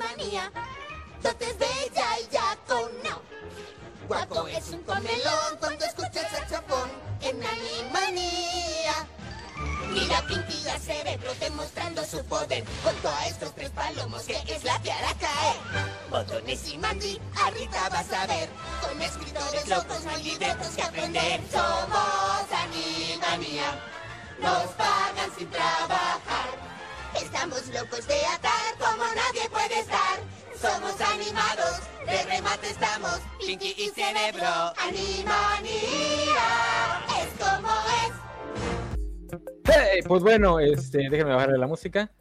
[0.00, 0.50] Animanía.
[1.22, 3.20] Dotes bella y ya con no.
[4.08, 6.90] Guapo es un comelón cuando escucha el saxofón
[7.20, 9.06] en Animanía.
[9.90, 14.78] Mira Pinky a cerebro demostrando su poder Junto a estos tres palomos que es la
[14.78, 15.56] piara caer
[16.08, 18.48] Botones y Mandy, ahorita vas a ver
[18.80, 23.80] Con escritores locos no hay libretos que aprender Somos Animanía
[24.40, 26.29] Nos pagan sin trabajar
[27.40, 30.20] Estamos locos de atar como nadie puede estar
[30.60, 34.74] somos animados, de remate estamos, Pinky Cerebro.
[34.76, 35.80] Animanía,
[37.18, 37.70] es como
[38.04, 39.40] es.
[39.64, 42.12] Hey, pues bueno, este, déjenme bajarle la música.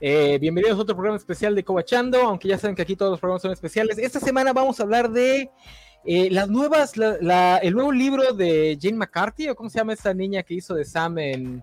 [0.00, 3.20] Eh, bienvenidos a otro programa especial de Cobachando, aunque ya saben que aquí todos los
[3.20, 3.98] programas son especiales.
[3.98, 5.50] Esta semana vamos a hablar de
[6.06, 10.42] eh, las nuevas, el nuevo libro de Jane McCarthy, o cómo se llama esta niña
[10.42, 11.62] que hizo de Sam en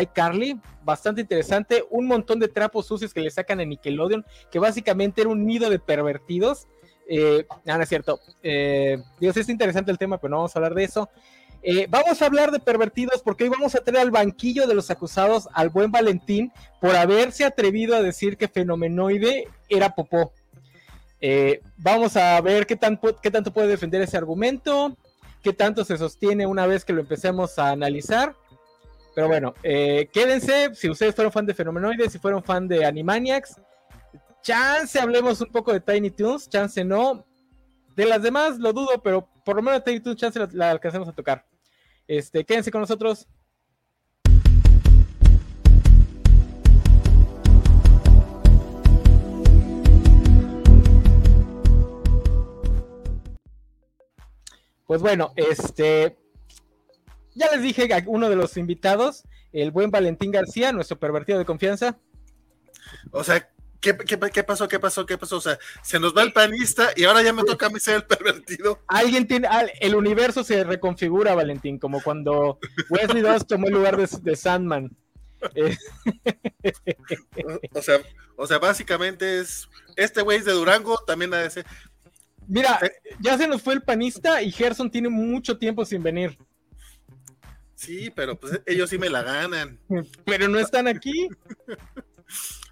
[0.00, 5.20] iCarly, bastante interesante, un montón de trapos sucios que le sacan en Nickelodeon, que básicamente
[5.20, 6.66] era un nido de pervertidos.
[7.08, 8.20] Eh, no, no es cierto.
[8.42, 11.08] Eh, Dios, es interesante el tema, pero no vamos a hablar de eso.
[11.62, 14.90] Eh, vamos a hablar de pervertidos porque hoy vamos a tener al banquillo de los
[14.90, 20.32] acusados al buen Valentín por haberse atrevido a decir que Fenomenoide era popó.
[21.20, 24.96] Eh, vamos a ver qué, tan, qué tanto puede defender ese argumento,
[25.42, 28.36] qué tanto se sostiene una vez que lo empecemos a analizar.
[29.18, 33.60] Pero bueno, eh, quédense, si ustedes fueron fan de Fenomenoide, si fueron fan de Animaniacs,
[34.42, 37.26] chance hablemos un poco de Tiny Toons, chance no.
[37.96, 41.08] De las demás lo dudo, pero por lo menos Tiny Toons chance la, la alcancemos
[41.08, 41.44] a tocar.
[42.06, 43.26] Este, quédense con nosotros.
[54.86, 56.16] Pues bueno, este,
[57.38, 61.44] ya les dije a uno de los invitados, el buen Valentín García, nuestro pervertido de
[61.44, 61.98] confianza.
[63.10, 63.48] O sea,
[63.80, 64.68] ¿qué, qué, qué pasó?
[64.68, 65.06] ¿Qué pasó?
[65.06, 65.36] ¿Qué pasó?
[65.36, 67.96] O sea, se nos va el panista y ahora ya me toca a mí ser
[67.96, 68.80] el pervertido.
[68.88, 69.48] Alguien tiene,
[69.80, 72.58] el universo se reconfigura, Valentín, como cuando
[72.90, 74.96] Wesley Dawes tomó el lugar de, de Sandman.
[75.54, 75.76] Eh.
[77.72, 78.00] O sea,
[78.36, 81.66] o sea, básicamente es este güey de Durango también ha de ser.
[82.46, 82.80] Mira,
[83.20, 86.38] ya se nos fue el panista y Gerson tiene mucho tiempo sin venir.
[87.78, 89.78] Sí, pero pues ellos sí me la ganan.
[90.24, 91.28] Pero no están aquí.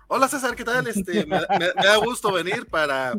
[0.09, 0.89] Hola César, ¿qué tal?
[0.89, 3.15] Este, me, me, me, da gusto venir para,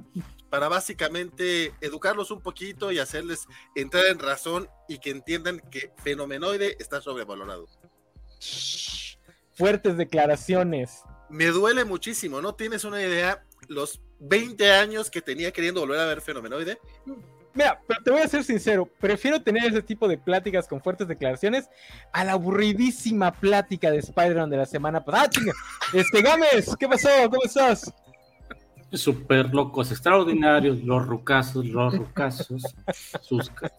[0.50, 6.76] para básicamente educarlos un poquito y hacerles entrar en razón y que entiendan que Fenomenoide
[6.78, 7.68] está sobrevalorado.
[9.54, 11.04] Fuertes declaraciones.
[11.30, 16.06] Me duele muchísimo, no tienes una idea los 20 años que tenía queriendo volver a
[16.06, 16.80] ver Fenomenoide.
[17.58, 21.08] Mira, pero te voy a ser sincero, prefiero tener ese tipo de pláticas con fuertes
[21.08, 21.68] declaraciones
[22.14, 25.24] a la aburridísima plática de Spider-Man de la semana pasada.
[25.24, 25.54] ¡Ah, chinga!
[25.92, 27.10] Este, Gámez, ¿qué pasó?
[27.32, 27.92] ¿Cómo estás?
[28.94, 32.62] Super locos, extraordinarios, los rucasos, los rucasos,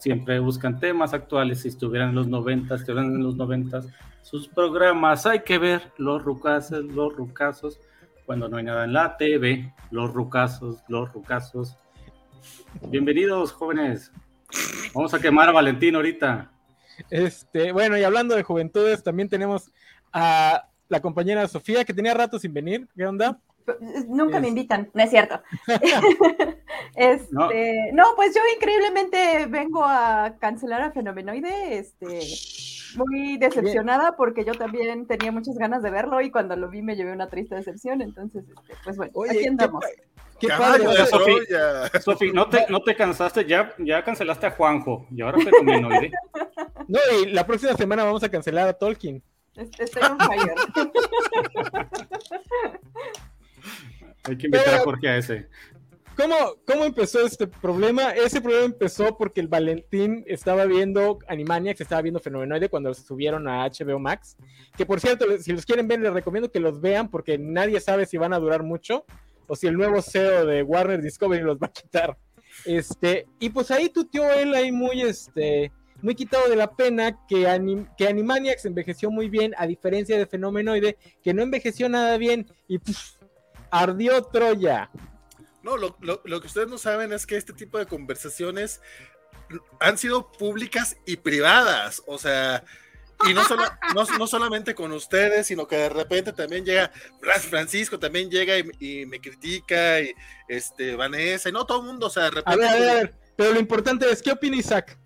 [0.00, 3.86] siempre buscan temas actuales, si estuvieran en los noventas, estuvieran en los noventas,
[4.22, 7.78] sus programas, hay que ver los rucasos, los rucasos,
[8.26, 11.78] cuando no hay nada en la TV, los rucasos, los rucasos,
[12.88, 14.12] Bienvenidos, jóvenes.
[14.94, 16.50] Vamos a quemar a Valentín ahorita.
[17.10, 19.70] Este, bueno, y hablando de juventudes, también tenemos
[20.12, 22.88] a la compañera Sofía, que tenía rato sin venir.
[22.96, 23.38] ¿Qué onda?
[24.08, 24.42] Nunca es...
[24.42, 25.42] me invitan, no es cierto.
[26.96, 27.48] este, no.
[27.92, 28.04] no.
[28.16, 32.20] pues yo increíblemente vengo a cancelar a Fenomenoide, este,
[32.96, 34.14] muy decepcionada Bien.
[34.16, 37.28] porque yo también tenía muchas ganas de verlo y cuando lo vi me llevé una
[37.28, 39.84] triste decepción, entonces, este, pues bueno, Oye, aquí andamos.
[40.40, 41.32] Qué padre, Sofi,
[42.00, 46.12] Sofi, ¿no te, no te cansaste, ya, ya cancelaste a Juanjo y ahora Fenomenoide.
[46.88, 49.22] No, y la próxima semana vamos a cancelar a Tolkien.
[49.78, 50.54] Estoy on fire.
[54.24, 55.48] Hay que invitar Pero, a Jorge a ese.
[56.18, 56.34] ¿Cómo,
[56.66, 58.10] ¿Cómo empezó este problema?
[58.10, 63.46] Ese problema empezó porque el Valentín estaba viendo Animaniacs, estaba viendo Fenomenoide cuando los subieron
[63.46, 64.36] a HBO Max.
[64.76, 68.04] Que por cierto, si los quieren ver, les recomiendo que los vean porque nadie sabe
[68.04, 69.04] si van a durar mucho
[69.46, 72.18] o si el nuevo CEO de Warner Discovery los va a quitar.
[72.64, 75.70] Este, y pues ahí tuteó él ahí muy, este,
[76.02, 80.26] muy quitado de la pena que, anim, que Animaniacs envejeció muy bien, a diferencia de
[80.26, 82.80] Fenomenoide, que no envejeció nada bien y
[83.70, 84.90] ardió Troya.
[85.62, 88.80] No, lo, lo, lo, que ustedes no saben es que este tipo de conversaciones
[89.80, 92.02] han sido públicas y privadas.
[92.06, 92.64] O sea,
[93.28, 93.64] y no, solo,
[93.94, 96.92] no, no, solamente con ustedes, sino que de repente también llega
[97.50, 100.14] Francisco, también llega y, y, me critica, y
[100.46, 102.64] este Vanessa, y no todo el mundo, o sea, de repente.
[102.64, 104.96] A ver, a ver, pero lo importante es, ¿qué opina Isaac?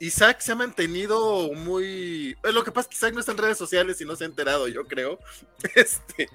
[0.00, 2.36] Isaac se ha mantenido muy.
[2.42, 4.26] Lo que pasa es que Isaac no está en redes sociales y no se ha
[4.26, 5.18] enterado, yo creo.
[5.74, 6.28] Este.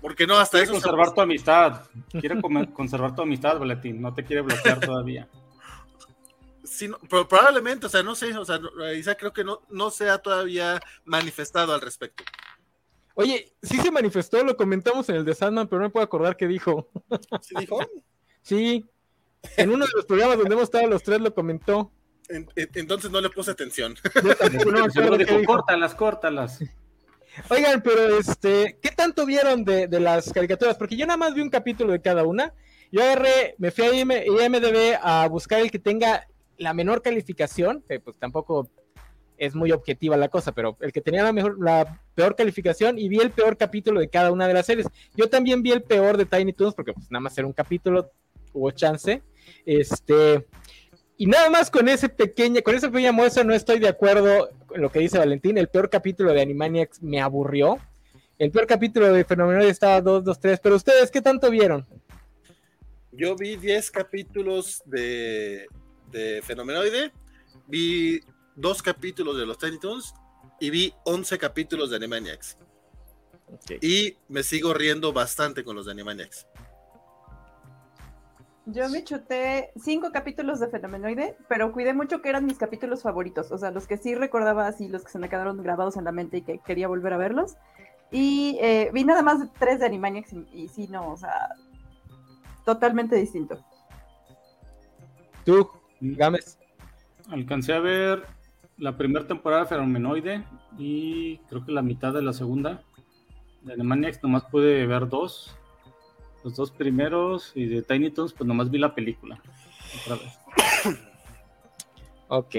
[0.00, 1.82] Porque no, hasta quiere conservar tu amistad.
[2.10, 2.40] Quiere
[2.74, 4.00] conservar tu amistad, Valentín.
[4.00, 5.28] No te quiere bloquear todavía.
[6.64, 8.60] Sí, probablemente, o sea, no sé, o sea,
[8.94, 12.24] Isa creo que no, no se ha todavía manifestado al respecto.
[13.14, 16.36] Oye, sí se manifestó, lo comentamos en el de Sandman, pero no me puedo acordar
[16.36, 16.88] qué dijo.
[17.40, 17.80] ¿Sí dijo?
[18.42, 18.86] sí,
[19.56, 21.90] en uno de los programas donde hemos estado los tres lo comentó.
[22.28, 23.96] entonces no le puse atención.
[25.02, 26.60] no, dijo, córtalas, córtalas.
[27.48, 30.76] Oigan, pero este, ¿qué tanto vieron de, las caricaturas?
[30.76, 32.52] Porque yo nada más vi un capítulo de cada una.
[32.90, 36.26] Yo agarré, me fui a IMDB a buscar el que tenga
[36.56, 38.68] la menor calificación, que pues tampoco
[39.36, 43.08] es muy objetiva la cosa, pero el que tenía la mejor, la peor calificación y
[43.08, 44.88] vi el peor capítulo de cada una de las series.
[45.14, 48.10] Yo también vi el peor de Tiny Toons porque pues nada más era un capítulo,
[48.52, 49.22] hubo chance.
[49.64, 50.46] Este,
[51.16, 54.90] y nada más con ese pequeña, con esa pequeña muestra no estoy de acuerdo lo
[54.90, 55.58] que dice Valentín.
[55.58, 57.78] El peor capítulo de Animaniacs me aburrió.
[58.38, 60.60] El peor capítulo de Fenomenoide estaba 2, 2, 3.
[60.62, 61.86] Pero ustedes, ¿qué tanto vieron?
[63.12, 65.66] Yo vi 10 capítulos de,
[66.10, 67.12] de Fenomenoide.
[67.66, 68.20] Vi
[68.54, 70.14] dos capítulos de los Tiny Toons
[70.60, 72.58] y vi 11 capítulos de Animaniacs.
[73.80, 76.46] Y me sigo riendo bastante con los de Animaniacs.
[78.70, 83.50] Yo me chuté cinco capítulos de Fenomenoide, pero cuidé mucho que eran mis capítulos favoritos,
[83.50, 86.12] o sea, los que sí recordaba así, los que se me quedaron grabados en la
[86.12, 87.56] mente y que quería volver a verlos.
[88.10, 91.54] Y eh, vi nada más tres de Animaniacs y, y sí, no, o sea,
[92.66, 93.58] totalmente distinto.
[95.46, 95.70] ¿Tú,
[96.02, 96.58] Gámez?
[97.30, 98.26] Alcancé a ver
[98.76, 100.44] la primera temporada de Fenomenoide
[100.76, 102.82] y creo que la mitad de la segunda.
[103.62, 105.57] De Animaniacs nomás pude ver dos.
[106.48, 109.38] Los dos primeros y de Tiny Toons pues nomás vi la película.
[110.00, 110.98] Otra vez.
[112.28, 112.54] ok.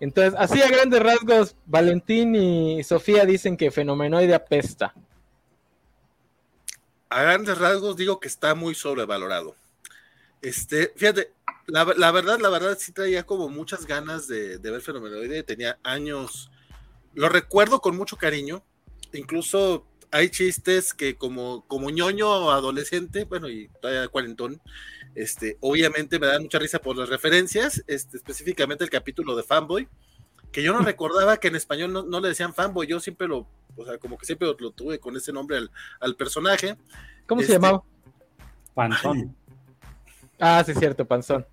[0.00, 4.94] Entonces, así a grandes rasgos, Valentín y Sofía dicen que Fenomenoide apesta.
[7.10, 9.56] A grandes rasgos digo que está muy sobrevalorado.
[10.40, 11.34] Este, fíjate,
[11.66, 16.50] la, verdad, la verdad sí traía como muchas ganas de, ver Fenomenoide, tenía años,
[17.12, 18.64] lo recuerdo con mucho cariño,
[19.12, 24.60] incluso hay chistes que como, como ñoño adolescente, bueno, y todavía cuarentón,
[25.14, 29.88] este, obviamente me dan mucha risa por las referencias, este, específicamente el capítulo de Fanboy,
[30.52, 33.84] que yo no recordaba que en español no, le decían Fanboy, yo siempre lo, o
[33.86, 35.58] sea, como que siempre lo, tuve con ese nombre
[35.98, 36.76] al, personaje.
[37.26, 37.82] ¿Cómo se este, llamaba?
[38.74, 39.34] Panzón.
[40.38, 41.46] Ah, sí, es cierto, Panzón.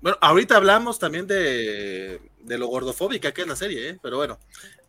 [0.00, 3.98] Bueno, ahorita hablamos también de, lo gordofóbica que es la serie, ¿eh?
[4.02, 4.40] pero bueno,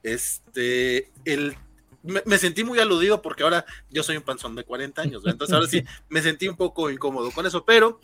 [0.01, 1.55] este, el,
[2.03, 5.67] me, sentí muy aludido porque ahora yo soy un panzón de 40 años, entonces ahora
[5.67, 7.99] sí me sentí un poco incómodo con eso, pero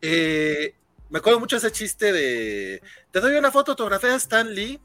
[0.00, 0.74] eh,
[1.08, 4.80] me acuerdo mucho ese chiste de, te doy una foto autografía de Stan Lee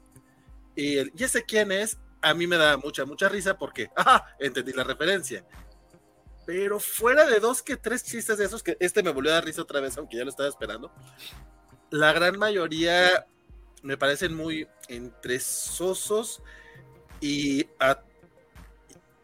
[0.76, 1.98] y, el, ¿y ese quién es?
[2.22, 5.44] A mí me da mucha, mucha risa porque, ajá, entendí la referencia.
[6.46, 9.44] Pero fuera de dos que tres chistes de esos, que este me volvió a dar
[9.44, 10.92] risa otra vez, aunque ya lo estaba esperando.
[11.90, 13.26] La gran mayoría
[13.82, 16.42] me parecen muy entresosos
[17.20, 17.66] y,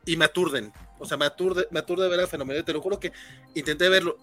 [0.06, 0.72] y me aturden.
[0.98, 2.64] O sea, me aturde, me aturde ver el Fenomenoide.
[2.64, 3.12] Te lo juro que
[3.54, 4.16] intenté verlo.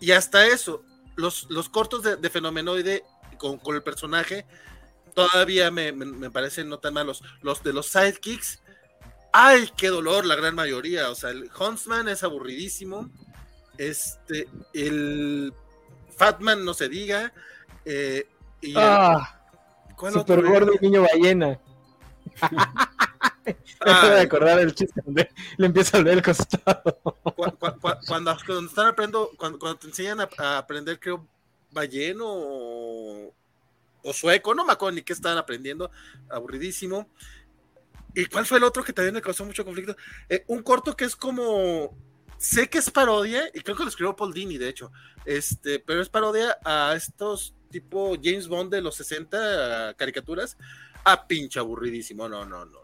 [0.00, 0.84] Y hasta eso,
[1.16, 3.04] los, los cortos de, de Fenomenoide
[3.38, 4.44] con, con, el personaje
[5.14, 7.22] todavía me, me, parecen no tan malos.
[7.40, 8.60] Los de los sidekicks
[9.32, 10.26] ¡Ay, qué dolor!
[10.26, 11.10] La gran mayoría.
[11.10, 13.08] O sea, el Huntsman es aburridísimo.
[13.78, 15.54] Este, el
[16.16, 17.32] Fatman no se diga.
[17.84, 18.26] Eh,
[18.60, 19.40] y ah,
[20.12, 21.60] super gordo niño ballena.
[23.80, 26.82] Ah, de acordar el chiste donde le empieza a leer el costado.
[28.06, 31.26] cuando, están aprendiendo, cuando, te enseñan a, aprender, creo,
[31.70, 33.34] balleno o,
[34.02, 35.90] o, sueco, no me acuerdo ni qué estaban aprendiendo,
[36.28, 37.08] aburridísimo.
[38.14, 39.96] ¿Y cuál fue el otro que también me causó mucho conflicto?
[40.28, 41.96] Eh, un corto que es como.
[42.38, 44.90] Sé que es parodia, y creo que lo escribió Paul Dini, de hecho.
[45.26, 50.56] Este, pero es parodia a estos tipo James Bond de los 60 caricaturas.
[51.04, 52.28] Ah, pinche aburridísimo.
[52.28, 52.79] No, no, no.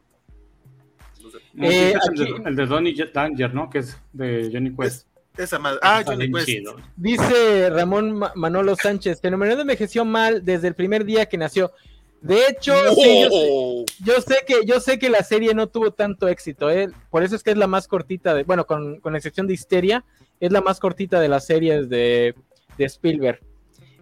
[1.60, 1.94] Eh,
[2.44, 3.70] el, de, Donnie Danger, ¿no?
[3.70, 5.06] Que es de Johnny Quest.
[5.36, 5.78] esa madre.
[5.82, 6.68] Ah, Johnny Quest.
[6.96, 11.72] Dice Ramón Manolo Sánchez: Fenomenal envejeció mal desde el primer día que nació.
[12.20, 12.74] De hecho,
[14.04, 16.88] yo, sé, que, yo sé que la serie no tuvo tanto éxito, ¿eh?
[17.10, 20.04] por eso es que es la más cortita, de, bueno, con, con excepción de Histeria,
[20.40, 22.34] es la más cortita de las series de,
[22.78, 23.40] Spielberg.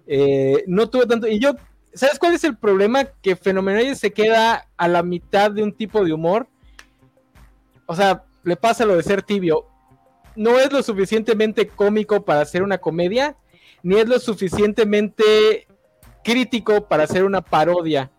[0.07, 1.55] Eh, no tuvo tanto, y yo,
[1.93, 3.05] ¿sabes cuál es el problema?
[3.05, 6.49] Que Fenomenoide se queda a la mitad de un tipo de humor,
[7.87, 9.67] o sea, le pasa lo de ser tibio,
[10.37, 13.37] no es lo suficientemente cómico para hacer una comedia,
[13.83, 15.67] ni es lo suficientemente
[16.23, 18.11] crítico para hacer una parodia.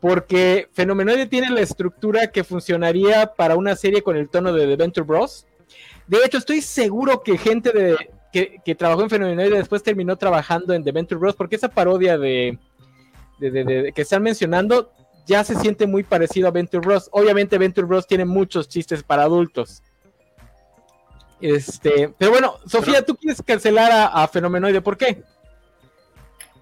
[0.00, 4.76] Porque Fenomenoide tiene la estructura que funcionaría para una serie con el tono de The
[4.76, 5.46] Venture Bros.
[6.06, 7.96] De hecho, estoy seguro que gente de,
[8.62, 11.34] que, trabajó en Fenomenoide después terminó trabajando en The Venture Bros.
[11.34, 12.58] Porque esa parodia de,
[13.38, 14.92] de, que están mencionando
[15.26, 17.08] ya se siente muy parecido a Venture Bros.
[17.12, 19.82] Obviamente Venture Bros tiene muchos chistes para adultos.
[21.40, 25.22] Este, pero bueno, Sofía, tú quieres cancelar a, Fenomenoide, ¿por qué?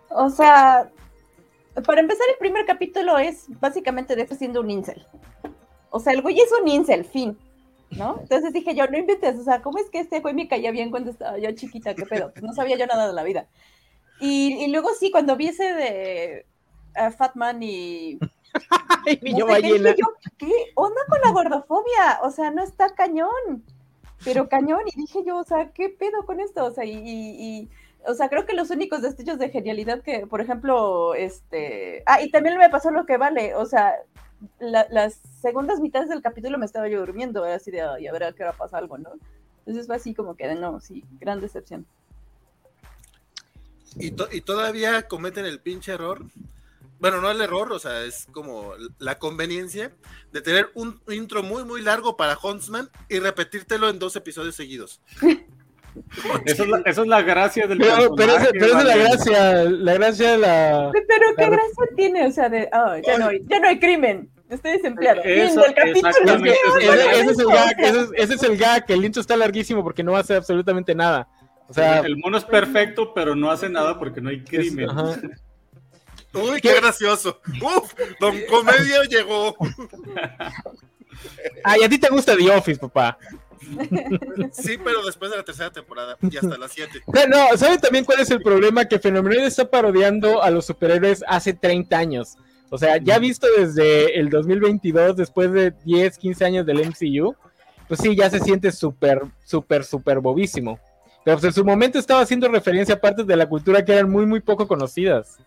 [0.09, 0.91] O sea,
[1.87, 5.07] para empezar, el primer capítulo es básicamente de siendo un incel.
[5.91, 7.39] O sea, el güey es un incel, fin.
[7.91, 8.19] ¿No?
[8.21, 10.91] Entonces dije yo, no inventes, o sea, ¿cómo es que este güey me caía bien
[10.91, 11.95] cuando estaba yo chiquita?
[11.95, 12.33] ¿Qué pedo?
[12.43, 13.47] no sabía yo nada de la vida.
[14.21, 16.47] Y, luego sí, cuando vi ese de
[16.97, 18.19] uh, Fatman y
[20.39, 22.21] ¿qué onda con la gordofobia?
[22.23, 23.65] O sea, no está cañón,
[24.25, 24.83] pero cañón.
[24.87, 26.65] Y dije yo, o sea, ¿qué pedo con esto?
[26.65, 27.69] O sea, y,
[28.07, 32.03] o sea, creo que los únicos destellos de genialidad que, por ejemplo, este.
[32.07, 33.95] Ah, y también me pasó lo que vale, o sea,
[34.59, 38.33] las segundas mitades del capítulo me estaba yo durmiendo, así de, y a ver a
[38.33, 39.11] qué hora pasa algo, ¿no?
[39.61, 41.87] Entonces fue así como que, no, sí, gran decepción.
[43.97, 46.27] Y, y todavía cometen el pinche error
[47.05, 49.93] bueno, no el error, o sea, es como la conveniencia
[50.33, 55.03] de tener un intro muy, muy largo para Huntsman y repetírtelo en dos episodios seguidos.
[56.47, 60.39] Eso es, la, gracia del pero, pero, esa, pero es la gracia, la gracia de
[60.39, 60.91] la.
[60.93, 64.73] Pero qué gracia tiene, o sea, de oh, ya, no, ya no hay crimen, estoy
[64.73, 65.21] desempleado.
[65.25, 70.03] Eso, exactamente, ese, es el gag, ese, es, el gag, el intro está larguísimo porque
[70.03, 71.29] no hace absolutamente nada.
[71.69, 74.89] O sea, el mono es perfecto, pero no hace nada porque no hay crimen.
[76.35, 77.41] Uy, qué, gracioso.
[77.61, 79.57] Uf, Don Comedia llegó.
[81.63, 83.19] Ay, a ti te gusta The Office, papá.
[84.53, 87.01] Sí, pero después de la tercera temporada y hasta las siete.
[87.29, 88.85] No, ¿saben también cuál es el problema?
[88.85, 92.37] Que Fenomenoide está parodiando a los superhéroes hace 30 años.
[92.71, 97.35] O sea, ya visto desde el 2022, después de 10, 15 años del MCU,
[97.89, 100.79] pues sí, ya se siente súper, súper, súper bobísimo.
[101.25, 104.11] Pero pues en su momento estaba haciendo referencia a partes de la cultura que eran
[104.11, 105.39] muy, muy poco conocidas.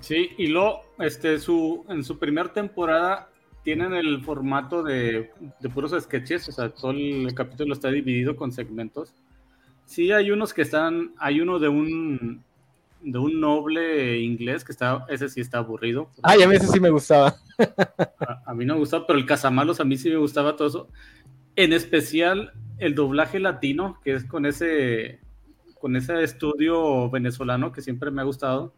[0.00, 3.28] Sí, y luego, este, su, en su primera temporada
[3.64, 5.30] tienen el formato de,
[5.74, 9.12] puros sketches, o sea, todo el capítulo está dividido con segmentos.
[9.84, 12.44] Sí, hay unos que están, hay uno de un
[13.02, 16.10] de un noble inglés que está, ese sí está aburrido.
[16.22, 17.34] Ay, a mí ese sí me gustaba.
[18.46, 20.88] A, mí no me gustaba, pero el Cazamalos a mí sí me gustaba todo eso.
[21.56, 25.20] En especial el doblaje latino, que es con ese
[25.80, 28.74] con ese estudio venezolano que siempre me ha gustado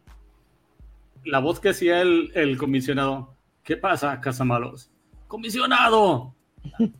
[1.25, 3.35] la voz que hacía el, comisionado.
[3.63, 4.89] ¿Qué pasa, Casamalos?
[5.27, 6.33] ¡Comisionado!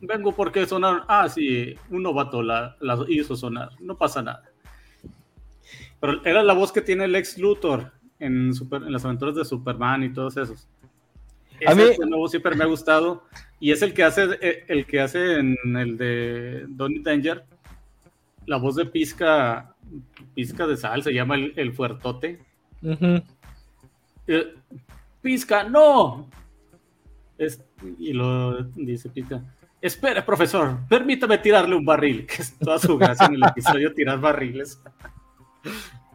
[0.00, 1.02] Vengo porque sonaron.
[1.08, 2.76] Ah, sí, un novato la,
[3.08, 3.70] hizo sonar.
[3.80, 4.42] No pasa nada.
[6.00, 10.04] Pero era la voz que tiene el ex Luthor en, en las aventuras de Superman
[10.04, 10.68] y todos esos.
[11.66, 13.24] a mí nuevo siempre me ha gustado
[13.60, 17.44] y es el que hace eh, el que hace en el de Donnie Danger
[18.46, 19.74] la voz de Pizca
[20.34, 22.40] Pizca de Sal se llama el, fuertote
[24.26, 24.54] eh,
[25.20, 26.28] Pizca, no.
[27.98, 29.42] y lo dice Pizca.
[29.80, 34.18] Espera, profesor, permítame tirarle un barril, que es toda su gracia en el episodio tirar
[34.18, 34.80] barriles.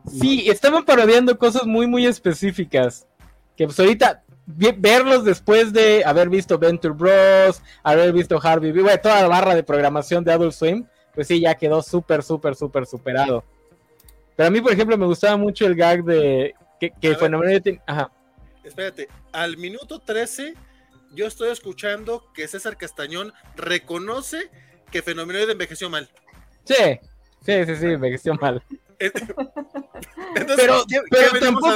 [0.07, 3.07] Sí, estaban parodiando cosas muy, muy específicas.
[3.55, 9.27] Que pues ahorita verlos después de haber visto Venture Bros, haber visto Harvey, toda la
[9.27, 13.43] barra de programación de Adult Swim, pues sí, ya quedó súper, súper, súper superado.
[14.35, 18.11] Pero a mí, por ejemplo, me gustaba mucho el gag de que, que Fenomenoide Ajá.
[18.63, 20.53] Espérate, al minuto 13
[21.13, 24.49] yo estoy escuchando que César Castañón reconoce
[24.91, 26.09] que Fenomenoide envejeció mal.
[26.65, 26.99] Sí,
[27.45, 28.63] sí, sí, sí, envejeció mal.
[28.99, 31.73] pero, pero tampoco,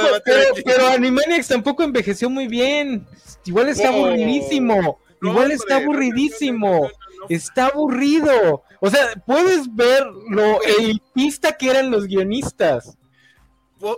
[0.64, 3.06] pero, Animaniacs tampoco envejeció muy bien.
[3.44, 5.00] Igual está aburridísimo.
[5.22, 6.90] Igual está aburridísimo.
[7.28, 8.62] está aburrido.
[8.80, 12.98] O sea, puedes ver lo elitista que eran los guionistas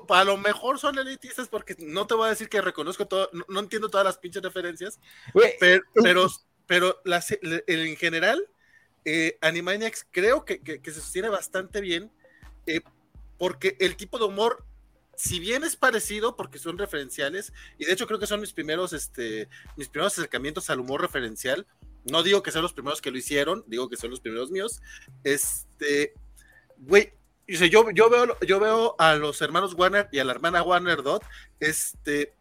[0.08, 3.60] a lo mejor son elitistas porque no te voy a decir que reconozco todo, no,
[3.60, 4.98] entiendo todas las pinches referencias,
[5.60, 6.28] pero,
[6.66, 7.02] pero,
[7.66, 8.48] en general,
[9.04, 12.10] eh, Animaniacs creo que, se sostiene bastante bien
[12.66, 12.80] eh,
[13.38, 14.64] porque el tipo de humor,
[15.14, 18.92] si bien es parecido porque son referenciales, y de hecho creo que son mis primeros,
[18.92, 21.66] este, mis primeros acercamientos al humor referencial,
[22.10, 24.80] no digo que sean los primeros que lo hicieron, digo que son los primeros míos,
[25.24, 26.14] este,
[26.78, 27.12] güey,
[27.46, 31.22] yo, yo, veo, yo veo a los hermanos Warner y a la hermana Warner Dot,
[31.60, 32.34] este,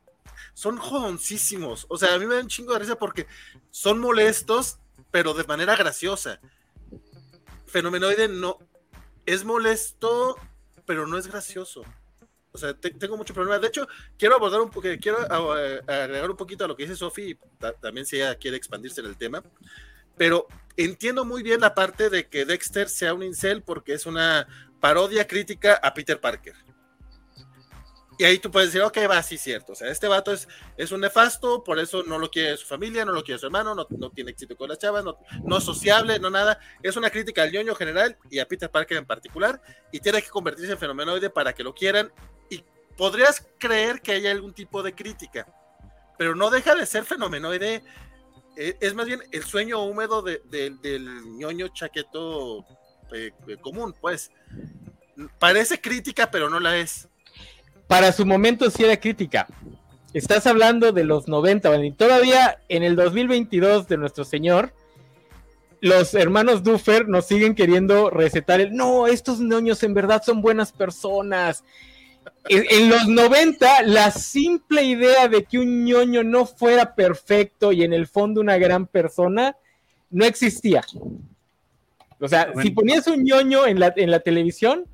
[0.54, 1.86] son jodoncísimos.
[1.90, 3.28] O sea, a mí me dan un chingo de risa porque
[3.72, 4.80] son molestos,
[5.12, 6.40] pero de manera graciosa.
[7.68, 8.60] Fenomenoide no
[9.26, 10.38] es molesto,
[10.86, 11.84] pero no es gracioso.
[12.52, 13.60] O sea, tengo mucho problema.
[13.60, 13.86] De hecho,
[14.18, 17.38] quiero abordar un poco, quiero agregar un poquito a lo que dice Sofi,
[17.82, 19.44] también si ella quiere expandirse en el tema.
[20.16, 20.48] Pero
[20.78, 24.48] entiendo muy bien la parte de que Dexter sea un incel porque es una
[24.86, 26.54] parodia crítica a Peter Parker.
[28.20, 29.72] Y ahí tú puedes decir, ok, va, sí, cierto.
[29.72, 33.04] O sea, este vato es, es un nefasto, por eso no lo quiere su familia,
[33.04, 35.64] no lo quiere su hermano, no, no tiene éxito con las chavas, no, no es
[35.64, 36.60] sociable, no nada.
[36.84, 39.60] Es una crítica al ñoño general y a Peter Parker en particular.
[39.92, 42.14] Y tiene que convertirse en fenomenoide para que lo quieran.
[42.52, 42.64] Y
[42.96, 45.48] podrías creer que haya algún tipo de crítica,
[46.16, 47.84] pero no deja de ser fenomenoide.
[48.56, 52.64] Eh, es más bien el sueño húmedo de, del ñoño chaqueto
[53.16, 54.32] eh, eh, común, pues.
[55.40, 57.08] Parece crítica, pero no la es
[57.88, 59.48] para su momento sí era crítica.
[60.14, 64.74] Estás hablando de los 90, y todavía en el 2022 de nuestro Señor,
[65.82, 70.72] los hermanos Duffer nos siguen queriendo recetar el, no, estos niños en verdad son buenas
[70.72, 71.64] personas.
[72.48, 77.92] En, los 90, la simple idea de que un ñoño no fuera perfecto y en
[77.92, 79.58] el fondo una gran persona,
[80.10, 80.84] no existía.
[82.20, 84.86] O sea, si ponías un ñoño en la, en la televisión,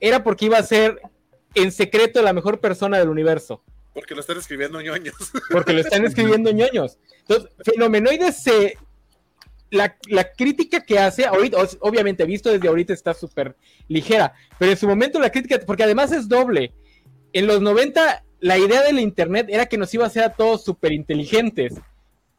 [0.00, 1.00] era porque iba a ser
[1.54, 3.62] en secreto la mejor persona del universo.
[3.94, 5.14] Porque lo están escribiendo ñoños.
[5.50, 6.98] Porque lo están escribiendo ñoños.
[7.20, 8.76] Entonces, Fenomenoides se.
[9.70, 9.96] La,
[10.36, 13.56] crítica que hace, ahorita, obviamente visto desde ahorita está súper
[13.88, 16.72] ligera, pero en su momento la crítica, porque además es doble.
[17.32, 20.64] En los 90, la idea del Internet era que nos iba a hacer a todos
[20.64, 21.74] súper inteligentes.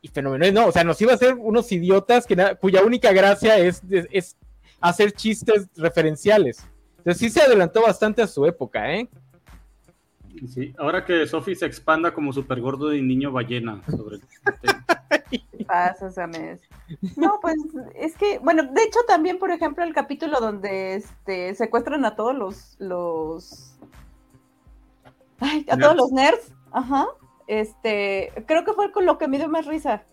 [0.06, 3.58] Y Fenomenoides no, o sea, nos iba a hacer unos idiotas que cuya única gracia
[3.58, 4.38] es, es
[4.80, 6.64] hacer chistes referenciales.
[7.00, 9.10] Entonces sí se adelantó bastante a su época, ¿eh?
[10.48, 14.22] Sí, ahora que Sophie se expanda como super gordo de niño ballena sobre el
[15.66, 16.60] Pásame.
[17.16, 17.56] No, pues
[17.96, 22.36] es que, bueno, de hecho también, por ejemplo, el capítulo donde este, secuestran a todos
[22.36, 23.80] los, los,
[25.40, 27.08] ay, a todos los nerds, ajá,
[27.48, 30.04] este, creo que fue con lo que me dio más risa.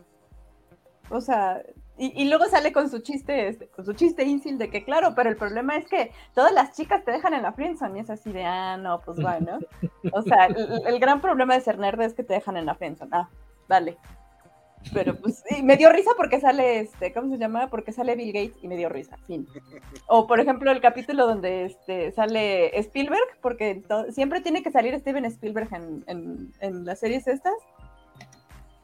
[1.11, 1.62] O sea,
[1.99, 5.31] y, luego sale con su chiste, este, con su chiste incil de que claro, pero
[5.31, 8.33] el problema es que todas las chicas te dejan en la friendzone y es así
[8.33, 9.59] de, ah, no, pues bueno.
[10.12, 13.11] O sea, el, gran problema de ser nerd es que te dejan en la friendzone.
[13.12, 13.29] Ah,
[13.68, 13.99] vale.
[14.92, 17.68] Pero pues me dio risa porque sale este, ¿cómo se llama?
[17.68, 19.47] Porque sale Bill Gates y me dio risa, fin.
[20.07, 25.25] O por ejemplo el capítulo donde este, sale Spielberg, porque siempre tiene que salir Steven
[25.27, 27.55] Spielberg en, en, en las series estas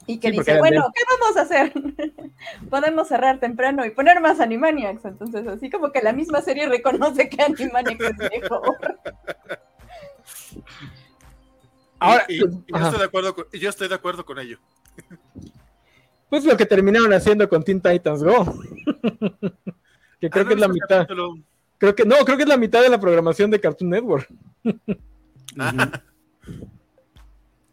[0.09, 1.71] y que dice, bueno, ¿qué vamos a hacer?
[2.71, 5.05] Podemos cerrar temprano y poner más Animaniacs.
[5.05, 8.79] Entonces, así como que la misma serie reconoce que Animaniacs es mejor.
[11.99, 14.59] Ahora, y, yo, estoy de acuerdo con, yo estoy de acuerdo con ello.
[16.29, 18.45] Pues lo que terminaron haciendo con Teen Titans Go.
[20.21, 21.07] que creo ah, que es la mitad.
[21.79, 24.29] Creo que, no, creo que es la mitad de la programación de Cartoon Network.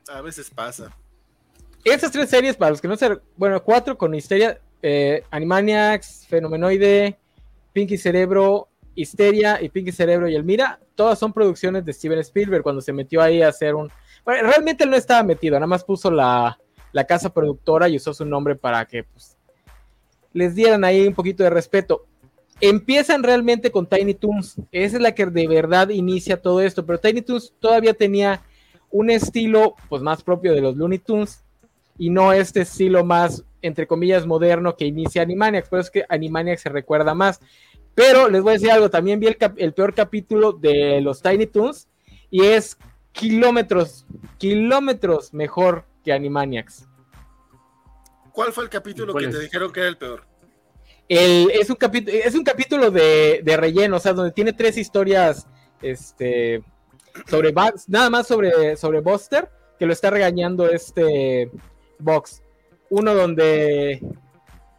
[0.08, 0.96] A veces pasa.
[1.84, 3.20] Estas tres series, para los que no se.
[3.36, 7.18] Bueno, cuatro con Histeria, eh, Animaniacs, Fenomenoide,
[7.74, 12.82] Pinky Cerebro, Histeria y Pinky Cerebro y Elmira, todas son producciones de Steven Spielberg cuando
[12.82, 13.92] se metió ahí a hacer un.
[14.24, 16.58] Bueno, realmente él no estaba metido, nada más puso la,
[17.04, 19.38] casa productora y usó su nombre para que pues,
[20.34, 22.06] les dieran ahí un poquito de respeto.
[22.62, 27.00] Empiezan realmente con Tiny Toons, esa es la que de verdad inicia todo esto, pero
[27.00, 28.42] Tiny Toons todavía tenía
[28.92, 31.44] un estilo pues más propio de los Looney Tunes
[31.98, 35.70] y no este estilo más, entre comillas, moderno que inicia Animaniacs.
[35.70, 37.40] Por eso es que Animaniacs se recuerda más.
[37.94, 41.88] Pero les voy a decir algo, también vi el, peor capítulo de los Tiny Toons
[42.30, 42.78] y es
[43.14, 44.06] kilómetros,
[44.38, 46.88] kilómetros mejor que Animaniacs.
[48.32, 50.24] ¿Cuál fue el capítulo que te dijeron que era el peor?
[51.08, 55.48] es, un capítulo, es un capítulo de, relleno, o sea, donde tiene tres historias
[55.82, 56.64] este,
[57.28, 57.54] sobre
[57.88, 61.52] nada más sobre, sobre Buster, que lo está regañando este
[62.00, 62.42] Box.
[62.90, 64.02] Uno donde,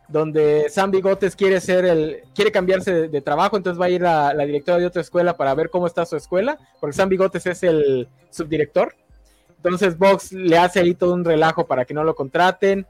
[0.09, 4.33] donde Sam Bigotes quiere ser el, quiere cambiarse de, trabajo, entonces va a ir a
[4.33, 7.63] la directora de otra escuela para ver cómo está su escuela, porque Sam Bigotes es
[7.63, 8.95] el subdirector.
[9.67, 12.87] Entonces Box le hace ahí todo un relajo para que no lo contraten.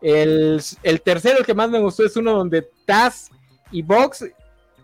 [0.00, 3.30] El, el tercero, el que más me gustó, es uno donde Taz
[3.70, 4.24] y Box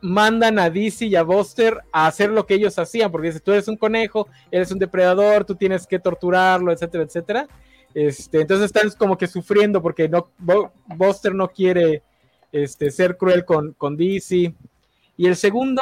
[0.00, 3.52] mandan a DC y a Buster a hacer lo que ellos hacían, porque dice, tú
[3.52, 7.48] eres un conejo, eres un depredador, tú tienes que torturarlo, etcétera, etcétera.
[7.94, 10.28] Este, entonces están como que sufriendo porque no,
[10.86, 12.02] Buster no quiere
[12.52, 14.54] este, ser cruel con, con DC.
[15.16, 15.80] Y el segundo,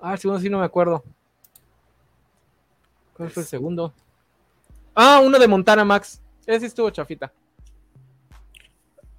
[0.00, 1.04] ah, el segundo sí no me acuerdo.
[3.14, 3.94] ¿Cuál fue el segundo?
[5.00, 6.20] Ah, uno de Montana Max.
[6.44, 7.32] Ese estuvo chafita.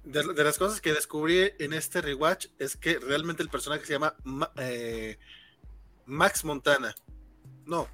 [0.04, 4.14] De, las cosas que descubrí en este rewatch es que realmente el personaje se llama
[4.56, 5.18] eh,
[6.04, 6.94] Max Montana.
[7.64, 7.86] No.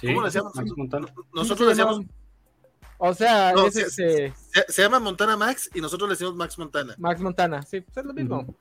[0.00, 0.54] ¿Cómo le decíamos?
[1.34, 2.00] Nosotros le decíamos
[2.96, 6.34] O sea, No, es se- este Se, se llama Montana Max y nosotros le decimos
[6.34, 6.94] Max Montana.
[6.96, 8.56] Max Montana, sí, pues es lo mismo.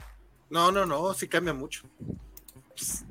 [0.50, 1.84] No, no, no, sí cambia mucho.
[2.76, 3.06] Pss,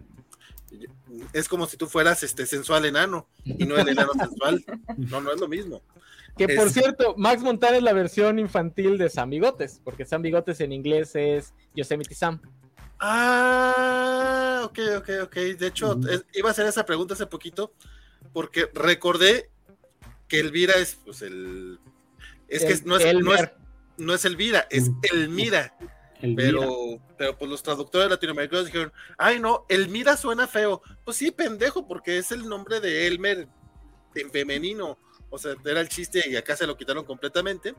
[1.32, 4.64] Es como si tú fueras este sensual enano y no el enano sensual.
[4.96, 5.82] No, no es lo mismo.
[6.36, 10.22] Que por Es- cierto, Max Montana es la versión infantil de Sam Bigotes, porque Sam
[10.22, 12.40] Bigotes en inglés es Yosemite Sam.
[12.98, 15.34] Ah, ok, ok, ok.
[15.58, 17.72] De hecho, es- iba a hacer esa pregunta hace poquito
[18.32, 19.50] porque recordé
[20.28, 21.78] que Elvira es pues el
[22.48, 23.50] es que no es, no es
[23.98, 24.90] no es Elvira, es.
[25.12, 25.74] Elmira.
[26.20, 30.82] Pero, pero pues los traductores latinoamericanos dijeron, ay no, Elmira suena feo.
[31.04, 33.48] Pues sí, pendejo, porque es el nombre de Elmer
[34.14, 34.98] en femenino.
[35.30, 37.74] O sea, era el chiste y acá se lo quitaron completamente.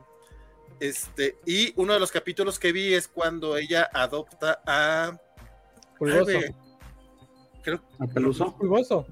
[0.80, 5.18] Este, y uno de los capítulos que vi es cuando ella adopta a.
[5.98, 6.30] Pulgoso.
[6.30, 6.54] Ay,
[7.62, 8.56] creo, ¿A Peluso?
[8.56, 9.06] Pulgoso.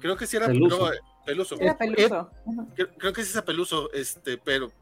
[0.00, 0.78] creo que sí era Peluso.
[0.78, 1.60] no, eh, Peluso.
[1.60, 2.30] Era peluso.
[2.44, 2.68] Ujú.
[2.74, 4.72] Creo, creo que sí es a Peluso, este, pero,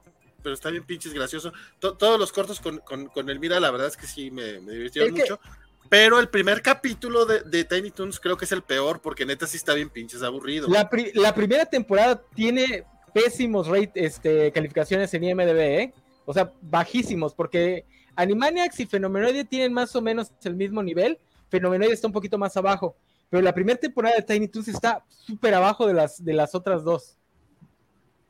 [0.43, 1.53] pero está bien pinches gracioso.
[1.79, 5.15] To- todos los cortos con, con, con la verdad es que sí me, me divirtieron
[5.15, 5.41] que- mucho.
[5.89, 9.47] Pero el primer capítulo de, de Tiny Toons creo que es el peor, porque neta
[9.49, 10.69] sí está bien pinches aburrido.
[10.69, 15.95] La, pri- la primera temporada tiene pésimos rate, este, calificaciones en IMDb, ¿eh?
[16.27, 21.19] O sea, bajísimos, porque Animaniacs y Fenomenoide tienen más o menos el mismo nivel.
[21.49, 22.95] Fenomenoide está un poquito más abajo.
[23.29, 26.85] Pero la primera temporada de Tiny Toons está súper abajo de las, de las otras
[26.85, 27.17] dos.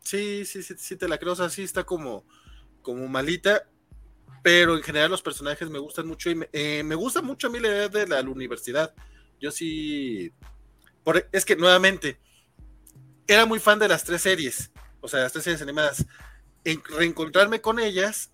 [0.02, 1.32] Sí, sí, sí, sí, te la creo.
[1.32, 2.24] O sea, sí está como,
[2.82, 3.66] como malita.
[4.42, 7.50] Pero en general los personajes me gustan mucho y me, eh, me gusta mucho a
[7.50, 8.94] mí la idea de la, universidad.
[9.40, 10.32] Yo sí.
[11.04, 12.18] por- es que nuevamente,
[13.26, 14.70] era muy fan de las tres series.
[15.00, 16.06] O sea, las tres series animadas.
[16.64, 18.32] En reencontrarme con ellas,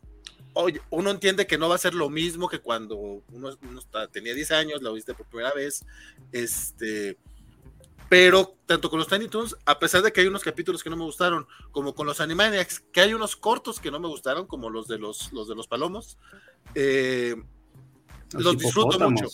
[0.55, 4.09] oye, uno entiende que no va a ser lo mismo que cuando uno, uno está-
[4.09, 5.85] tenía 10 años, la viste por primera vez.
[6.33, 7.19] Este.
[8.09, 10.97] Pero tanto con los Tiny Toons, a pesar de que hay unos capítulos que no
[10.97, 14.71] me gustaron, como con los Animaniacs, que hay unos cortos que no me gustaron, como
[14.71, 16.17] los de los, los de los palomos,
[16.77, 17.35] eh,
[18.33, 19.27] los disfruto mucho.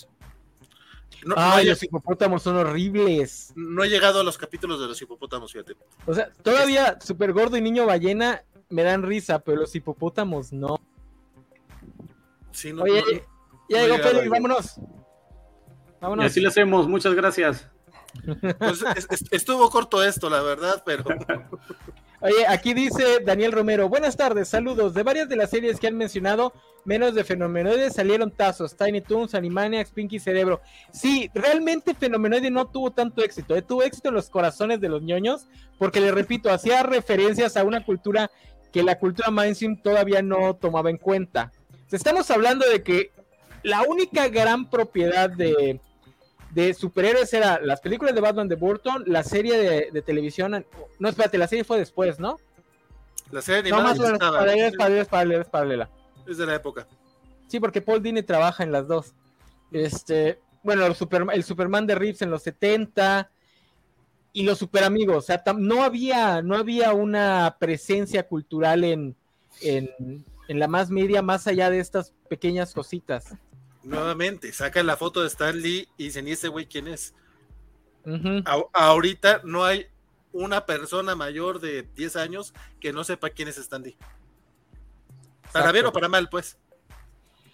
[1.24, 3.52] No, no Ay, los hipopótamos son horribles.
[3.54, 5.76] no he llegado a los capítulos de los hipopótamos, fíjate.
[6.06, 10.80] O sea, todavía Super Gordo y Niño Ballena me dan risa, pero los hipopótamos no.
[12.50, 13.10] Sí, no- Oye, no-
[13.68, 14.28] ya no llegó Félix, ahí.
[14.28, 14.78] vámonos.
[14.78, 14.80] Y
[16.00, 16.26] Vámonos.
[16.26, 17.68] así lo hacemos, muchas gracias.
[18.58, 21.04] Pues, es- es- estuvo corto esto, la verdad, pero
[22.24, 24.94] Oye, aquí dice Daniel Romero, buenas tardes, saludos.
[24.94, 26.52] De varias de las series que han mencionado,
[26.84, 30.60] menos de Fenomenoide, salieron tazos, Tiny Toons, Animaniacs, Pinky Cerebro.
[30.92, 35.02] Sí, realmente Fenomenoide no tuvo tanto éxito, eh, tuvo éxito en los corazones de los
[35.02, 35.48] ñoños,
[35.78, 38.30] porque le repito, hacía referencias a una cultura
[38.72, 41.50] que la cultura mainstream todavía no tomaba en cuenta.
[41.90, 43.10] Estamos hablando de que
[43.64, 45.80] la única gran propiedad de,
[46.54, 50.64] de superhéroes era las películas de Batman de Burton, la serie de, de televisión.
[50.98, 52.36] No, espérate, la serie fue después, ¿no?
[53.30, 55.90] la serie No, más estaba, paralela, es paralela, es paralela, es paralela.
[56.28, 56.86] es de la época.
[57.48, 59.14] Sí, porque Paul Dini trabaja en las dos.
[59.70, 63.30] Este, bueno, el, Super- el Superman de Reeves en los 70
[64.34, 65.16] y los super amigos.
[65.16, 69.16] O sea, tam- no había, no había una presencia cultural en,
[69.62, 69.88] en,
[70.48, 73.34] en la más media más allá de estas pequeñas cositas.
[73.84, 77.14] Nuevamente, sacan la foto de Stan Lee y dicen, ¿y ese güey quién es?
[78.44, 79.86] A- ahorita no hay
[80.32, 83.96] una persona mayor de 10 años que no sepa quién es Stan Lee.
[85.52, 85.72] Para Exacto.
[85.72, 86.56] bien o para mal, pues.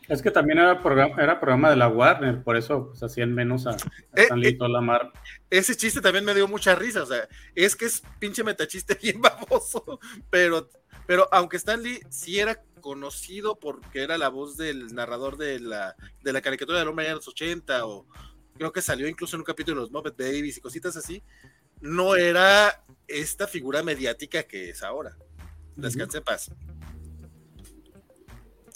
[0.06, 3.66] Es que también era programa, era programa de la Warner, por eso pues, hacían menos
[3.66, 3.74] a, a
[4.14, 4.52] Eh, Stanley eh.
[4.52, 5.12] y toda la mar.
[5.50, 9.20] Ese chiste también me dio mucha risa, o sea, es que es pinche metachiste bien
[9.20, 10.70] baboso, pero,
[11.06, 15.96] pero aunque Stan Lee sí era conocido porque era la voz del narrador de la,
[16.22, 18.06] de la caricatura del hombre de los 80, o
[18.56, 21.22] creo que salió incluso en un capítulo de los Muppet Babies y cositas así,
[21.80, 25.16] no era esta figura mediática que es ahora.
[25.76, 26.50] Descanse en paz.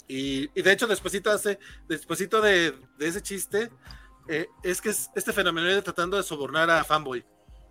[0.07, 3.69] Y, y de hecho, despuesito, hace, despuesito de, de ese chiste,
[4.27, 7.25] eh, es que es este fenómeno tratando de sobornar a Fanboy.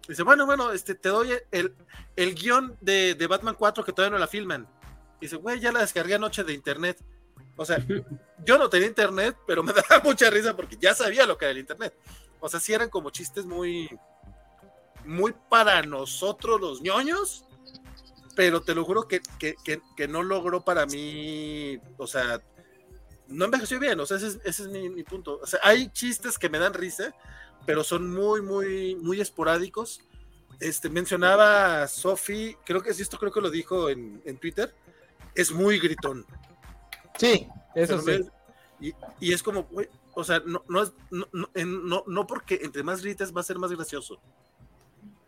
[0.08, 1.74] Dice, bueno, bueno, este, te doy el,
[2.16, 4.68] el guion de, de Batman 4 que todavía no la filman.
[5.22, 7.00] Dice, güey, ya la descargué anoche de internet.
[7.54, 7.78] O sea,
[8.44, 11.52] yo no tenía internet, pero me daba mucha risa porque ya sabía lo que era
[11.52, 11.94] el internet.
[12.40, 13.88] O sea, sí eran como chistes muy,
[15.04, 17.44] muy para nosotros los ñoños,
[18.34, 19.54] pero te lo juro que, que,
[19.96, 22.40] que, no logró para mí, o sea,
[23.28, 25.38] no envejeció bien, o sea, ese es, ese es mi, mi, punto.
[25.40, 27.14] O sea, hay chistes que me dan risa,
[27.64, 30.00] pero son muy, muy, muy esporádicos.
[30.58, 34.74] Este, mencionaba Sophie, creo que esto creo que lo dijo en, en Twitter,
[35.34, 36.24] es muy gritón.
[37.18, 38.24] Sí, eso sí.
[38.80, 42.58] Y, y, es como, güey, o sea, no, no, es, no, no, no, no porque
[42.62, 44.20] entre más grites va a ser más gracioso.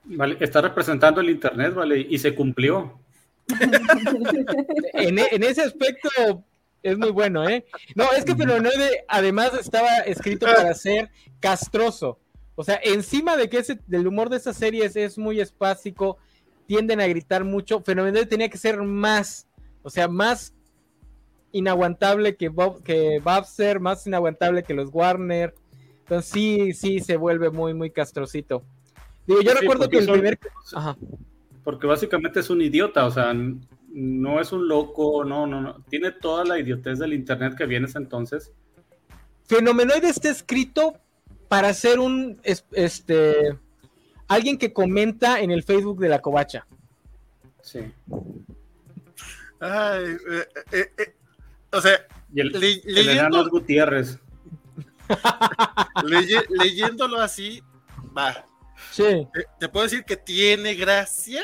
[0.04, 3.00] Vale, está representando el internet, vale, y se cumplió.
[4.94, 6.08] en, en, ese aspecto
[6.82, 7.64] es muy bueno, ¿eh?
[7.94, 12.18] No, es que Fenomenoide además estaba escrito para ser castroso.
[12.56, 16.18] O sea, encima de que ese, del humor de esas series es muy espásico,
[16.66, 19.46] tienden a gritar mucho, Fenomenoide tenía que ser más,
[19.84, 20.52] o sea, más
[21.52, 25.54] inaguantable que Bob, que Babster, más inaguantable que los Warner.
[26.00, 28.64] Entonces sí, sí se vuelve muy, muy castrocito.
[29.26, 30.38] Digo, yo recuerdo que el primer...
[30.74, 30.96] Ajá.
[31.62, 35.76] Porque básicamente es un idiota, o sea, no es un loco, no, no, no.
[35.88, 38.52] Tiene toda la idiotez del internet que viene ese entonces.
[39.44, 40.94] Fenomenoide está escrito
[41.48, 42.40] para ser un
[42.72, 43.56] este
[44.26, 46.66] alguien que comenta en el Facebook de la covacha.
[47.62, 47.80] Sí.
[49.60, 51.14] Ay, eh, eh, eh,
[51.72, 52.52] o sea, y el,
[52.84, 54.18] leyendo, Gutiérrez.
[56.48, 57.62] leyéndolo así,
[58.16, 58.44] va.
[58.90, 59.26] Sí.
[59.58, 61.42] te puedo decir que tiene gracia,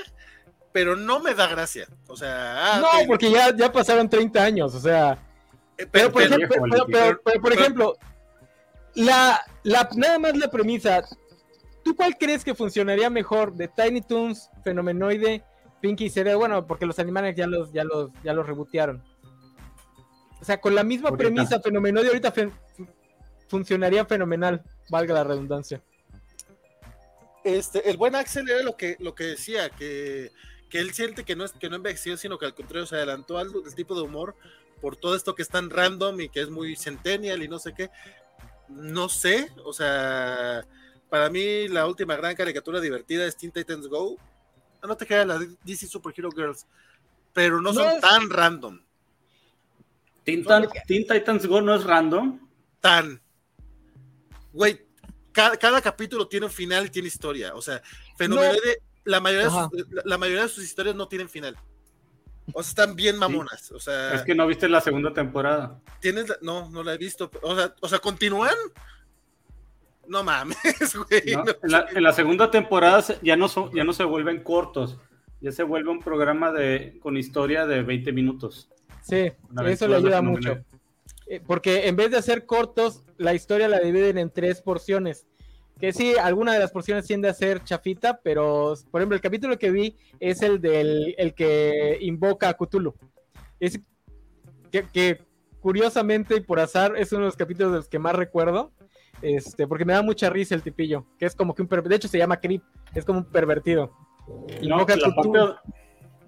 [0.73, 1.89] pero no me da gracia.
[2.07, 5.19] O sea, ah, no, porque ya, ya pasaron 30 años, o sea.
[5.77, 7.97] Eh, pero, por ejemplo,
[8.95, 11.03] la, la, nada más la premisa.
[11.83, 15.43] ¿Tú cuál crees que funcionaría mejor de Tiny Toons, Fenomenoide,
[15.81, 16.39] Pinky Cerebro?
[16.41, 19.03] Bueno, porque los Animaniacs ya los, ya los, ya los rebotearon.
[20.41, 22.33] O sea, con la misma premisa, Fenomenoide ahorita
[23.49, 25.83] funcionaría fenomenal, valga la redundancia.
[27.45, 30.31] Este, el buen Axel era lo que, lo que decía, que
[30.71, 33.37] que él siente que no, es, que no envejeció, sino que al contrario se adelantó
[33.37, 34.37] al tipo de humor
[34.81, 37.75] por todo esto que es tan random y que es muy centennial y no sé
[37.75, 37.91] qué.
[38.69, 40.65] No sé, o sea,
[41.11, 44.17] para mí la última gran caricatura divertida es Teen Titans Go.
[44.83, 46.67] No te queda la DC Super Hero Girls,
[47.33, 48.81] pero no, son tan random.
[50.25, 50.45] Teen,
[51.07, 52.39] Titans Go no es random.
[52.81, 53.21] Tan.
[54.53, 54.81] Güey,
[55.33, 57.55] cada, capítulo tiene un final y tiene historia.
[57.55, 57.83] O sea,
[58.17, 61.57] fenomenal de la mayoría, de sus, la, mayoría de sus historias no tienen final.
[62.53, 63.71] O sea, están bien mamonas.
[63.73, 65.81] O sea, es que no viste la segunda temporada.
[66.01, 67.31] ¿Tienes no, no la he visto.
[67.43, 68.55] O sea, o sea ¿continúan?
[70.11, 70.57] No mames,
[71.09, 71.23] güey.
[71.63, 74.99] en, la, segunda temporada ya no, son, ya no se vuelven cortos.
[75.41, 78.69] Ya se vuelve un programa de, con historia de 20 minutos.
[79.03, 79.33] Sí,
[79.65, 80.59] eso le ayuda mucho.
[81.29, 85.29] Eh, porque en vez de hacer cortos, la historia la dividen en tres porciones.
[85.79, 89.59] Que sí, alguna de las porciones tiende a ser chafita, pero por ejemplo, el capítulo
[89.59, 92.95] que vi es el del el que invoca a Cthulhu.
[93.61, 93.81] Es
[94.71, 95.23] que,
[95.61, 98.73] curiosamente y por azar es uno de los capítulos de los que más recuerdo.
[99.23, 102.09] Este, porque me da mucha risa el tipillo, que es como que un de hecho
[102.09, 102.63] se llama Creep,
[102.95, 103.93] es como un pervertido.
[104.61, 105.39] Invoca la parte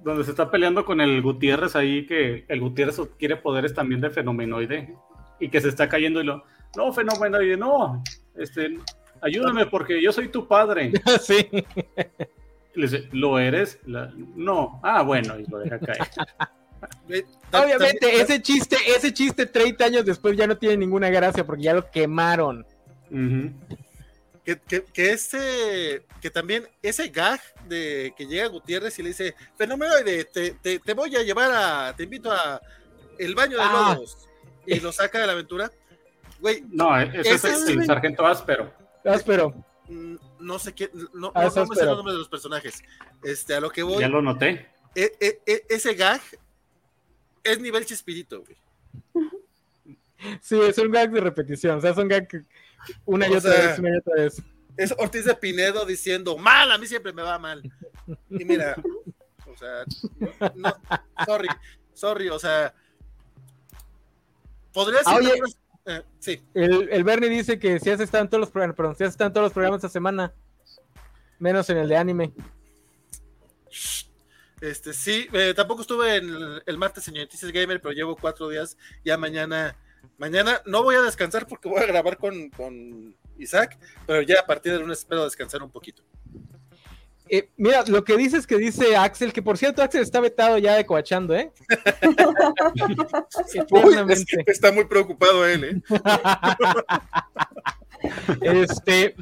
[0.02, 4.10] donde se está peleando con el Gutiérrez ahí, que el Gutiérrez quiere poderes también de
[4.10, 4.94] fenomenoide
[5.38, 6.44] y que se está cayendo y lo,
[6.76, 8.02] no, fenomenoide, no,
[8.36, 8.78] este,
[9.20, 10.92] ayúdame porque yo soy tu padre.
[11.20, 11.48] sí.
[12.74, 13.78] Le dice, ¿lo eres?
[13.84, 14.80] no.
[14.82, 15.98] Ah, bueno, y lo deja caer.
[17.52, 21.74] Obviamente, ese chiste, ese chiste 30 años después ya no tiene ninguna gracia porque ya
[21.74, 22.66] lo quemaron.
[24.44, 29.94] Que, que, ese, que también ese gag de que llega Gutiérrez y le dice, fenómeno
[29.96, 32.60] de te, te, voy a llevar a, te invito a
[33.18, 33.94] el baño de ah.
[33.94, 34.28] lobos
[34.66, 35.70] y lo saca de la aventura.
[36.40, 38.72] Güey, no, ese, es el sargento áspero.
[39.04, 39.54] Áspero.
[39.88, 42.82] Mm, no sé qué, no, ah, no, me sé los nombres de los personajes.
[43.22, 44.00] Este, a lo que voy.
[44.00, 44.68] Ya lo noté.
[44.94, 46.20] E, e, e, ese gag
[47.44, 48.56] es nivel chispirito, güey.
[50.40, 52.28] Sí, es un gag de repetición, o sea, es un gag
[53.04, 54.42] una y otra vez, una y otra vez.
[54.76, 57.62] Es Ortiz de Pinedo diciendo, mal, a mí siempre me va mal.
[58.30, 58.76] Y mira,
[59.46, 59.84] o sea,
[60.54, 60.74] no,
[61.26, 61.48] sorry,
[61.92, 62.74] sorry, o sea,
[64.72, 65.42] podría ah, ser
[65.84, 66.42] eh, sí.
[66.54, 69.10] El, el, Bernie dice que si has estado en todos los programas, perdón, si has
[69.10, 70.32] estado en todos los programas esta semana,
[71.38, 72.32] menos en el de anime.
[74.60, 76.30] Este, sí, eh, tampoco estuve en
[76.64, 78.76] el, martes en Noticias Gamer, pero llevo cuatro días.
[79.04, 79.76] Ya mañana,
[80.18, 84.46] mañana no voy a descansar porque voy a grabar con, con Isaac, pero ya a
[84.46, 86.02] partir del lunes espero descansar un poquito.
[87.28, 90.74] Eh, mira, lo que dices que dice Axel, que por cierto Axel está vetado ya
[90.74, 91.50] de coachando, ¿eh?
[94.46, 95.82] está muy preocupado él, ¿eh?
[98.42, 99.16] este,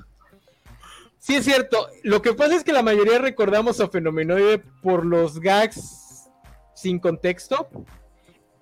[1.20, 1.88] sí es cierto.
[2.02, 6.28] Lo que pasa es que la mayoría recordamos a Fenomenoide por los gags
[6.74, 7.68] sin contexto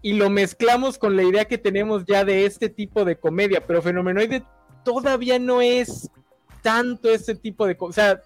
[0.03, 3.83] y lo mezclamos con la idea que tenemos ya de este tipo de comedia, pero
[3.83, 4.45] Fenomenoide
[4.85, 6.11] todavía no es
[6.63, 8.23] tanto este tipo de, o sea,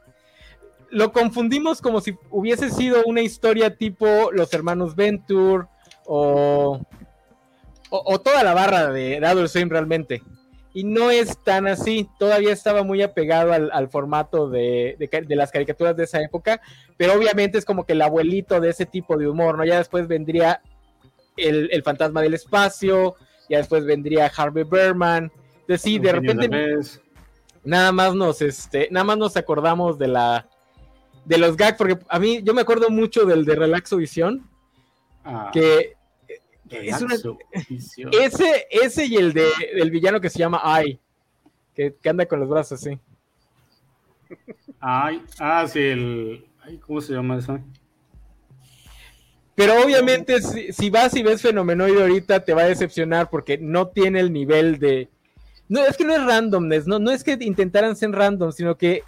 [0.91, 5.67] lo confundimos como si hubiese sido una historia tipo Los Hermanos Venture
[6.05, 6.81] o,
[7.89, 10.23] o, toda la barra de, Adult Swim realmente.
[10.75, 14.97] y no es tan así, todavía estaba muy apegado al, formato de,
[15.29, 16.61] las caricaturas de esa época,
[16.99, 19.65] pero obviamente es como que el abuelito de ese tipo de humor, ¿no?
[19.65, 20.61] Ya después vendría
[21.37, 23.16] el, fantasma del espacio,
[23.49, 26.49] ya después vendría Harvey Berman, entonces sí, de repente
[27.64, 30.49] nada más nos, este, nada más nos acordamos de la,
[31.25, 34.49] de los gags, porque a mí, yo me acuerdo mucho del de Relaxo Visión,
[35.25, 35.51] ah.
[35.53, 35.97] que
[36.71, 40.99] ese, ese y el de el villano que se llama Ai,
[41.75, 42.99] que, anda con los brazos así.
[44.81, 46.47] Ay, ah, sí, el.
[46.87, 47.61] ¿Cómo se llama eso?
[49.55, 54.21] Pero obviamente, si, vas y ves Fenomenoide ahorita, te va a decepcionar porque no tiene
[54.21, 55.09] el nivel de.
[55.69, 59.03] No, es que no es randomness, no, no es que intentaran ser random, sino que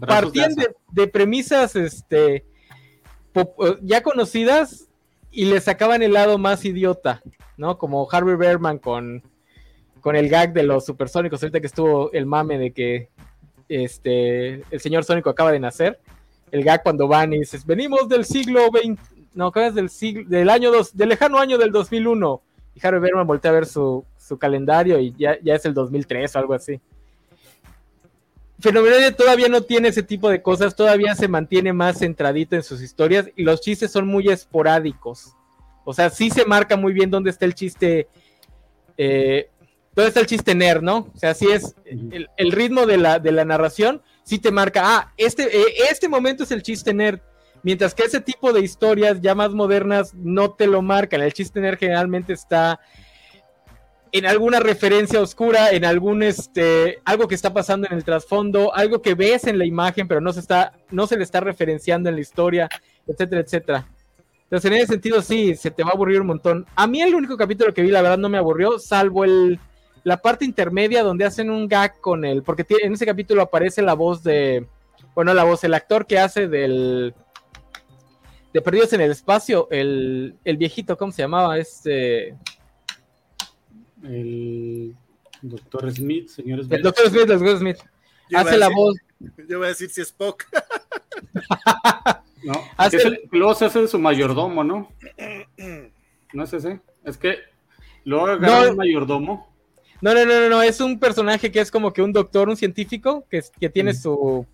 [0.00, 0.54] partían
[0.92, 2.44] de, premisas este,
[3.82, 4.88] ya conocidas
[5.30, 7.22] y le sacaban el lado más idiota,
[7.56, 7.78] ¿no?
[7.78, 9.22] Como Harvey Behrman con,
[10.00, 13.10] con el gag de los supersónicos, ahorita que estuvo el mame de que
[13.68, 15.98] este, el señor Sónico acaba de nacer.
[16.50, 20.50] El gag cuando van y dices, venimos del siglo XX, no, es del siglo, del
[20.50, 22.42] año dos, del lejano año del 2001.
[22.74, 26.34] Y Harvey Behrman voltea a ver su, su calendario y ya, ya es el 2003
[26.34, 26.80] o algo así.
[28.58, 32.80] Fenomenal todavía no tiene ese tipo de cosas, todavía se mantiene más centradito en sus
[32.80, 35.34] historias y los chistes son muy esporádicos.
[35.84, 38.08] O sea, sí se marca muy bien dónde está el chiste,
[38.96, 39.50] eh,
[39.94, 41.10] dónde está el chiste nerd, ¿no?
[41.14, 45.12] O sea, sí es el, ritmo de la, de la, narración, sí te marca, ah,
[45.18, 47.20] este, eh, este momento es el chiste nerd.
[47.66, 51.20] Mientras que ese tipo de historias ya más modernas no te lo marcan.
[51.20, 52.78] El chiste nerd generalmente está
[54.12, 59.02] en alguna referencia oscura, en algún este algo que está pasando en el trasfondo, algo
[59.02, 62.14] que ves en la imagen, pero no se está, no se le está referenciando en
[62.14, 62.68] la historia,
[63.04, 63.88] etcétera, etcétera.
[64.44, 66.66] Entonces, en ese sentido, sí, se te va a aburrir un montón.
[66.76, 69.58] A mí el único capítulo que vi, la verdad, no me aburrió, salvo el
[70.04, 73.94] la parte intermedia donde hacen un gag con él, porque en ese capítulo aparece la
[73.94, 74.68] voz de,
[75.16, 77.12] bueno, la voz, el actor que hace del
[78.56, 81.58] de Perdidos en el Espacio, el, el viejito, ¿cómo se llamaba?
[81.58, 82.34] Este
[84.02, 84.94] el
[85.42, 86.72] doctor Smith, señor Smith.
[86.72, 87.76] El doctor Smith, el doctor Smith.
[88.34, 88.96] hace la voz.
[89.46, 90.44] Yo voy a decir si es Spock.
[92.44, 94.90] no, hace el, luego se hace su mayordomo, ¿no?
[96.32, 96.80] No es ese.
[97.04, 97.36] Es que
[98.04, 99.54] luego agarra no, mayordomo.
[100.00, 103.26] No, no, no, no, es un personaje que es como que un doctor, un científico,
[103.30, 103.96] que, que tiene mm.
[103.96, 104.46] su,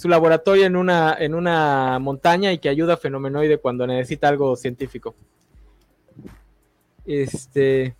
[0.00, 4.56] su laboratorio en una, en una montaña y que ayuda a Fenomenoide cuando necesita algo
[4.56, 5.14] científico.
[7.04, 7.94] Este.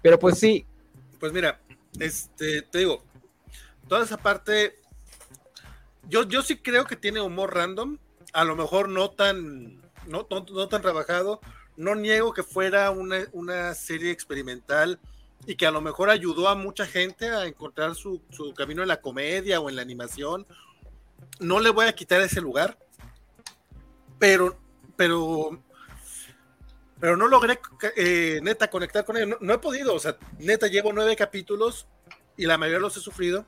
[0.00, 0.64] Pero pues sí.
[1.18, 1.58] Pues mira,
[1.98, 3.02] este, te digo,
[3.88, 4.76] toda esa parte,
[6.08, 7.98] yo, yo sí creo que tiene humor random,
[8.32, 11.40] a lo mejor no tan, no, no, tan trabajado,
[11.76, 15.00] no niego que fuera una, una, serie experimental
[15.46, 18.88] y que a lo mejor ayudó a mucha gente a encontrar su, su camino en
[18.88, 20.46] la comedia o en la animación.
[21.38, 22.78] No le voy a quitar ese lugar,
[24.18, 24.58] pero,
[24.96, 25.62] pero
[27.00, 27.58] pero no logré
[27.96, 29.34] eh, neta conectar con él.
[29.40, 31.86] No, he podido, o sea, neta llevo nueve capítulos
[32.36, 33.46] y la mayoría los he sufrido.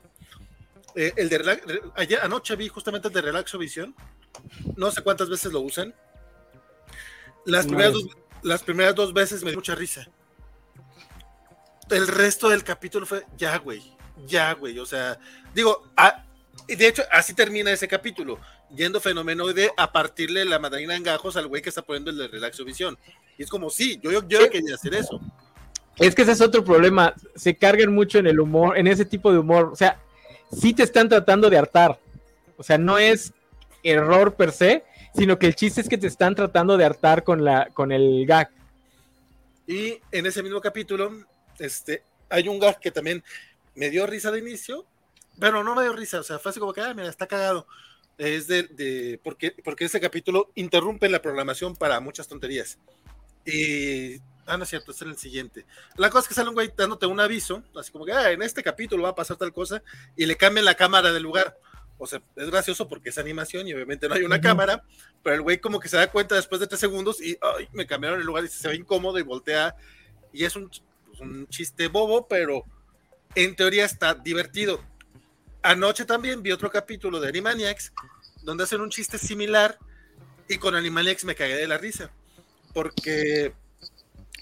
[0.95, 3.95] Eh, el de ayer anoche vi justamente el de Relaxo Visión.
[4.75, 5.93] No sé cuántas veces lo usan.
[7.45, 8.07] Las primeras, dos,
[8.41, 10.09] las primeras dos veces me dio mucha risa.
[11.89, 13.81] El resto del capítulo fue ya, güey,
[14.25, 14.79] ya, güey.
[14.79, 15.19] O sea,
[15.53, 16.25] digo, ah,
[16.67, 18.39] de hecho, así termina ese capítulo
[18.75, 22.27] yendo fenomenoide a partirle la mandarina en gajos al güey que está poniendo el de
[22.27, 22.97] Relaxo Visión.
[23.37, 25.19] Y es como, sí, yo, yo, yo quería hacer eso.
[25.97, 27.13] Es que ese es otro problema.
[27.35, 29.69] Se cargan mucho en el humor, en ese tipo de humor.
[29.71, 29.99] O sea,
[30.51, 31.99] sí te están tratando de hartar.
[32.57, 33.33] O sea, no es
[33.83, 34.83] error per se,
[35.15, 38.25] sino que el chiste es que te están tratando de hartar con, la, con el
[38.25, 38.49] gag.
[39.67, 41.11] Y en ese mismo capítulo,
[41.59, 43.23] este, hay un gag que también
[43.75, 44.85] me dio risa de inicio,
[45.39, 47.67] pero no me dio risa, o sea, fue así como que, ah, mira, está cagado
[48.17, 52.77] es de, porque, porque este capítulo interrumpe la programación para muchas tonterías.
[53.45, 55.65] Y, ah, no es cierto, es el siguiente.
[55.97, 58.41] La cosa es que sale un güey dándote un aviso, así como que, ah, en
[58.41, 59.81] este capítulo va a pasar tal cosa,
[60.15, 61.57] y le cambian la cámara del lugar.
[61.97, 64.83] O sea, es gracioso porque es animación y obviamente no hay una cámara,
[65.21, 67.85] pero el güey como que se da cuenta después de tres segundos y, ay, me
[67.85, 69.75] cambiaron el lugar y se ve incómodo y voltea.
[70.33, 70.69] Y es un,
[71.17, 72.65] pues, un chiste bobo, pero
[73.35, 74.83] en teoría está divertido
[75.63, 77.93] Anoche también vi otro capítulo de Animaniacs
[78.41, 79.79] donde hacen un chiste similar
[80.49, 82.11] y con Animaniacs me cagué de la risa.
[82.73, 83.53] Porque.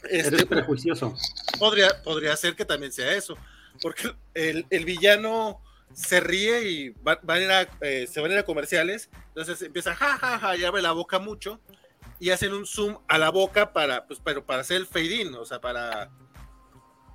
[0.10, 1.16] Este, prejuicioso.
[1.60, 3.38] Podría, podría ser que también sea eso.
[3.84, 5.62] Porque el, villano
[5.94, 9.12] se ríe y va, a eh, se van a ir a comerciales.
[9.28, 11.60] Entonces empieza ja, ja, ja, y abre la boca mucho.
[12.20, 15.36] Y hacen un zoom a la boca para, pues, pero para hacer el fade in,
[15.36, 16.10] o sea, para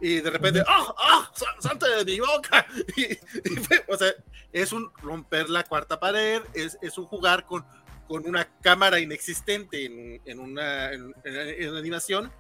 [0.00, 0.94] y de repente, ¡ah!
[0.98, 1.32] ¡ah!
[1.58, 2.66] ¡Salte de mi boca!
[3.88, 4.12] o sea,
[4.52, 7.64] es un romper la cuarta pared, es, es un jugar con,
[8.06, 12.30] con una cámara inexistente en, en una, en, en, animación.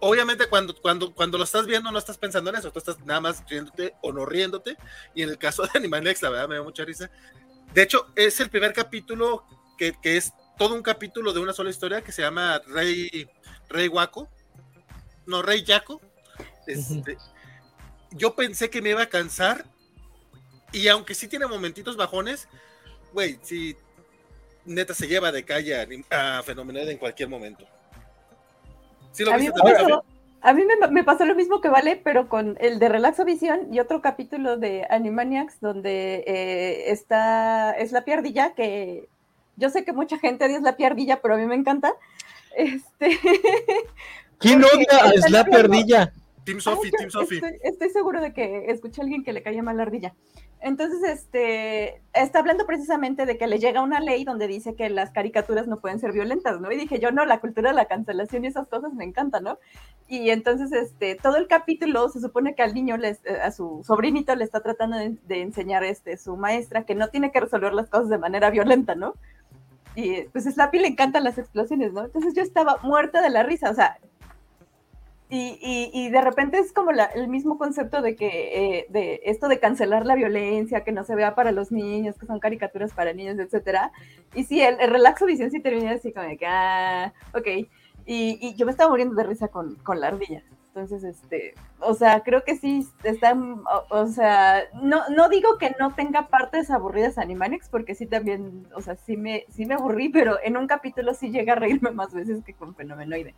[0.00, 3.20] Obviamente cuando, cuando, cuando lo estás viendo no estás pensando en eso, tú estás nada
[3.20, 4.76] más riéndote o no riéndote.
[5.14, 7.08] Y en el caso de Animaniacs, la verdad me da mucha risa.
[7.72, 9.46] De hecho, es el primer capítulo
[9.78, 13.28] que, que es todo un capítulo de una sola historia que se llama Rey,
[13.68, 14.28] Rey Waco.
[15.26, 16.00] No, Rey Yaco
[16.66, 17.18] este,
[18.10, 19.64] yo pensé que me iba a cansar.
[20.72, 22.48] Y aunque sí tiene momentitos bajones,
[23.12, 23.76] güey, sí,
[24.64, 25.76] neta se lleva de calle
[26.10, 27.64] a, a Fenomenoide en cualquier momento.
[29.30, 29.48] a, mí
[30.44, 34.02] a mí me, pasó lo mismo que Vale, pero con el de Relaxovisión y otro
[34.02, 39.08] capítulo de Animaniacs donde eh, está, es la piardilla, que
[39.56, 41.94] yo sé que mucha gente odia la piardilla, pero a mí me encanta.
[42.56, 43.18] Este,
[44.38, 46.12] ¿Quién odia a la piardilla?
[46.44, 47.40] Team Sophie, Team Sophie.
[47.62, 50.14] Estoy, seguro de que escuché a alguien que le caía mal la ardilla.
[50.60, 55.10] Entonces, este, está hablando precisamente de que le llega una ley donde dice que las
[55.10, 56.72] caricaturas no pueden ser violentas, ¿no?
[56.72, 59.58] Y dije, yo no, la cultura de la cancelación y esas cosas me encantan, ¿no?
[60.08, 64.34] Y entonces, este, todo el capítulo se supone que al niño, les, a su sobrinito
[64.34, 68.08] le está tratando de, enseñar, este, su maestra que no tiene que resolver las cosas
[68.08, 69.14] de manera violenta, ¿no?
[69.96, 72.04] Y pues a Slappy le encantan las explosiones, ¿no?
[72.04, 73.98] Entonces yo estaba muerta de la risa, o sea,
[75.30, 80.06] y, de repente es como el mismo concepto de que eh, de esto de cancelar
[80.06, 83.90] la violencia, que no se vea para los niños, que son caricaturas para niños, etcétera.
[84.34, 87.68] Y sí, el, relaxo visión sí termina así como que, ah, ok.
[88.06, 90.42] Y, yo me estaba muriendo de risa con, la ardilla.
[90.68, 93.36] Entonces, este, o sea, creo que sí está,
[93.90, 98.82] o, sea, no, no digo que no tenga partes aburridas Animaniacs, porque sí también, o
[98.82, 102.12] sea, sí me, sí me aburrí, pero en un capítulo sí llega a reírme más
[102.12, 103.34] veces que con Fenomenoide.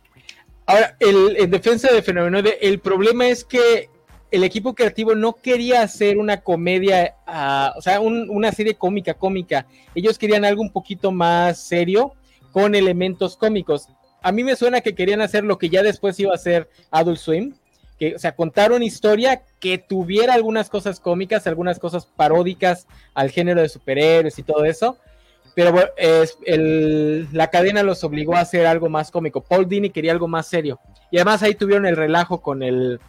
[0.67, 3.89] Ahora, el, en defensa de Fenomenoide, el problema es que
[4.31, 9.65] el equipo creativo no quería hacer una comedia, ah, o sea, una serie cómica, cómica.
[9.95, 12.11] Ellos querían algo un poquito más serio,
[12.51, 13.87] con elementos cómicos.
[14.21, 17.19] A mí me suena que querían hacer lo que ya después iba a ser Adult
[17.19, 17.53] Swim,
[17.97, 23.31] que, o sea, contar una historia que tuviera algunas cosas cómicas, algunas cosas paródicas al
[23.31, 24.97] género de superhéroes y todo eso,
[25.57, 26.37] pero es,
[27.33, 29.41] la cadena los obligó a hacer algo más cómico.
[29.41, 30.79] Paul Dini quería algo más serio.
[31.09, 32.99] Y además ahí tuvieron el relajo con el,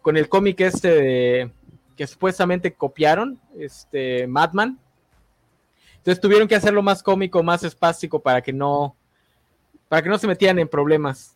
[0.00, 1.50] con el cómic este
[1.96, 4.78] que supuestamente copiaron, este Madman.
[5.96, 8.94] Entonces tuvieron que hacerlo más cómico, más espástico para que no,
[9.88, 11.34] para que no se metieran en problemas.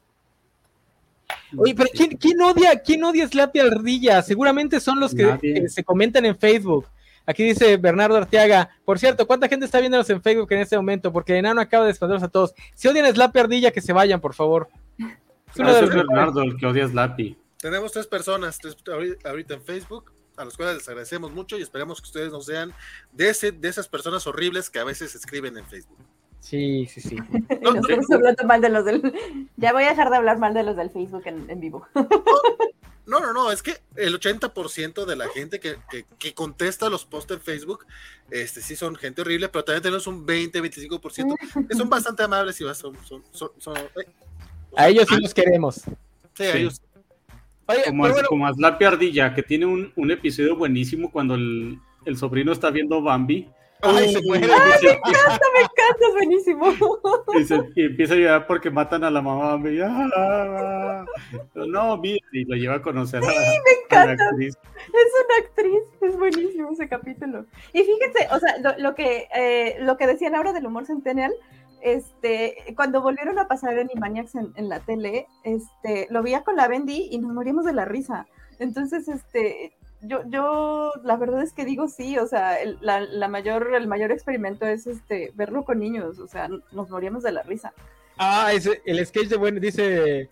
[1.57, 4.23] Oye, pero ¿quién, odia, quién odia Slappy Ardilla?
[4.23, 6.87] Seguramente son los que se comentan en Facebook.
[7.27, 11.13] Aquí dice Bernardo Arteaga, por cierto, ¿cuánta gente está viéndonos en Facebook en este momento?
[11.13, 12.55] Porque el enano acaba de expandirnos a todos.
[12.75, 14.69] Si odian Slappy Ardilla, que se vayan, por favor.
[14.99, 17.39] Es, ah, Bernardo el que odia Slappy.
[17.59, 18.59] Tenemos tres personas
[19.25, 22.75] ahorita en Facebook, a los cuales les agradecemos mucho y esperemos que ustedes nos sean
[23.13, 25.99] de, ese, de esas personas horribles que a veces escriben en Facebook.
[26.41, 27.17] Sí, sí, sí.
[28.47, 29.15] mal de los del...
[29.57, 31.87] Ya voy a dejar de hablar mal de los del Facebook en, en vivo.
[33.07, 35.77] No, no, no, es que el 80% de la gente que,
[36.35, 37.85] contesta los posts en Facebook,
[38.31, 42.61] este sí son gente horrible, pero también tenemos un 20, 25% que son bastante amables
[42.61, 43.23] y son, son,
[43.59, 44.07] son, eh,
[44.77, 45.83] a ellos sí los queremos.
[46.35, 46.81] Sí, a ellos.
[47.87, 52.71] como, es, como Ardilla, que tiene un, un, episodio buenísimo cuando el, el sobrino está
[52.71, 53.49] viendo Bambi
[53.85, 56.73] Ay, se me encanta, me encanta, es buenísimo.
[57.75, 59.59] Y, empieza a llorar porque matan a la mamá.
[61.55, 64.31] no, mira, y lo lleva a conocer sí, me encanta.
[64.39, 64.57] Es
[64.87, 67.47] una actriz, es buenísimo ese capítulo.
[67.73, 71.33] Y fíjense, o sea, lo, que, eh, lo que decían ahora del humor centennial,
[71.83, 76.69] este, cuando volvieron a pasar Animaniacs en, en la tele, este, lo veía con la
[76.69, 78.27] Bendy y nos moríamos de la risa.
[78.59, 79.75] Entonces, este,
[80.07, 84.13] yo, yo la verdad es que digo sí, o sea, el, la, mayor, el mayor
[84.13, 87.73] experimento es este verlo con niños, o sea, nos moríamos de la risa.
[88.17, 90.29] Ah, ese, el sketch de bueno, dice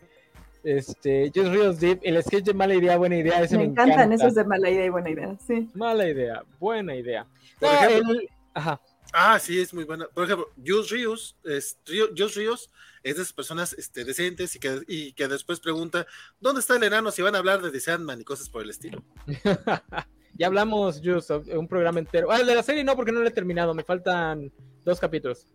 [0.63, 4.35] este, Just Ríos Deep, el sketch de mala idea, buena idea, ese me, encantan esos
[4.35, 5.69] de mala idea y buena idea, sí.
[5.75, 7.27] Mala idea, buena idea.
[7.59, 8.21] Por ejemplo,
[8.55, 8.81] ajá.
[9.13, 10.07] Ah, sí, es muy buena.
[10.15, 11.79] Por ejemplo, Just Ríos, es,
[12.17, 12.71] Just Ríos
[13.03, 16.07] es de esas personas este, decentes y que, y que después pregunta,
[16.41, 18.71] ¿dónde está el enano si van a hablar de The Sandman y cosas por el
[18.71, 19.03] estilo?
[20.35, 22.31] ya hablamos, Just, un programa entero.
[22.31, 24.53] Ah, de la serie no, porque no lo he terminado, me faltan
[24.85, 25.47] dos capítulos.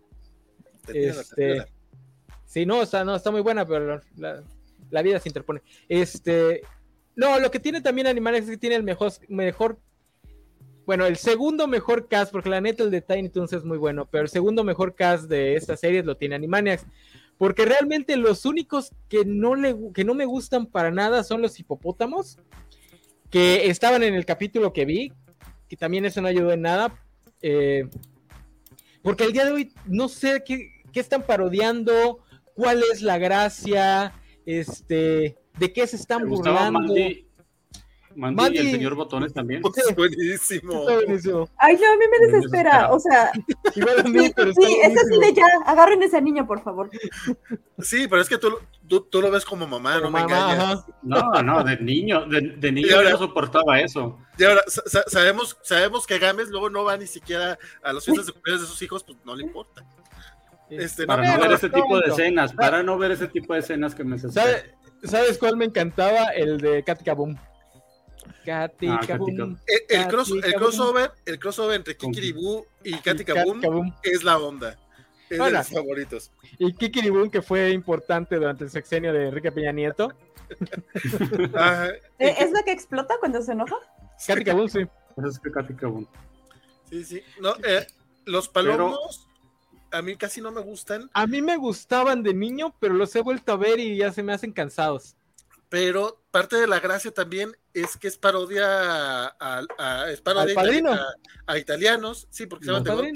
[0.87, 1.65] Este,
[2.45, 5.61] sí, no está, no, está muy buena, pero la, vida se interpone.
[5.87, 6.61] Este,
[7.15, 9.79] no, lo que tiene también Animales es que tiene el mejor, mejor
[10.85, 14.07] bueno, el segundo mejor cast, porque la neta el de Tiny Toons es muy bueno,
[14.09, 16.85] pero el segundo mejor cast de esta serie lo tiene Animaniacs
[17.37, 21.59] porque realmente los únicos que no, le, que no me gustan para nada son los
[21.59, 22.39] hipopótamos,
[23.29, 25.13] que estaban en el capítulo que vi,
[25.67, 26.99] que también eso no ayudó en nada,
[27.41, 27.87] eh,
[29.01, 32.19] porque el día de hoy no sé qué, qué están parodiando,
[32.55, 34.13] cuál es la gracia,
[34.45, 36.95] este, de qué se están burlando.
[38.17, 39.61] Mandy, y el señor Botones también.
[39.77, 41.47] Es buenísimo.
[41.57, 42.91] Ay, no, a mí me desespera.
[42.91, 43.31] O sea,
[43.75, 46.63] Igual a mí, sí, pero sí es así de ya, agarren a esa niña, por
[46.63, 46.89] favor.
[47.79, 48.57] Sí, pero es que tú,
[48.87, 50.83] tú, tú lo ves como mamá, no me engañas.
[51.03, 54.17] No, no, de niño, de, de niño ahora, no soportaba eso.
[54.37, 54.61] Y ahora,
[55.07, 58.67] sabemos, sabemos que Gámez luego no va ni siquiera a los fiestas de cumpleaños de
[58.67, 59.85] sus hijos, pues no le importa.
[60.69, 63.95] Este, para no, ver ese tipo de escenas, para no ver ese tipo de escenas
[63.95, 66.25] que me ¿Sabe, ¿Sabes cuál me encantaba?
[66.35, 67.37] El de Katika Boom.
[68.47, 69.59] Katika ah, Boom.
[69.67, 74.37] El, el, cross, el, crossover, el crossover entre Kikiribú y Katika Boom, Boom es la
[74.37, 74.79] onda.
[75.29, 76.31] Es de los favoritos.
[76.57, 80.13] Y Kikiribú, que fue importante durante el sexenio de Enrique Peña Nieto.
[82.19, 83.75] ¿E-, ¿Es la que explota cuando se enoja?
[84.25, 84.87] Katika Boom, sí.
[85.27, 86.07] Es que Katika Boom.
[86.89, 87.21] Sí, sí.
[87.41, 87.85] No, eh,
[88.23, 89.27] los palomos
[89.91, 91.09] a mí casi no me gustan.
[91.13, 94.23] A mí me gustaban de niño, pero los he vuelto a ver y ya se
[94.23, 95.17] me hacen cansados.
[95.67, 100.55] Pero parte de la gracia también es que es parodia a, a, es parodia
[101.45, 103.13] a, italianos, sí, porque se llaman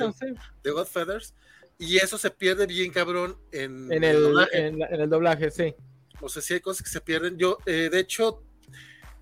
[0.61, 1.33] The, Godfathers,
[1.77, 4.67] y eso se pierde bien cabrón en, en, el, doblaje.
[4.67, 5.75] En, el doblaje, sí.
[6.21, 7.37] O sea, sí hay cosas que se pierden.
[7.37, 8.43] Yo, eh, de hecho,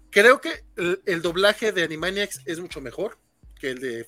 [0.10, 3.18] creo que el, el doblaje de Animaniacs es mucho mejor
[3.60, 4.08] que el de,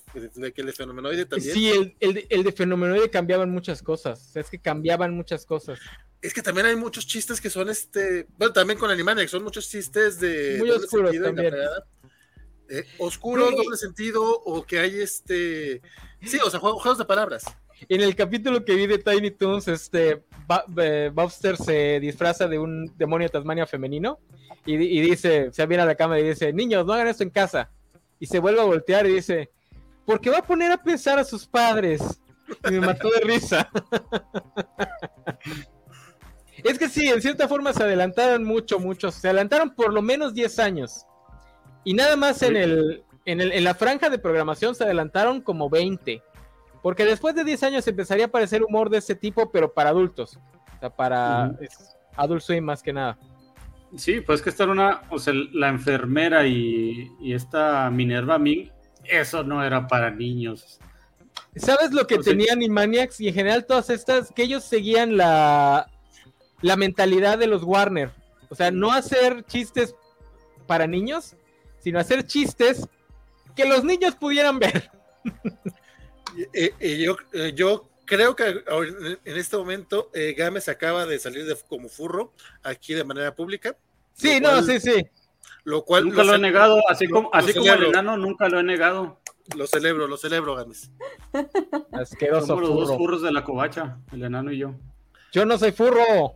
[0.53, 1.53] que el de Fenomenoide también.
[1.53, 1.69] Sí,
[1.99, 4.35] el, el de Fenomenoide cambiaban muchas cosas.
[4.35, 5.79] es que cambiaban muchas cosas.
[6.21, 8.27] Es que también hay muchos chistes que son este.
[8.37, 10.57] Bueno, también con Animaniacs, son muchos chistes de.
[10.59, 11.55] Muy oscuros también.
[12.69, 15.81] Eh, oscuros, doble sentido, o que hay este.
[16.21, 17.43] Sí, o sea, juegos de palabras.
[17.89, 20.23] En el capítulo que vi de Tiny Toons, este
[20.77, 24.19] eh, Bobster se disfraza de un demonio de Tasmania femenino
[24.65, 27.31] y, y dice, se viene a la cámara y dice, niños, no hagan esto en
[27.31, 27.71] casa
[28.19, 29.49] y se vuelve a voltear y dice,
[30.05, 32.01] ¿por qué va a poner a pensar a sus padres?
[32.69, 33.67] Y me mató de risa.
[36.63, 39.11] es que sí, en cierta forma se adelantaron mucho, mucho.
[39.11, 41.05] Se adelantaron por lo menos 10 años.
[41.83, 45.69] Y nada más en, el, en, el, en la franja de programación se adelantaron como
[45.69, 46.21] 20.
[46.81, 50.37] Porque después de 10 años empezaría a aparecer humor de ese tipo, pero para adultos.
[50.37, 51.65] O sea, para uh
[52.17, 53.17] Adult Swim más que nada.
[53.95, 58.69] Sí, pues que estar una, o sea, la enfermera y, esta Minerva Ming,
[59.03, 60.79] eso no era para niños.
[61.55, 64.31] ¿Sabes lo que tenían Animaniacs y en general todas estas?
[64.31, 65.89] Que ellos seguían la,
[66.61, 68.11] la mentalidad de los Warner.
[68.49, 69.95] O sea, no hacer chistes
[70.67, 71.35] para niños,
[71.79, 72.87] sino hacer chistes
[73.55, 74.91] que los niños pudieran ver.
[76.53, 78.63] Eh, eh, yo, eh, yo creo que
[79.25, 82.33] en este momento eh, Gámez acaba de salir de, como furro
[82.63, 83.75] aquí de manera pública.
[84.13, 85.05] Sí, no, sí, sí.
[85.63, 88.63] Lo cual nunca lo, he negado, así como, así como el enano nunca lo he
[88.63, 89.19] negado.
[89.55, 90.89] Lo celebro, lo celebro, Gámez.
[91.91, 94.73] Asqueroso Somos los dos furros de la covacha, el enano y yo.
[95.31, 96.35] Yo no soy furro.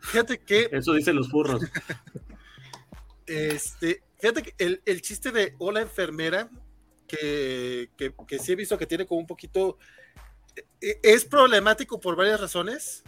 [0.00, 0.68] Fíjate que.
[0.72, 1.62] Eso dicen los furros.
[3.26, 6.50] este, fíjate que el, el chiste de Hola enfermera,
[7.06, 9.78] que, que, que sí he visto que tiene como un poquito
[10.80, 13.02] e, es problemático por varias razones.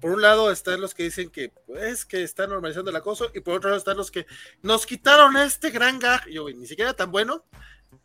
[0.00, 3.40] Por un lado están los que dicen que pues que está normalizando el acoso y
[3.40, 4.26] por otro lado están los que
[4.60, 7.46] nos quitaron este gran gag, yo ni siquiera tan bueno,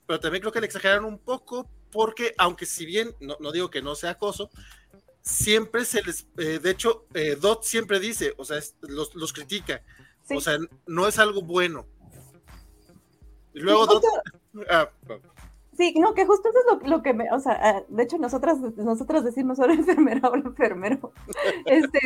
[0.07, 3.69] pero también creo que le exageraron un poco porque aunque si bien no, no digo
[3.69, 4.49] que no sea acoso,
[5.23, 9.81] siempre se les, eh, de hecho, eh, Dot siempre dice, o sea, los, los critica,
[10.29, 11.87] o sea, no es algo bueno.
[13.53, 14.03] Y luego Dot...
[14.69, 14.89] Ah,
[15.75, 18.59] Sí, no, que justo eso es lo, que me, o sea, ah, de hecho nosotras,
[18.77, 21.11] nosotras decimos ahora enfermera o enfermero.
[21.65, 21.99] Este,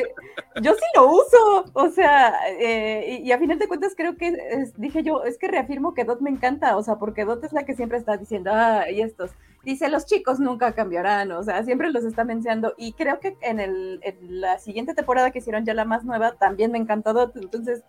[0.61, 5.03] yo sí lo uso, o sea, eh, y, a final de cuentas creo que dije
[5.03, 7.76] yo, es que reafirmo que Dot me encanta, o sea, porque Dot es la que
[7.76, 9.32] siempre está diciendo, ah, y estos,
[9.68, 13.59] dice, los chicos nunca cambiarán, o sea, siempre los está mencionando, y creo que en,
[13.59, 17.36] el, en la siguiente temporada que hicieron ya la más nueva, también me encantó Dot,
[17.36, 17.84] entonces,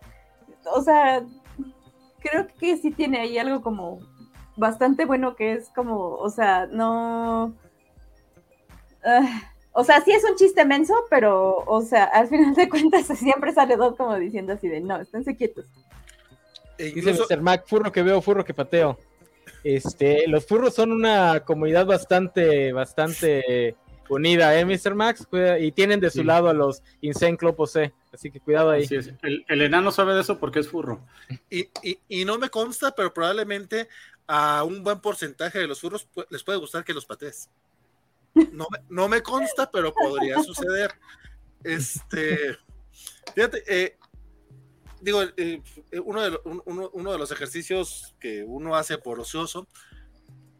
[0.74, 1.22] o sea,
[2.18, 4.00] creo que sí tiene ahí algo como
[4.56, 7.54] bastante bueno que es como, o sea, no...
[9.04, 13.06] Ah, o sea, sí es un chiste menso, pero, o sea, al final de cuentas
[13.18, 15.66] siempre sale dos como diciendo así de, no, esténse quietos.
[16.76, 17.40] E Dice Mr.
[17.40, 18.98] Mac, furro que veo, furro que pateo.
[19.64, 23.76] Este, los furros son una comunidad bastante, bastante
[24.08, 24.94] unida, ¿eh, Mr.
[24.94, 25.26] Max?
[25.60, 27.56] Y tienen de su lado a los Insane Club
[28.12, 28.86] así que cuidado ahí.
[29.22, 31.04] El, el, enano sabe de eso porque es furro.
[31.50, 33.88] Y, y, y, no me consta, pero probablemente
[34.26, 37.48] a un buen porcentaje de los furros les puede gustar que los patees.
[38.52, 40.92] No, no me consta, pero podría suceder.
[41.64, 42.56] Este,
[43.34, 43.98] fíjate, eh,
[45.00, 45.62] digo, eh,
[46.04, 49.68] uno, de uno, de los ejercicios que uno hace por ocioso,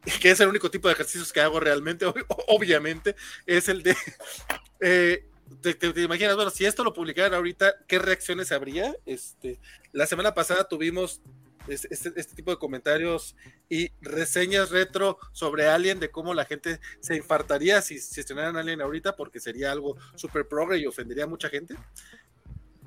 [0.20, 2.06] que es el único tipo de ejercicios que hago realmente,
[2.48, 3.16] obviamente,
[3.46, 3.96] es el de,
[4.80, 5.26] eh,
[5.60, 8.94] te, imaginas, bueno, si esto lo publicaran ahorita, ¿qué reacciones habría?
[9.06, 9.58] Este,
[9.92, 11.20] la semana pasada tuvimos
[11.68, 13.36] este, este, tipo de comentarios
[13.68, 18.80] y reseñas retro sobre Alien, de cómo la gente se infartaría si, si estrenaran Alien
[18.80, 21.74] ahorita, porque sería algo súper progre y ofendería a mucha gente.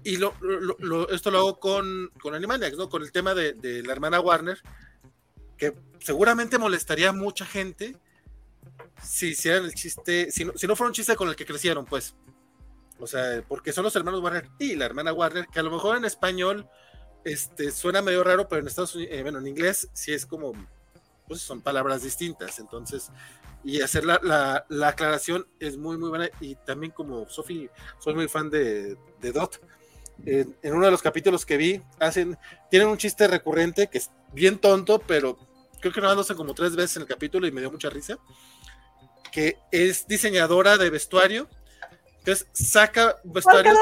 [0.04, 0.34] Y lo,
[1.10, 2.90] esto lo hago con, con Animaniacs, ¿no?
[2.90, 4.60] Con el tema de, de, la hermana Warner,
[5.58, 7.96] que seguramente molestaría a mucha gente
[9.04, 11.86] si hicieran el chiste, si no, si no fuera un chiste con el que crecieron,
[11.86, 12.16] pues.
[13.00, 15.98] O sea, porque son los hermanos Warner y la hermana Warner, que a lo mejor
[15.98, 16.70] en español
[17.24, 20.54] este, suena medio raro, pero en Estados Unidos, eh, bueno, en inglés sí es como,
[21.28, 22.60] pues son palabras distintas.
[22.60, 23.12] Entonces,
[23.64, 26.30] y hacer la, la, aclaración es muy, muy buena.
[26.40, 29.62] Y también como Sofi, soy muy fan de, de Dot.
[30.26, 32.38] En, uno de los capítulos que vi, hacen,
[32.70, 35.38] tienen un chiste recurrente que es bien tonto, pero
[35.80, 37.90] creo que no lo hacen como tres veces en el capítulo y me dio mucha
[37.90, 38.18] risa.
[39.32, 41.48] Que es diseñadora de vestuario.
[42.20, 43.78] Entonces saca vestuarios.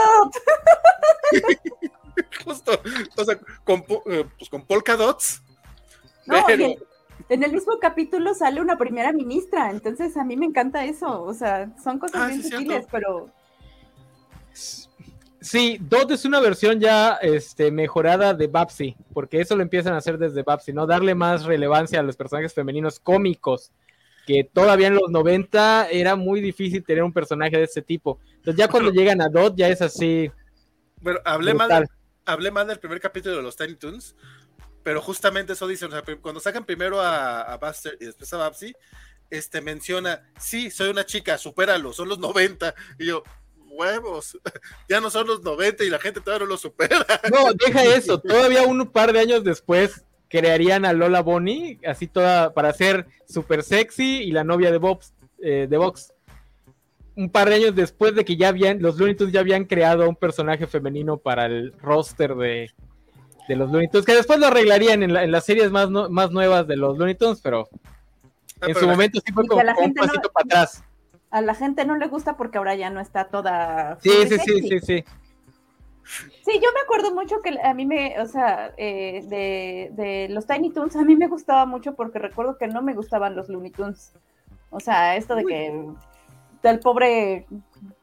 [2.46, 2.82] Justo,
[3.18, 5.42] o sea, con, eh, pues con polka dots.
[7.30, 11.24] en el mismo capítulo sale una primera ministra, entonces a mí me encanta eso.
[11.24, 13.30] O sea, son cosas ah, bien sutiles, pero.
[15.42, 19.98] Sí, Dot es una versión ya este, mejorada de Babsy, porque eso lo empiezan a
[19.98, 20.86] hacer desde Babsy, ¿no?
[20.86, 23.72] Darle más relevancia a los personajes femeninos cómicos,
[24.28, 28.20] que todavía en los 90 era muy difícil tener un personaje de ese tipo.
[28.36, 30.30] Entonces ya cuando llegan a Dot ya es así.
[31.02, 31.88] Bueno, hablé mal,
[32.26, 34.16] hablé mal del primer capítulo de los Tiny Toons,
[34.84, 35.90] pero justamente eso dicen,
[36.22, 38.74] cuando sacan primero a, Buster y después a Babsy,
[39.30, 42.74] este menciona, sí, soy una chica, supéralo, son los 90.
[42.98, 43.24] Y yo,
[43.70, 44.38] huevos,
[44.90, 47.06] ya no son los 90 y la gente todavía no lo supera.
[47.32, 52.54] No, deja eso, todavía un par de años después crearían a Lola Bonnie, así toda,
[52.54, 56.14] para ser súper sexy y la novia de Bobs, eh, de Vox
[57.20, 60.08] un par de años después de que ya habían, los Looney Tunes ya habían creado
[60.08, 62.72] un personaje femenino para el roster de,
[63.50, 66.98] los Looney Tunes, que después lo arreglarían en, las series más, más nuevas de los
[66.98, 67.68] Looney Tunes, pero
[68.62, 70.84] ah, en su momento sí fue como, un pasito para atrás.
[71.32, 74.00] A la gente no le gusta porque ahora ya no está toda.
[74.02, 75.04] Sí, sí, sí, sí, sí.
[76.04, 80.48] Sí, yo me acuerdo mucho que a mí me, o sea, eh, de, de, los
[80.48, 83.70] Tiny Toons, a mí me gustaba mucho porque recuerdo que no me gustaban los Looney
[83.70, 84.14] Tunes.
[84.72, 85.86] O sea, esto de que
[86.64, 87.46] del pobre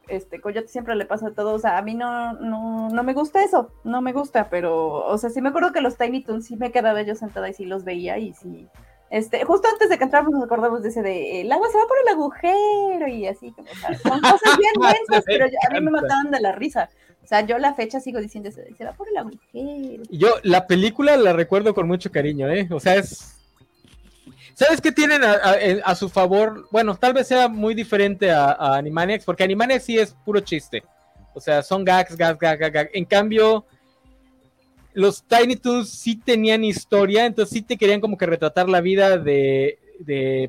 [0.07, 3.13] este Coyote siempre le pasa a todo, o sea, a mí no, no, no me
[3.13, 6.45] gusta eso, no me gusta, pero, o sea, sí me acuerdo que los Tiny Toons
[6.45, 8.67] sí me quedaba yo sentada y sí los veía y sí,
[9.09, 11.87] este, justo antes de que entráramos nos acordamos de ese de, el agua se va
[11.87, 14.73] por el agujero y así, como, sea, son cosas bien
[15.07, 16.89] densas, pero a mí me mataban de la risa.
[17.23, 20.03] O sea, yo la fecha sigo diciendo, se va por el agujero.
[20.09, 22.69] Yo la película la recuerdo con mucho cariño, ¿eh?
[22.71, 23.37] O sea, es
[24.57, 26.67] ¿Sabes qué tienen a, su favor?
[26.71, 30.83] Bueno, tal vez sea muy diferente a, Animaniacs, porque Animaniacs sí es puro chiste.
[31.35, 32.89] O sea, son gags, gags, gags, gags.
[32.95, 33.67] En cambio,
[34.97, 39.19] los Tiny Toons sí tenían historia, entonces sí te querían como que retratar la vida
[39.19, 39.77] de,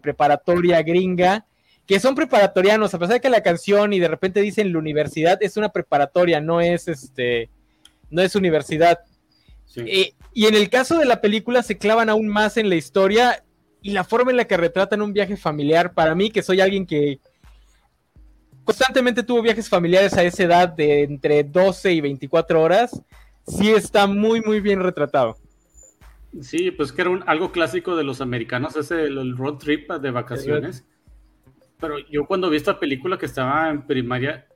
[0.02, 1.44] preparatoria gringa,
[1.86, 5.36] que son preparatorianos, a pesar de que la canción y de repente dicen la universidad,
[5.42, 7.50] es una preparatoria, no es este,
[8.08, 9.00] no es universidad.
[9.76, 13.44] Eh, y en el caso de la película se clavan aún más en la historia
[13.82, 16.86] y la forma en la que retratan un viaje familiar, para mí que soy alguien
[16.86, 17.20] que
[18.64, 23.02] constantemente tuvo viajes familiares a esa edad de entre 12 y 24 horas,
[23.48, 25.36] sí está muy, muy bien retratado.
[26.40, 30.10] Sí, pues que era un, algo clásico de los americanos, ese el road trip de
[30.10, 30.86] vacaciones.
[31.80, 34.46] Pero yo cuando vi esta película que estaba en primaria,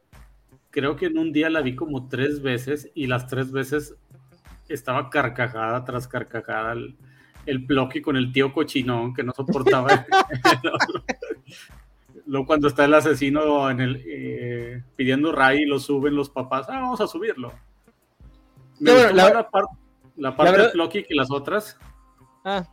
[0.70, 3.96] creo que en un día la vi como tres veces y las tres veces
[4.68, 6.74] estaba carcajada tras carcajada
[7.46, 10.06] el Plocky con el tío cochinón que no soportaba.
[12.26, 16.66] Luego cuando está el asesino en el eh, pidiendo Ray y lo suben los papás,
[16.68, 17.52] ah, vamos a subirlo.
[18.82, 21.78] La, parte de Plocky que las otras.
[22.44, 22.64] Ah.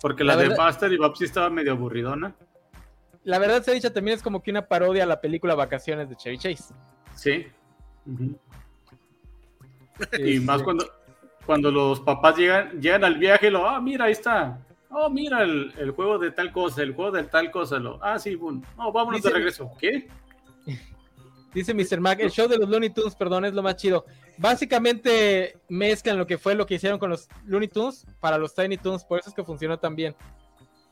[0.00, 2.34] Porque la, de Buster y Babsy estaba medio aburridona.
[3.24, 6.08] La verdad se ha dicho también es como que una parodia a la película Vacaciones
[6.08, 6.74] de Chevy Chase.
[7.14, 7.46] Sí.
[10.18, 10.86] Y más este, cuando,
[11.44, 14.58] cuando los papás llegan, llegan al viaje, lo, ah, mira, ahí está.
[14.90, 17.78] Oh, mira el, el, juego de tal cosa, el juego de tal cosa.
[17.78, 18.62] Lo, ah, sí, bueno.
[18.76, 19.70] No, vámonos de regreso.
[19.78, 20.08] ¿Qué?
[21.52, 22.00] Dice Mr.
[22.00, 24.04] Mac, el show de los Looney Tunes, perdón, es lo más chido.
[24.40, 28.78] Básicamente mezclan lo que fue lo que hicieron con los Looney Tunes para los Tiny
[28.78, 30.16] Tunes, por eso es que funcionó tan bien.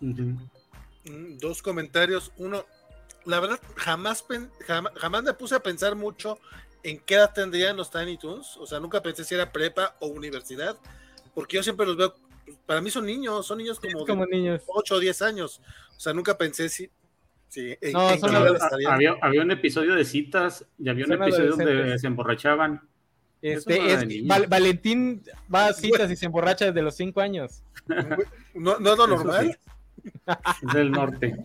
[0.01, 0.37] Mm,
[1.39, 2.31] dos comentarios.
[2.37, 2.67] Uno,
[3.25, 4.23] la verdad, jamás,
[4.67, 6.39] jamás, jamás me puse a pensar mucho
[6.83, 8.59] en qué edad tendrían los Tiny Toons.
[8.59, 10.77] O sea, nunca pensé si era prepa o universidad,
[11.35, 12.15] porque yo siempre los veo,
[12.67, 14.63] para mí son niños, son niños como, como de niños.
[14.67, 15.63] 8 o 10 años.
[15.97, 16.91] O sea, nunca pensé si...
[17.49, 18.87] si en, No, en qué.
[18.87, 22.87] Había, había un episodio de citas y había un Son episodio donde se emborrachaban.
[23.41, 24.27] Este, es-.
[24.27, 25.23] Val- Valentín
[25.53, 27.63] va a citas y se emborracha desde los 5 años.
[28.55, 29.59] No, no es lo normal.
[30.03, 30.05] sí.
[30.67, 31.37] Es del norte.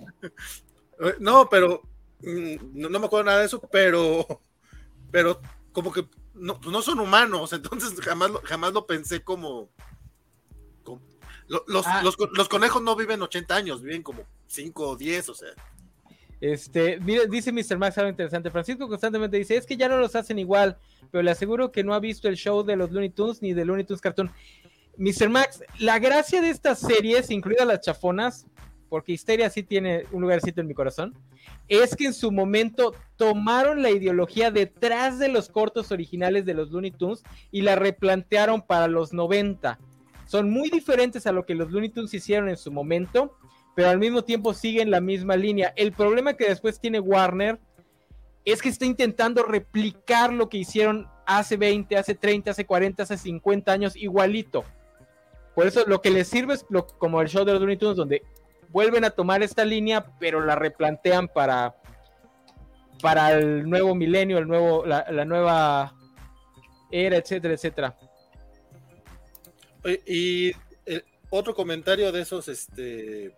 [0.99, 1.81] Eh, No, pero
[2.21, 4.41] mm, no, no me acuerdo nada de eso, pero,
[5.11, 5.41] pero
[5.71, 9.69] como que no, pues no son humanos, entonces jamás lo, jamás lo pensé como,
[10.83, 11.01] como-
[11.47, 12.01] lo- los, Ah.
[12.03, 15.49] los, los conejos no viven 80 años, viven como 5 o 10, o sea.
[16.43, 17.77] Este, dice Mr.
[17.77, 18.51] Max algo interesante.
[18.51, 20.77] Francisco constantemente dice, es que ya no los hacen igual,
[21.09, 23.63] pero le aseguro que no ha visto el show de los Looney Tunes ni de
[23.63, 24.29] Looney Tunes Cartoon.
[24.97, 25.29] Mr.
[25.29, 28.45] Max, la gracia de estas series, incluidas las chafonas,
[28.89, 31.13] porque Histeria sí tiene un lugarcito en mi corazón,
[31.69, 36.71] es que en su momento tomaron la ideología detrás de los cortos originales de los
[36.71, 39.79] Looney Tunes y la replantearon para los 90.
[40.25, 43.37] Son muy diferentes a lo que los Looney Tunes hicieron en su momento,
[43.75, 45.73] pero al mismo tiempo siguen la misma línea.
[45.75, 47.59] El problema que después tiene Warner
[48.45, 53.17] es que está intentando replicar lo que hicieron hace 20, hace 30, hace 40, hace
[53.17, 54.63] 50 años, igualito.
[55.55, 56.65] Por eso lo que les sirve es
[56.97, 58.23] como el show de los Looney Tunes, donde
[58.69, 61.75] vuelven a tomar esta línea, pero la replantean para,
[63.01, 65.93] para el nuevo milenio, el nuevo, la, nueva
[66.91, 67.97] era, etcétera, etcétera.
[70.07, 70.49] Y
[70.85, 73.35] eh, otro comentario de esos, este,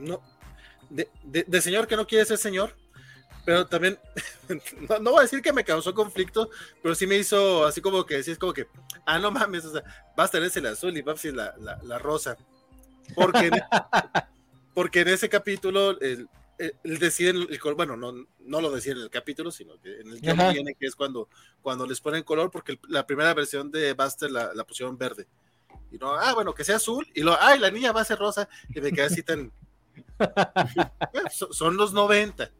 [0.00, 0.20] no,
[0.88, 2.76] de, de- de señor que no quiere ser señor,
[3.44, 3.98] pero también,
[4.88, 6.50] no, no voy a decir que me causó conflicto,
[6.82, 8.66] pero sí me hizo así como que, es como que,
[9.06, 9.82] ah, no mames, o sea,
[10.16, 12.36] Buster es el azul y Babsy es la, la, la rosa.
[13.14, 13.62] Porque, en-
[14.74, 16.28] porque en ese capítulo, el,
[16.58, 20.08] el- el deciden, el bueno, no, no lo deciden en el capítulo, sino que en
[20.12, 20.52] el Ajá.
[20.52, 21.28] viene que es cuando,
[21.62, 25.26] cuando les ponen color, porque la primera versión de Buster la, la pusieron verde.
[25.90, 28.18] Y no, ah, bueno, que sea azul, y luego, ay, la niña va a ser
[28.18, 29.50] rosa, y me quedé así tan.
[31.50, 32.50] Son los 90.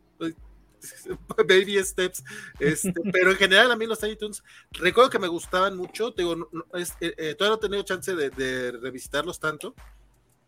[1.48, 2.22] Baby steps.
[2.58, 4.42] Este, pero en general, a mí los Tiny Toons,
[4.72, 6.10] recuerdo que me gustaban mucho.
[6.12, 9.74] Digo, no- no, es- eh, eh, todavía no he tenido chance de, de revisitarlos tanto.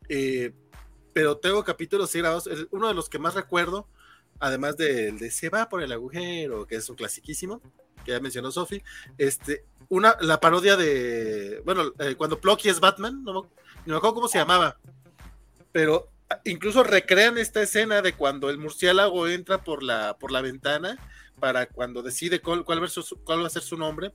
[0.08, 0.52] eh,
[1.14, 2.46] pero tengo capítulos sí grabados.
[2.46, 3.86] el- uno de los que más recuerdo,
[4.40, 7.60] además del de Se va por el agujero, que es un clasiquísimo,
[8.04, 8.82] que ya mencionó Sofi,
[9.18, 13.48] este, una, la parodia de, bueno, eh, cuando Plucky es Batman, no me, no
[13.86, 14.78] me acuerdo cómo se llamaba,
[15.72, 16.10] pero
[16.44, 20.96] incluso recrean esta escena de cuando el murciélago entra por la, por la ventana
[21.40, 24.12] para cuando decide cuál, cuál, va a ser su- cuál va a ser su nombre.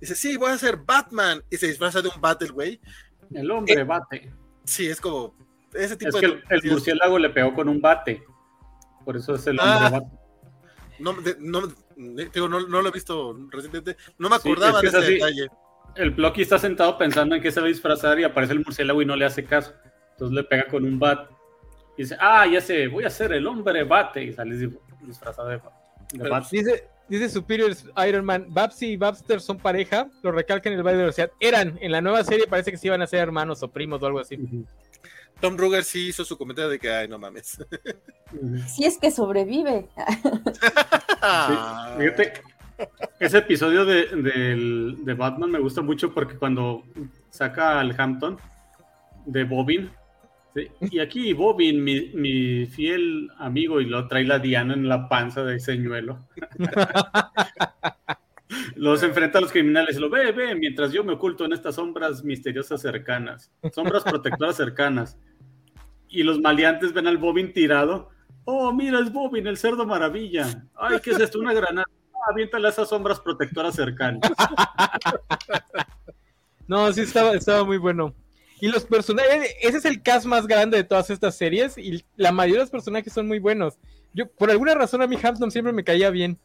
[0.00, 2.80] Dice, sí, voy a ser Batman, y se disfraza de un Battle, güey.
[3.32, 4.30] El hombre bate.
[4.64, 5.34] Sí, es como
[5.72, 6.20] ese tipo Es de...
[6.20, 8.22] que el, el sí, murciélago le pegó con un bate.
[9.04, 9.90] Por eso es el hombre Ah.
[9.90, 10.06] bate.
[10.98, 11.62] No, de- no,
[11.96, 15.04] digo, no, no lo he visto recientemente, no me Sí, acordaba es que de es
[15.04, 15.46] ese detalle.
[15.94, 19.00] El Plucky está sentado pensando en qué se va a disfrazar y aparece el murciélago
[19.00, 19.72] y no le hace caso.
[20.12, 21.30] Entonces le pega con un bat.
[21.96, 24.22] Y dice, ah, ya sé, voy a ser el hombre bate.
[24.24, 25.60] Y sale dis- disfrazado de,
[26.12, 26.42] de.
[26.50, 27.72] Dice, dice Superior
[28.06, 31.30] Iron Man, Babsy y Babster son pareja, lo recalcan en el baile de velocidad.
[31.40, 34.06] Eran, en la nueva serie parece que se iban a ser hermanos o primos o
[34.06, 34.38] algo así.
[35.40, 37.58] Tom Ruger sí hizo su comentario de que, ay, no mames.
[38.68, 39.86] Si es que sobrevive.
[41.48, 41.54] Sí,
[41.98, 42.32] Fíjate,
[43.18, 46.84] ese episodio de, del- de Batman me gusta mucho porque cuando
[47.30, 48.38] saca al Hampton
[49.24, 49.90] de Bobin,
[50.56, 50.70] ¿sí?
[50.80, 55.44] y aquí Bobin, mi, mi fiel amigo, y lo trae la Diana en la panza
[55.44, 56.26] de señuelo.
[58.76, 61.76] Los enfrenta a los criminales y lo ve, ve, mientras yo me oculto en estas
[61.76, 65.18] sombras misteriosas cercanas, sombras protectoras cercanas.
[66.08, 68.10] Y los maleantes ven al Bobin tirado.
[68.44, 70.68] Oh, mira, es Bobin, el cerdo maravilla.
[70.76, 71.40] Ay, ¿qué es esto?
[71.40, 71.86] Una granada.
[72.14, 74.20] Ah, aviéntale a esas sombras protectoras cercanas.
[76.68, 78.12] No, sí, estaba, estaba muy bueno.
[78.60, 82.32] Y los personajes, ese es el cast más grande de todas estas series y la
[82.32, 83.74] mayoría de los personajes son muy buenos.
[84.14, 86.38] Yo, por alguna razón, a mí Hampton siempre me caía bien.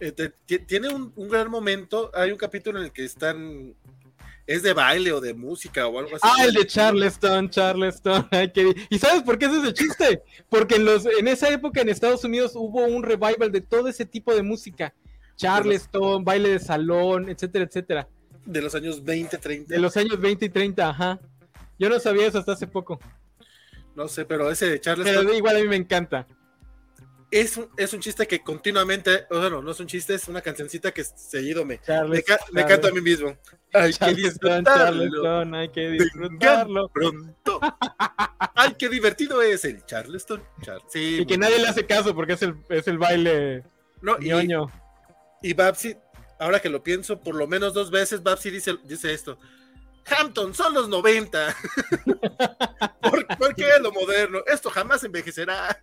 [0.00, 2.10] Eh, te- tiene un, un gran momento.
[2.14, 3.74] Hay un capítulo en el que están.
[4.46, 6.22] Es de baile o de música o algo así.
[6.22, 8.26] Ah, el de Charleston, Charleston.
[8.32, 10.22] ay, qué- ¿Y sabes por qué es ese chiste?
[10.48, 14.04] Porque en, los, en esa época en Estados Unidos hubo un revival de todo ese
[14.06, 14.94] tipo de música.
[15.36, 18.08] Charleston, baile de salón, etcétera, etcétera.
[18.50, 19.74] De los años 20, 30.
[19.74, 21.20] De los años 20 y 30, ajá.
[21.78, 22.98] Yo no sabía eso hasta hace poco.
[23.94, 26.26] No sé, pero ese de Charles Pero igual a mí me encanta.
[27.30, 29.26] es, un, es un chiste que continuamente.
[29.30, 32.44] o Bueno, no es un chiste, es una cancioncita que seguido me, me, Charleston, ca-
[32.52, 33.36] me canto a mí mismo.
[33.74, 34.64] Hay que Charleston, disfrutarlo.
[35.02, 36.88] Charleston, hay que disfrutarlo.
[36.88, 37.60] pronto.
[38.54, 40.42] Ay, qué divertido es el Charleston.
[40.62, 43.62] Char- sí, Y que nadie le hace caso porque es el, es el baile
[44.00, 44.66] No, y, ñoño.
[45.42, 45.96] y Babsy,
[46.38, 49.38] ahora que lo pienso, por lo menos dos veces Babsy dice, esto.
[50.06, 51.54] Hampton, son los 90.
[53.38, 54.38] ¿Por, qué lo moderno?
[54.46, 55.78] Esto jamás envejecerá.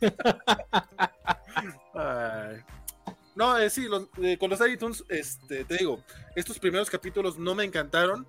[3.34, 3.86] No, eh, sí,
[4.22, 6.04] eh, con los iTunes, este, te digo,
[6.36, 8.26] estos primeros capítulos no me encantaron,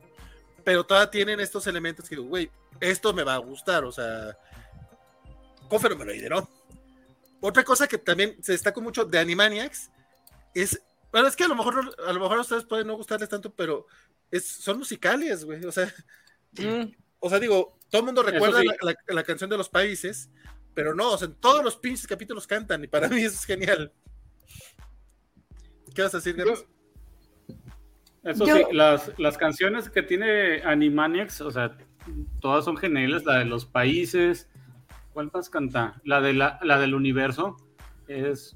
[0.64, 2.50] pero todavía tienen estos elementos que digo, güey,
[2.80, 4.38] esto me va a gustar, o sea,
[5.68, 6.50] Cofero me lo ¿no?
[7.42, 9.92] Otra cosa que también se destacó mucho de Animaniacs
[10.54, 10.82] es,
[11.14, 13.54] bueno, es que a lo mejor, a lo mejor a ustedes pueden no gustarles tanto,
[13.54, 13.86] pero
[14.32, 15.86] es, son musicales, güey, o sea,
[16.54, 16.92] mm.
[17.20, 18.62] o sea, digo, todo el mundo recuerda
[19.08, 20.32] la, canción de los países,
[20.74, 23.94] pero no, o sea, todos los pinches capítulos cantan y para mí eso es genial.
[25.94, 26.66] ¿Qué vas a decir, Gabriel?
[28.24, 31.78] Eso sí, las, las, canciones que tiene Animaniacs, o sea,
[32.42, 34.50] todas son geniales, la de los países.
[35.12, 36.02] ¿Cuál más canta?
[36.04, 37.58] La, de la, la del universo.
[38.08, 38.54] Es,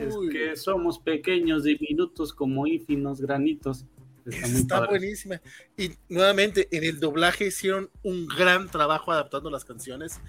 [0.00, 3.84] es, que somos pequeños, diminutos como ínfimos granitos.
[4.26, 5.40] Está, buenísima.
[5.76, 10.20] Y nuevamente, en el doblaje hicieron un gran trabajo adaptando las canciones,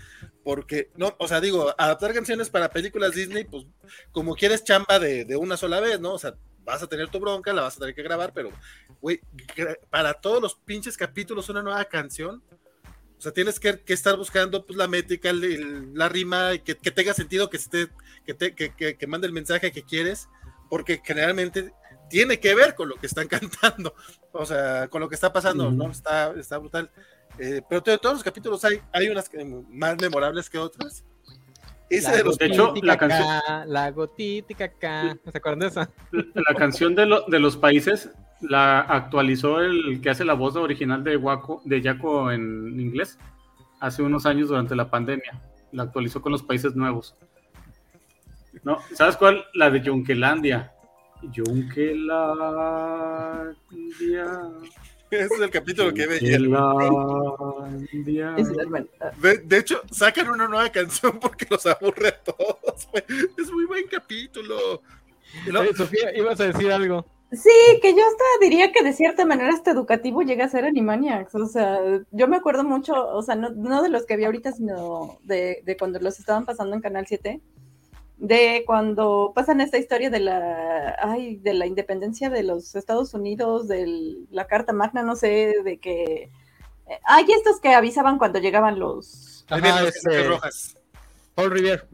[0.43, 3.65] porque, no, o sea, digo, adaptar canciones para películas Disney, pues
[4.11, 6.13] como quieres chamba de, de una sola vez, ¿no?
[6.13, 8.51] O sea, vas a tener tu bronca, la vas a tener que grabar, pero,
[9.01, 9.19] güey,
[9.89, 12.41] para todos los pinches capítulos una nueva canción,
[13.19, 17.49] o sea, tienes que, estar buscando pues, la métrica, la rima, que, que, tenga sentido,
[17.49, 17.89] que, esté,
[18.25, 20.29] que, te, que, mande el mensaje que quieres,
[20.69, 21.73] porque generalmente
[22.09, 23.93] tiene que ver con lo que están cantando,
[24.31, 25.91] o sea, con lo que está pasando, ¿no?
[25.91, 26.89] Está, está brutal.
[27.37, 29.29] Eh, pero de todos los capítulos hay, hay unas
[29.67, 31.03] más memorables que otras.
[31.89, 33.41] Ese de, los de hecho, la canción.
[33.65, 35.17] La gotítica acá.
[35.29, 35.91] ¿Se acuerdan de esa?
[36.11, 38.09] La canción de, de los países
[38.41, 43.17] la actualizó el que hace la voz original de Waco, de Yaco en inglés,
[43.79, 45.41] hace unos años durante la pandemia.
[45.71, 47.15] La actualizó con los países nuevos.
[48.63, 48.79] ¿No?
[48.93, 49.45] ¿Sabes cuál?
[49.53, 50.73] La de Yunkelandia.
[51.21, 51.99] Yunkelandia.
[55.11, 56.19] Ese es el capítulo que ve
[59.17, 62.87] de, de hecho, sacan una nueva canción porque los aburre a todos.
[63.37, 64.83] Es muy buen capítulo.
[65.75, 67.05] Sofía, ibas a decir algo.
[67.31, 71.35] Sí, que yo hasta diría que de cierta manera este educativo llega a ser Animaniacs.
[71.35, 71.79] O sea,
[72.11, 75.61] yo me acuerdo mucho, o sea, no, no de los que vi ahorita, sino de,
[75.63, 77.39] de, cuando los estaban pasando en Canal 7,
[78.17, 83.67] de cuando pasan esta historia de la, ay, de la independencia de los Estados Unidos,
[83.67, 86.31] de la Carta Magna, no sé, de que...
[86.87, 89.45] Eh, hay estos que avisaban cuando llegaban los...
[89.49, 90.75] Ajá, este, rojas.
[91.35, 91.87] Paul Rivier.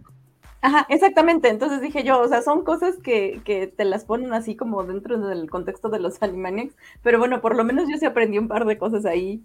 [0.66, 1.50] Ajá, exactamente.
[1.50, 5.20] Entonces dije yo, o sea, son cosas que, que, te las ponen así como dentro
[5.20, 8.66] del contexto de los Animaniacs, pero bueno, por lo menos yo sí aprendí un par
[8.66, 9.44] de cosas ahí.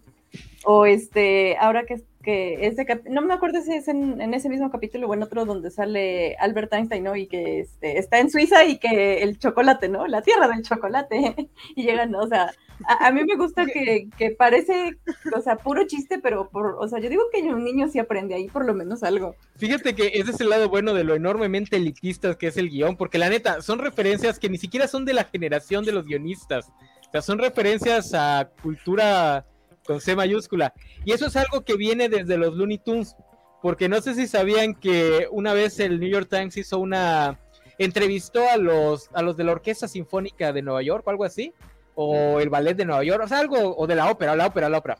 [0.64, 5.08] O este, ahora que que ese no me acuerdo si es en, ese mismo capítulo
[5.08, 7.16] o en otro donde sale Albert Einstein, ¿no?
[7.16, 10.06] Y que este, está en Suiza y que el chocolate, ¿no?
[10.06, 11.34] La tierra del chocolate.
[11.76, 12.52] y llegan, o sea,
[12.86, 14.98] a, mí me gusta que, que, parece,
[15.36, 18.34] o sea, puro chiste, pero, por, o sea, yo digo que un niño sí aprende
[18.34, 19.34] ahí por lo menos algo.
[19.56, 22.96] Fíjate que ese es el lado bueno de lo enormemente elitista que es el guion,
[22.96, 26.68] porque la neta, son referencias que ni siquiera son de la generación de los guionistas.
[27.08, 29.46] O sea, son referencias a cultura
[29.84, 30.72] con C mayúscula.
[31.04, 33.16] Y eso es algo que viene desde los Looney Tunes,
[33.62, 37.38] porque no sé si sabían que una vez el New York Times hizo una
[37.78, 41.54] entrevistó a los a los de la Orquesta Sinfónica de Nueva York o algo así,
[42.02, 44.70] o el ballet de Nueva York, o sea, algo o de la ópera, la ópera,
[44.70, 44.98] la ópera,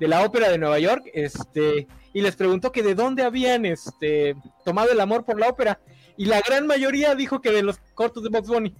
[0.00, 4.34] de la ópera de Nueva York, este, y les preguntó que de dónde habían este
[4.64, 5.78] tomado el amor por la ópera,
[6.16, 8.74] y la gran mayoría dijo que de los cortos de Box Bunny.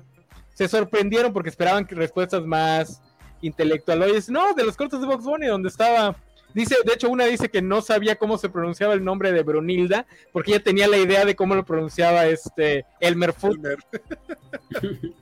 [0.52, 3.00] Se sorprendieron porque esperaban que respuestas más
[3.40, 4.02] intelectual.
[4.02, 6.16] Oye, no, de los cortos de Box Bunny, donde estaba.
[6.52, 10.06] Dice, de hecho, una dice que no sabía cómo se pronunciaba el nombre de Brunilda,
[10.32, 13.64] porque ella tenía la idea de cómo lo pronunciaba este Elmer Fudd.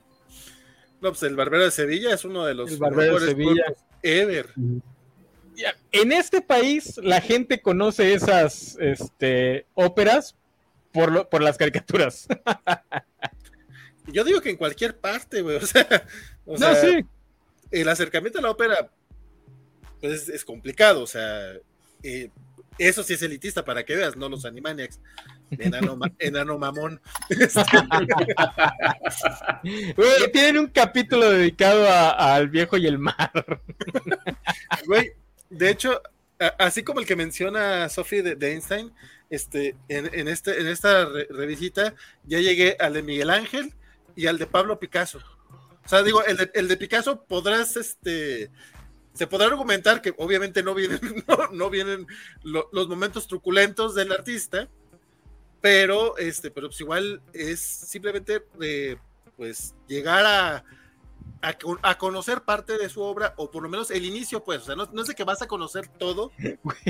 [1.01, 3.63] no, pues el Barbero de Sevilla es uno de los el Barbero de Sevilla.
[4.03, 4.53] ever.
[5.91, 10.35] En este país la gente conoce esas este, óperas
[10.91, 12.27] por, por las caricaturas.
[14.07, 15.57] Yo digo que en cualquier parte, güey.
[15.57, 15.85] O sea,
[16.45, 17.05] o no, sí
[17.71, 18.91] el acercamiento a la ópera
[19.99, 21.53] pues, es, complicado, o sea,
[22.03, 22.29] eh,
[22.79, 24.99] eso sí es elitista para que veas, no los Animaniacs.
[25.51, 27.01] Enano, mamón.
[30.31, 33.31] tienen un capítulo dedicado al viejo y el mar.
[34.85, 35.11] Güey,
[35.49, 36.01] de hecho,
[36.57, 38.93] así como el que menciona Sophie de, Einstein,
[39.29, 43.73] este, en, este, en esta revisita ya llegué al de Miguel Ángel
[44.15, 45.19] y al de Pablo Picasso.
[45.85, 48.51] O sea, digo, el de, el de Picasso podrás, este,
[49.19, 51.01] se podrá argumentar que obviamente no vienen,
[51.51, 52.07] no, vienen
[52.41, 54.69] los momentos truculentos del artista,
[55.59, 58.95] pero, este, pero pues igual es simplemente eh,
[59.35, 60.63] pues llegar a,
[61.41, 64.75] a, conocer parte de su obra, o por lo menos el inicio, pues, o sea,
[64.77, 66.31] no, es de que vas a conocer todo,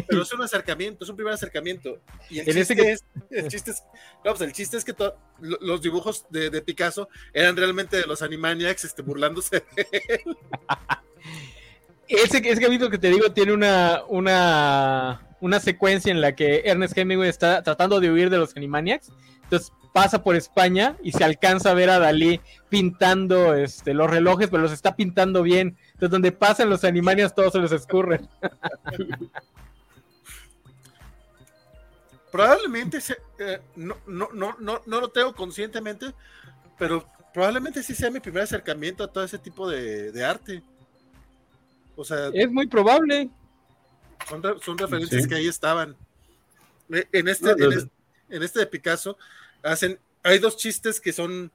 [0.08, 2.00] pero es un acercamiento, es un primer acercamiento.
[2.30, 3.84] Y el, chiste, es, el chiste es,
[4.24, 4.94] pues, el chiste es que
[5.40, 10.38] los dibujos de, Picasso eran realmente de los Animaniacs este, burlándose de él.
[12.10, 15.22] Ese, ese capítulo que te digo tiene una,
[15.62, 19.12] secuencia en la que Ernest Hemingway está tratando de huir de los Animaniacs.
[19.44, 24.50] Entonces pasa por España y se alcanza a ver a Dalí pintando este, los relojes,
[24.50, 25.78] pero los está pintando bien.
[25.94, 28.28] Entonces, donde pasan los animanios, todos se les escurren.
[32.32, 33.00] probablemente,
[33.40, 34.30] eh, no, no,
[34.60, 36.14] no lo tengo conscientemente,
[36.78, 40.64] pero probablemente sí sea mi primer acercamiento a todo ese tipo de, arte.
[42.00, 43.30] O sea, es muy probable.
[44.64, 45.98] Son, referencias que ahí estaban.
[46.94, 47.90] Eh, en este, en este,
[48.30, 49.18] en este de Picasso,
[49.62, 51.52] hacen, hay dos chistes que son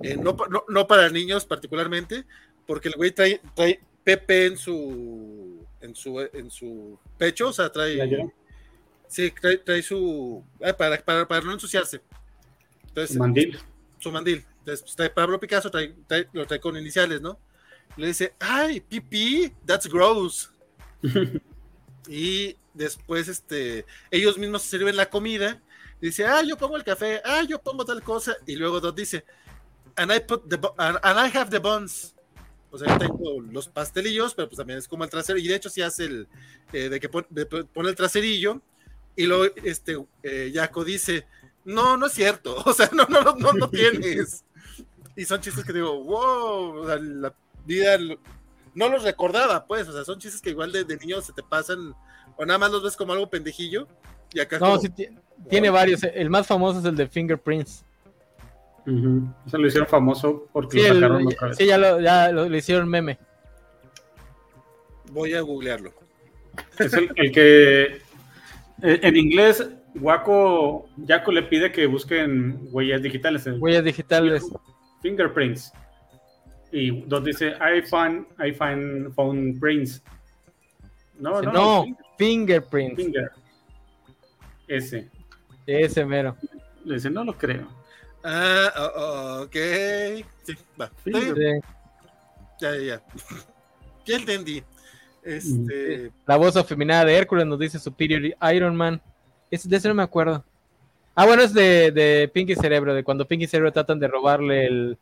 [0.00, 0.36] eh, no,
[0.68, 2.24] no, para niños particularmente,
[2.64, 7.68] porque el güey trae, trae Pepe en su, en su, en su pecho, o sea,
[7.72, 8.30] trae,
[9.08, 12.00] sí, trae, trae su, ah, para, para, para, no ensuciarse.
[12.86, 13.58] Entonces, su mandil.
[13.98, 14.44] Su mandil.
[14.60, 15.92] Entonces, pues, trae Pablo Picasso, trae,
[16.32, 17.36] lo trae con iniciales, ¿no?
[17.96, 20.50] Le dice, ay, pipí, that's gross.
[22.08, 25.60] y después, este, ellos mismos sirven la comida
[26.02, 29.24] dice, ah, yo pongo el café, ah, yo pongo tal cosa, y luego Dot dice,
[29.96, 32.14] and I, put the and I have the buns.
[32.72, 35.54] O sea, yo tengo los pastelillos, pero pues también es como el trasero, y de
[35.54, 36.28] hecho sí hace el,
[36.72, 38.60] eh, de que pone, el traserillo,
[39.14, 41.26] y luego este, eh, Jaco dice,
[41.64, 44.44] no, no es cierto, o sea, no, no, no, no tienes.
[45.14, 47.32] y son chistes que digo, wow, o sea, la
[47.64, 47.98] vida
[48.74, 51.42] no los recordaba, pues, o sea, son chistes que igual de, de niños se te
[51.42, 51.94] pasan,
[52.36, 53.86] o nada más los ves como algo pendejillo,
[54.60, 54.88] no, sí,
[55.48, 56.02] tiene varios.
[56.02, 57.84] El más famoso es el de Fingerprints.
[58.84, 62.88] Se lo hicieron famoso porque sí, lo sacaron el, Sí, ya, lo, ya lo, hicieron
[62.88, 63.18] meme.
[65.12, 65.92] Voy a googlearlo.
[66.78, 68.00] Es el, que eh,
[68.82, 73.46] en inglés Waco Jaco le pide que busquen huellas digitales.
[73.46, 74.48] Huellas digitales.
[75.00, 75.72] Fingerprints.
[76.72, 80.02] Y donde dice I find I find phone prints.
[81.18, 81.86] No, no, no,
[82.18, 82.96] fingerprints.
[82.96, 83.30] Finger.
[84.66, 85.08] Ese.
[85.66, 86.36] Ese mero.
[86.84, 87.68] Le dice, no lo creo.
[88.24, 89.56] Ah, oh, oh, ok.
[90.42, 90.90] Sí, va.
[91.04, 93.02] Ya, ya, ya.
[94.04, 94.64] Ya entendí.
[95.22, 96.10] Este...
[96.26, 98.20] La voz afeminada de Hércules nos dice Superior
[98.52, 99.00] Iron Man.
[99.48, 100.44] Ese, de ese no me acuerdo.
[101.14, 104.98] Ah, bueno, es de, de Pinky Cerebro, de cuando Pinky Cerebro tratan de robarle el,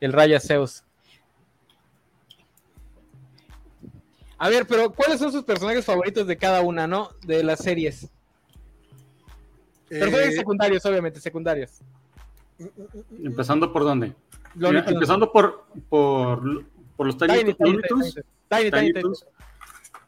[0.00, 0.82] el Raya Zeus.
[4.42, 7.10] A ver, pero ¿cuáles son sus personajes favoritos de cada una, no?
[7.26, 8.10] De las series.
[9.86, 11.82] Pero eh, secundarios, obviamente, secundarios.
[13.22, 14.14] Empezando por dónde?
[14.56, 16.64] empezando por, por,
[16.96, 17.54] por los Tiny,
[18.48, 18.92] Tiny,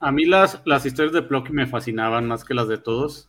[0.00, 3.28] A mí las, las historias de Plucky me fascinaban más que las de todos.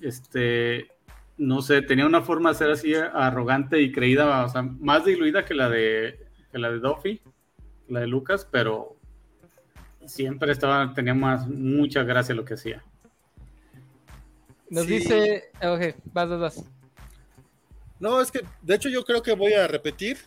[0.00, 0.92] Este,
[1.38, 5.44] no sé, tenía una forma de ser así arrogante y creída, o sea, más diluida
[5.44, 7.20] que la de, que la de Duffy,
[7.88, 8.99] la de Lucas, pero
[10.06, 12.82] siempre estaba, tenía más, mucha gracia lo que hacía.
[14.68, 15.50] Nos dice.
[15.62, 16.64] Ok, vas, vas, vas.
[17.98, 20.18] No, es que de hecho yo creo que voy a repetir.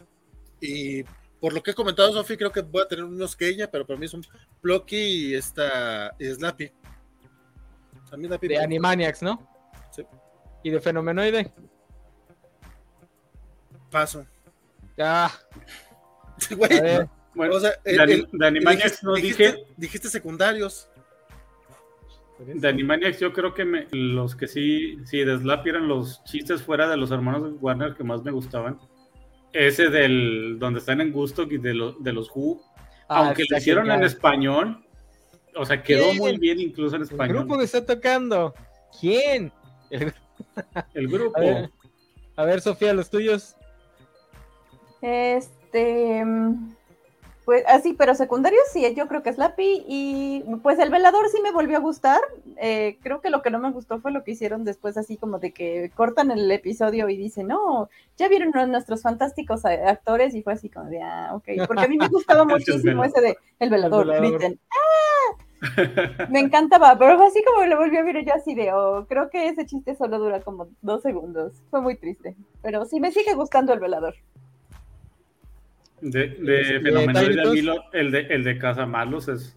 [0.60, 1.04] Y
[1.40, 3.86] por lo que he comentado, Sofi, creo que voy a tener unos que ella, pero
[3.86, 4.22] para mí son
[4.62, 6.72] Blocky y esta y Slappy.
[8.42, 9.50] de Animaniacs, ¿no?
[9.92, 10.06] Sí.
[10.64, 11.52] ¿Y de Fenomenoide?
[13.90, 14.26] Paso.
[14.98, 15.32] Ya.
[16.58, 17.08] Güey.
[17.36, 19.66] Bueno, o sea, de, Animaniacs no dije.
[19.78, 20.90] Dijiste secundarios.
[22.40, 26.90] De Animaniacs, yo creo que los que sí, sí, de Slappy eran los chistes fuera
[26.90, 28.80] de los hermanos Warner que más me gustaban.
[29.54, 32.62] Ese del donde están en Gusto y de, de los Who,
[33.08, 34.84] ah, aunque lo hicieron en español,
[35.56, 37.38] o sea, quedó muy bien incluso en español.
[37.38, 38.54] El grupo que está tocando.
[39.00, 39.52] ¿Quién?
[40.94, 41.40] El, grupo.
[42.36, 43.56] a ver, Sofía, los tuyos.
[45.02, 46.24] Este.
[47.46, 51.42] Pues así, pero secundarios sí, yo creo que es Lapi y pues el velador sí
[51.42, 52.22] me volvió a gustar.
[52.58, 55.40] Eh, creo que lo que no me gustó fue lo que hicieron después, así como
[55.40, 60.42] de que cortan el episodio y dicen, no, ya vieron a nuestros fantásticos actores y
[60.42, 63.70] fue así como de, ah, ok, porque a mí me gustaba muchísimo ese de el
[63.70, 66.28] velador, griten, ¡ah!
[66.30, 69.30] Me encantaba, pero fue así como lo volví a ver yo así de, oh, creo
[69.30, 71.54] que ese chiste solo dura como dos segundos.
[71.70, 74.16] Fue muy triste, pero sí me sigue gustando el velador.
[76.04, 77.26] De, de Fenomenal
[77.94, 79.56] el de, el de Casa Malos es.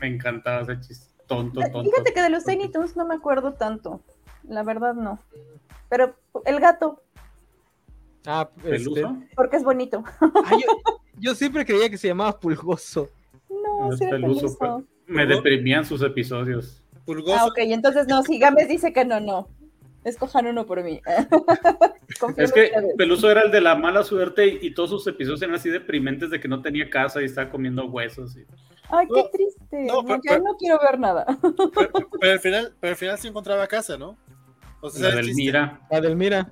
[0.00, 1.06] Me encantaba ese chiste.
[1.28, 1.84] Tonto, tonto.
[1.84, 4.00] Fíjate que de los Tiny Toons no me acuerdo tanto.
[4.48, 5.20] La verdad no.
[5.88, 7.00] Pero el gato.
[8.26, 9.16] Ah, este, ¿Peluso?
[9.36, 10.02] Porque es bonito.
[10.20, 13.08] ah, yo, yo siempre creía que se llamaba Pulgoso.
[13.48, 14.84] No, No es sí era peluso, peluso.
[15.06, 16.82] Me deprimían sus episodios.
[17.04, 17.38] Pulgoso.
[17.38, 19.48] Ah, ok, entonces no, si Gámez dice que no, no.
[20.06, 21.00] Escojan uno por mí.
[22.36, 22.70] Es que.
[22.96, 26.30] Peluso era el de la mala suerte y, y todos sus episodios eran así deprimentes
[26.30, 28.36] de que no tenía casa y estaba comiendo huesos.
[28.36, 28.46] y-
[28.88, 29.84] Ay, qué No, triste.
[29.86, 31.26] no, No, pero- no quiero ver nada.
[31.74, 31.90] Pero,
[32.20, 34.16] pero al final, pero al final sí encontraba casa, ¿no?
[34.80, 35.34] O sea, La ¿sabes del?
[35.34, 35.80] Mira.
[35.90, 36.50] Adelmira.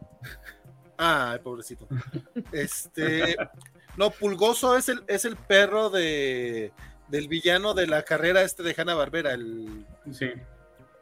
[0.99, 1.87] Ay, pobrecito.
[2.53, 3.37] Este.
[3.97, 6.73] No, Pulgoso es el, es el perro de
[7.09, 10.31] del villano de la carrera este de Hanna Barbera, el, Sí.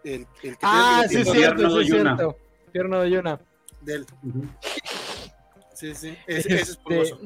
[0.05, 2.17] El, el que Ah, tiene sí, es el Tierno cierto, sí, de Yuna.
[2.17, 2.37] cierto.
[2.73, 3.41] Tierno de Yuna.
[3.81, 4.03] del.
[4.23, 4.49] Ujú.
[5.75, 6.17] Sí, sí.
[6.27, 7.21] Ese, ese es Este, Pulgoso.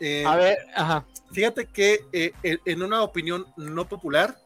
[0.00, 1.06] Eh, A ver, ajá.
[1.32, 4.36] Fíjate que eh, en una opinión no popular,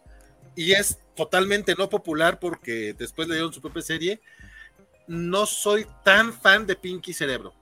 [0.54, 4.20] y es totalmente no popular porque después le dieron su propia serie,
[5.06, 7.54] no soy tan fan de Pinky Cerebro.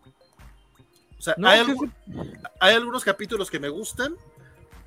[1.19, 1.93] O sea, No, hay, sí, algu-
[2.61, 4.15] hay algunos capítulos que me gustan,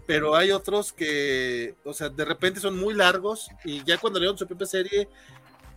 [0.09, 4.23] pero hay otros que, o sea, de repente son muy largos y ya cuando le
[4.23, 5.07] dieron su propia serie,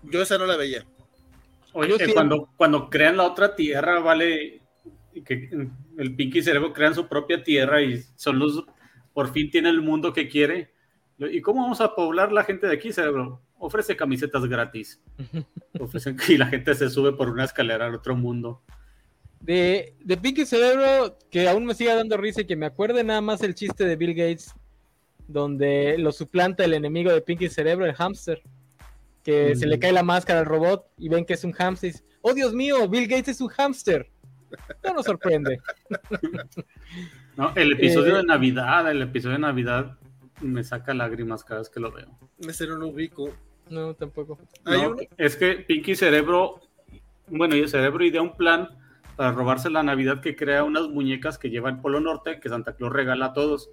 [0.05, 0.87] yo esa no la veía.
[1.75, 4.63] Oye, eh, cuando, cuando crean la otra tierra, vale,
[5.27, 5.51] que
[5.99, 8.65] el Pinky y Cerebro crean su propia tierra y son los,
[9.13, 10.73] por fin tiene el mundo que quiere.
[11.19, 13.43] ¿Y cómo vamos a poblar la gente de aquí, Cerebro?
[13.59, 14.99] Ofrece camisetas gratis.
[15.79, 18.63] Ofrecen y la gente se sube por una escalera al otro mundo.
[19.43, 23.21] De, de Pinky Cerebro, que aún me siga dando risa y que me acuerde nada
[23.21, 24.55] más el chiste de Bill Gates,
[25.27, 28.41] donde lo suplanta el enemigo de Pinky Cerebro, el hámster,
[29.25, 29.59] que Mm.
[29.59, 31.91] se le cae la máscara al robot y ven que es un hámster.
[31.91, 34.09] y dice, Oh Dios mío, Bill Gates es un hámster.
[34.85, 35.59] No nos sorprende.
[37.37, 37.53] ¿no?
[37.57, 39.97] El episodio Eh, de Navidad, el episodio de Navidad
[40.41, 42.07] me saca lágrimas cada vez que lo veo.
[42.41, 43.31] Ese no lo ubico.
[43.71, 44.39] No, tampoco.
[44.65, 46.61] No, es que Pinky Cerebro,
[47.29, 48.69] bueno, y el Cerebro idea un plan
[49.17, 52.75] para robarse la Navidad que crea unas muñecas que lleva el Polo Norte, que Santa
[52.75, 53.71] Claus regala a todos,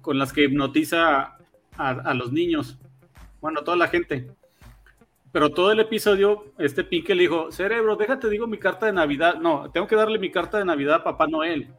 [0.00, 1.36] con las que hipnotiza
[1.76, 2.78] a, los niños,
[3.40, 4.30] bueno, a toda la gente.
[5.32, 9.34] Pero todo el episodio, este Pinky le dijo, Cerebro, déjate, digo mi carta de Navidad.
[9.34, 11.70] No, tengo que darle mi carta de Navidad a Papá Noel.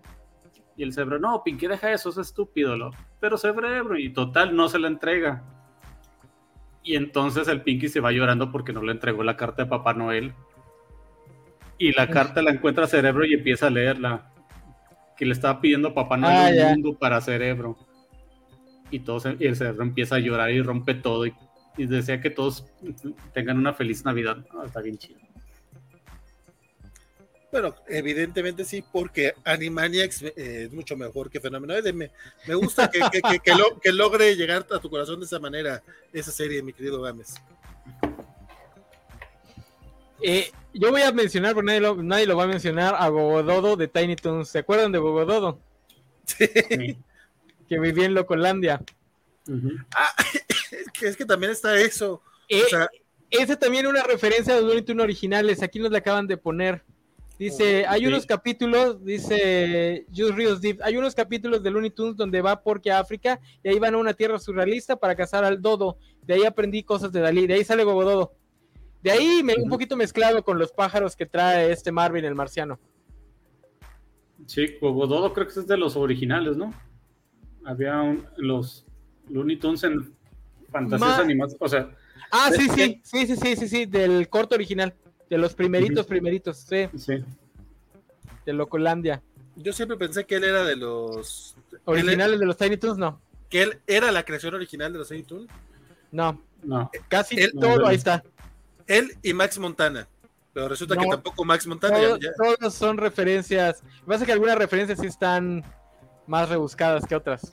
[0.76, 2.78] Y el Cerebro, no, Pinky, deja eso, es estúpido.
[2.78, 2.92] Lo.
[3.20, 5.44] Pero Cerebro, y total, no se la entrega.
[6.84, 9.94] Y entonces el Pinky se va llorando porque no le entregó la carta de Papá
[9.94, 10.34] Noel.
[11.78, 14.32] Y la carta la encuentra Cerebro y empieza a leerla.
[15.16, 17.78] Que le estaba pidiendo a Papá Noel Ah, un mundo para Cerebro.
[18.92, 21.26] Y, todo se- y el Cerebro empieza a llorar y rompe todo.
[21.26, 21.34] Y,
[21.78, 22.66] y desea que todos
[23.34, 24.38] tengan una feliz Navidad.
[24.52, 25.20] Ah, está bien chido.
[27.52, 30.34] Bueno, evidentemente sí, porque Animaniacs eh,
[30.66, 31.94] es mucho mejor que Fenomenoide.
[31.94, 32.12] Me,
[32.48, 35.40] me gusta que, que- que- que lo- que logre llegar a tu corazón de esa
[35.40, 37.36] manera, esa serie, mi querido Gámez.
[40.22, 43.76] Eh, yo voy a mencionar, pero nadie lo, nadie lo va a mencionar, a Gogododo
[43.76, 44.50] de Tiny Toons.
[44.50, 45.60] ¿Se acuerdan de Gogododo?
[46.26, 46.48] Sí.
[47.70, 48.82] Que vivía en Locolandia.
[49.48, 49.72] Ujú.
[50.72, 52.22] Es que, es que también está eso.
[52.50, 52.90] Eh, O sea,
[53.30, 55.64] Esa también es una referencia a los Looney Tunes originales.
[55.64, 56.84] Aquí nos la acaban de poner.
[57.40, 58.08] Dice, hay sí.
[58.08, 62.92] unos capítulos, dice Jules Rios Deep, hay unos capítulos de Looney Tunes donde va porque
[62.92, 65.98] a África y ahí van a una tierra surrealista para cazar al dodo.
[66.24, 68.34] De ahí aprendí cosas de Dalí, de ahí sale Gogododo.
[69.08, 72.78] De ahí me- un poquito mezclado con los pájaros que trae este Marvin el marciano.
[74.46, 76.74] Sí, Gogododo creo que es de los originales, ¿no?
[77.66, 78.86] Había un- los
[79.30, 80.14] Looney Tunes en
[80.72, 81.56] fantasías Ma- animadas.
[81.60, 81.90] O sea,
[82.32, 84.94] Ah, sí, ¿Ves sí, sí, sí, sí, sí, sí, del corto original,
[85.30, 87.24] de los primeritos, primeritos, sí, sí.
[88.46, 89.22] de Locolandia.
[89.56, 91.56] yo siempre pensé que él era de los.
[91.86, 95.24] Originales de los Tiny Toons, no, que él era la creación original de los Tiny
[95.24, 95.48] Toons.
[96.12, 96.92] no, No.
[97.08, 98.24] casi Él- todo ahí está.
[98.88, 100.08] Él y Max Montana.
[100.54, 102.00] Pero resulta que tampoco Max Montana.
[102.00, 103.84] ya- Todo- ya- Todos son referencias.
[103.84, 105.64] Lo que pasa es que algunas referencias sí están
[106.26, 107.52] más rebuscadas que otras.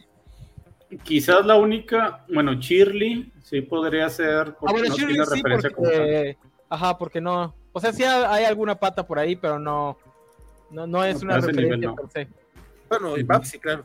[1.02, 5.70] Quizás la única, bueno, Shirley sí podría ser Ah, bueno, no Shirley tiene sí, referencia
[5.76, 6.38] porque.
[6.68, 7.54] Ajá, porque no.
[7.72, 9.98] O sea, sí hay alguna pata por ahí, pero no.
[10.70, 11.94] No, no es No, una referencia nivel no.
[11.96, 12.28] per se.
[12.88, 13.26] Bueno, y Ujú.
[13.26, 13.84] Babsy, claro.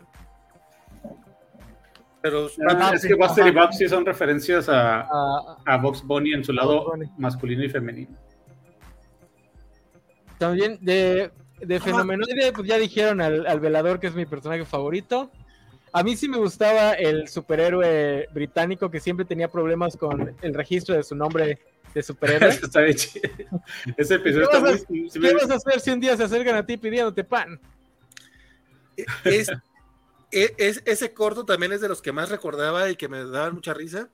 [2.21, 6.33] Pero Ah, es que Buster y Babs sí son referencias a, Ah, a Box Bunny
[6.33, 8.15] en su lado masculino y femenino.
[10.37, 15.31] también de, de Fenomenoide, pues ya dijeron al, al velador que es mi personaje favorito.
[15.91, 20.95] A mí sí me gustaba el superhéroe británico que siempre tenía problemas con el registro
[20.95, 21.59] de su nombre
[21.93, 22.49] de superhéroe.
[22.63, 23.29] Está bien chido.
[23.97, 25.09] Ese episodio ¿Qué está vas muy.
[25.09, 27.59] ¿Qué me- vas a hacer si un día se acercan a ti pidiéndote pan?
[29.23, 29.49] es,
[30.31, 33.73] es- ese corto también es de los que más recordaba y que me daban mucha
[33.73, 34.09] risa.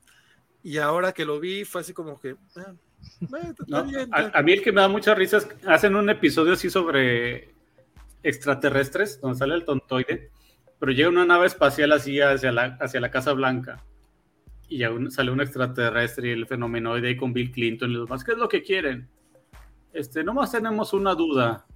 [0.63, 2.35] Y ahora que lo vi, fue así como que.
[2.57, 2.73] ah,
[3.67, 7.53] no, bien, a, mí el que me da muchas risas, hacen un episodio así sobre
[8.23, 10.31] extraterrestres, donde sale el tontoide,
[10.79, 13.83] pero llega una nave espacial así hacia la, hacia la Casa Blanca.
[14.67, 18.23] Y ya sale un extraterrestre y el fenomenoide ahí con Bill Clinton y los demás.
[18.23, 19.07] ¿Qué es lo que quieren?
[19.93, 21.67] Este, nomás tenemos una duda.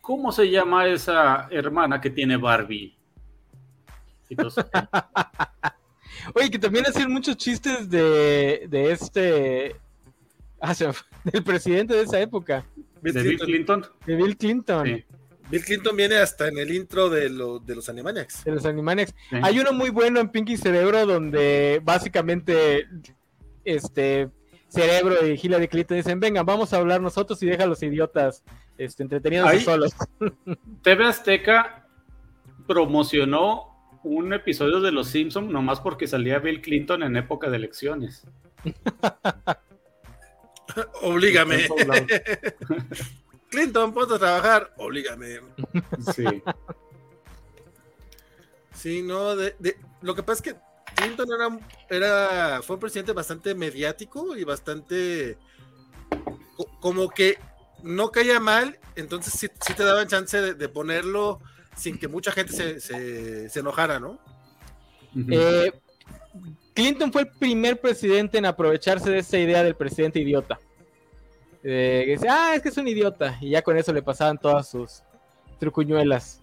[0.00, 2.97] ¿Cómo se llama esa hermana que tiene Barbie?
[6.34, 9.76] Oye, que también hacían muchos chistes de, de este.
[10.60, 10.74] Ah,
[11.24, 12.64] del presidente de esa época.
[13.00, 13.86] Bill ¿De Bill Clinton?
[14.06, 15.04] De Bill Clinton.
[15.50, 18.44] Bill Clinton viene hasta en el intro de, de los Animaniacs.
[18.44, 19.14] De los Animaniacs.
[19.42, 22.86] Hay uno muy bueno en Pinky Cerebro donde básicamente
[23.64, 24.30] este
[24.68, 28.44] Cerebro y Hillary Clinton dicen, venga, vamos a hablar nosotros y deja a los idiotas
[28.76, 29.94] este, entretenidos y solos.
[30.82, 31.86] TV Azteca
[32.66, 38.26] promocionó un episodio de Los Simpsons nomás porque salía Bill Clinton en época de elecciones.
[41.02, 41.66] Oblígame.
[43.50, 44.72] Clinton, ponte a trabajar.
[44.76, 45.40] Oblígame.
[46.14, 46.24] Sí.
[48.72, 49.56] Sí, no, de,
[50.02, 50.60] lo que pasa es que
[50.94, 51.58] Clinton era,
[51.90, 55.36] era, fue un presidente bastante mediático y bastante
[56.80, 57.38] como que
[57.82, 61.40] no caía mal, entonces sí, te daban chance de, ponerlo
[61.78, 64.18] sin que mucha gente se, se, enojara, ¿no?
[65.30, 65.72] Eh,
[66.74, 70.58] Clinton fue el primer presidente en aprovecharse de esa idea del presidente idiota.
[71.62, 73.38] Eh, que dice, ah, es que es un idiota.
[73.40, 75.02] Y ya con eso le pasaban todas sus
[75.58, 76.42] trucuñuelas.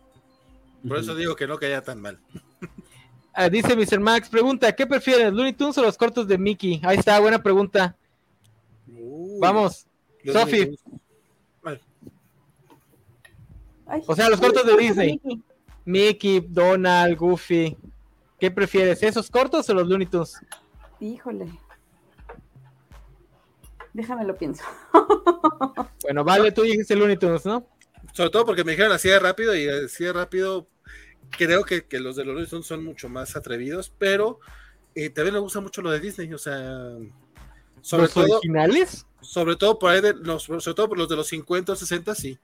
[0.88, 2.20] Por eso digo que no caía tan mal.
[3.34, 3.99] Ah, dice Mr.
[3.99, 6.80] Max, pregunta, ¿qué prefieres, Looney Tunes o los cortos de Mickey?
[6.84, 7.95] Ahí está, buena pregunta.
[9.41, 9.86] Vamos,
[10.32, 10.78] Sofi.
[14.07, 15.22] O sea, los cortos de Disney.
[15.86, 16.45] Mickey.
[16.48, 17.78] Donald, Goofy.
[18.40, 20.40] ¿Qué prefieres, esos cortos o los Looney Tunes?
[20.99, 21.48] Híjole.
[23.94, 24.64] Déjame lo pienso.
[26.03, 27.66] bueno, vale, tú dijiste Looney Tunes, ¿no?
[28.12, 30.68] Sobre todo porque me dijeron así de rápido y así de rápido
[31.32, 34.40] creo que, los de los Looney Tunes son mucho más atrevidos, pero
[34.95, 36.98] eh, también me gusta mucho lo de Disney, o sea,
[37.82, 39.06] sobre ¿Los todo, originales?
[39.22, 42.16] Sobre todo por ahí de los, sobre todo por los de los 50 o 60,
[42.16, 42.38] sí.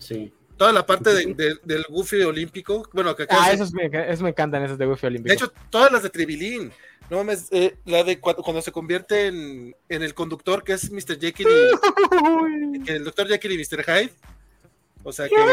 [0.00, 2.86] Sí toda la parte del Goofy olímpico.
[2.92, 5.28] Bueno, que ah, esos me, me encantan, esos de Goofy olímpico.
[5.28, 6.70] De hecho, todas las de Tribilín.
[7.08, 11.18] No mames, eh, la de cuando, se convierte en, el conductor, que es Mr.
[11.18, 12.90] Jekyll y.
[12.90, 13.28] el Dr.
[13.28, 13.82] Jekyll y Mr.
[13.84, 14.12] Hyde.
[15.04, 15.36] O sea que.
[15.36, 15.44] A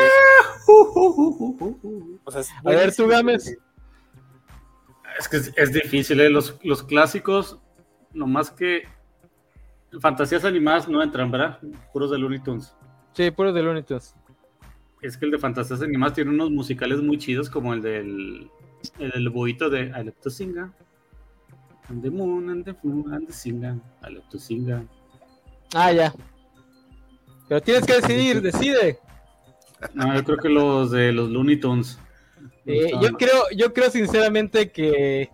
[2.70, 3.56] ver, tú, Gámez.
[5.18, 6.30] Es que es, difícil, ¿eh?
[6.30, 7.58] los, los clásicos,
[8.12, 8.84] nomás que.
[10.02, 11.60] Fantasías animadas no entran, ¿verdad?
[11.94, 12.76] Puros de Looney Tunes.
[13.14, 14.14] Sí, puros de Looney Tunes
[15.08, 18.50] es que el de Fantasías Animadas tiene unos musicales muy chidos, como el del,
[19.00, 20.56] el boito de I love to sing,
[21.90, 23.78] and the moon and the moon and the singa,
[24.08, 24.88] I love to sing.
[25.74, 26.14] Ah, ya.
[27.48, 29.00] Pero tienes que decidir, decide.
[29.94, 32.00] No, yo creo que los de los Looney Tunes.
[32.66, 35.30] Eh, yo creo, yo creo sinceramente que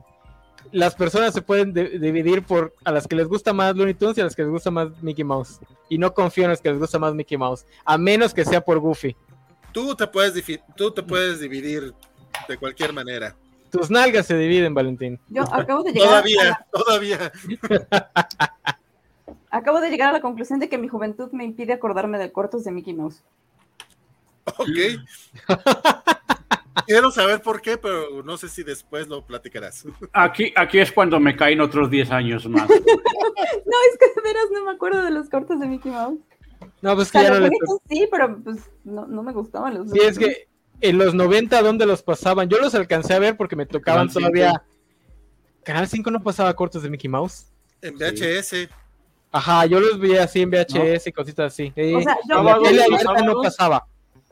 [0.72, 4.22] las personas se pueden dividir por a las que les gusta más Looney Tunes y
[4.22, 5.60] a las que les gusta más Mickey Mouse.
[5.90, 8.62] Y no confío en las que les gusta más Mickey Mouse, a menos que sea
[8.62, 9.16] por Goofy.
[9.72, 10.44] Tú te puedes,
[10.76, 11.94] tú te puedes dividir
[12.48, 13.36] de cualquier manera.
[13.72, 15.20] Tus nalgas se dividen, Valentín.
[15.30, 16.10] Yo acabo de llegar.
[16.10, 17.32] Todavía, todavía.
[19.50, 22.64] acabo de llegar a la conclusión de que mi juventud me impide acordarme de cortos
[22.66, 23.24] de Mickey Mouse.
[24.46, 24.68] Ok.
[26.86, 29.86] Quiero saber por qué, pero no sé si después lo platicarás.
[30.14, 32.68] Aquí, aquí es cuando me caen otros 10 años más.
[32.70, 36.20] no, es que de veras no me acuerdo de los cortos de Mickey Mouse.
[36.82, 37.50] No, pues que ya no le...
[37.90, 39.92] Sí, pero pues no, no me gustaban los.
[39.92, 40.48] Sí, es que
[40.82, 42.50] en los 90, ¿dónde los pasaban?
[42.50, 44.64] Yo los alcancé a ver porque me tocaban todavía.
[45.64, 47.52] Canal 5 no pasaba cortos de Mickey Mouse.
[47.82, 48.68] En VHS.
[49.32, 51.68] Ajá, yo los veía así en VHS y cositas así.
[51.70, 53.86] o sea, yo la no pasaba.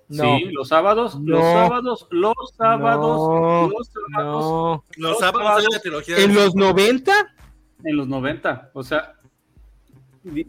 [0.08, 0.38] No.
[0.40, 4.26] Sí, los sábados, los sábados, los sábados, los sábados.
[4.26, 4.84] No.
[4.98, 6.18] Los sábados de la trilogía.
[6.18, 7.36] ¿En los 90?
[7.84, 9.14] En los 90, o sea,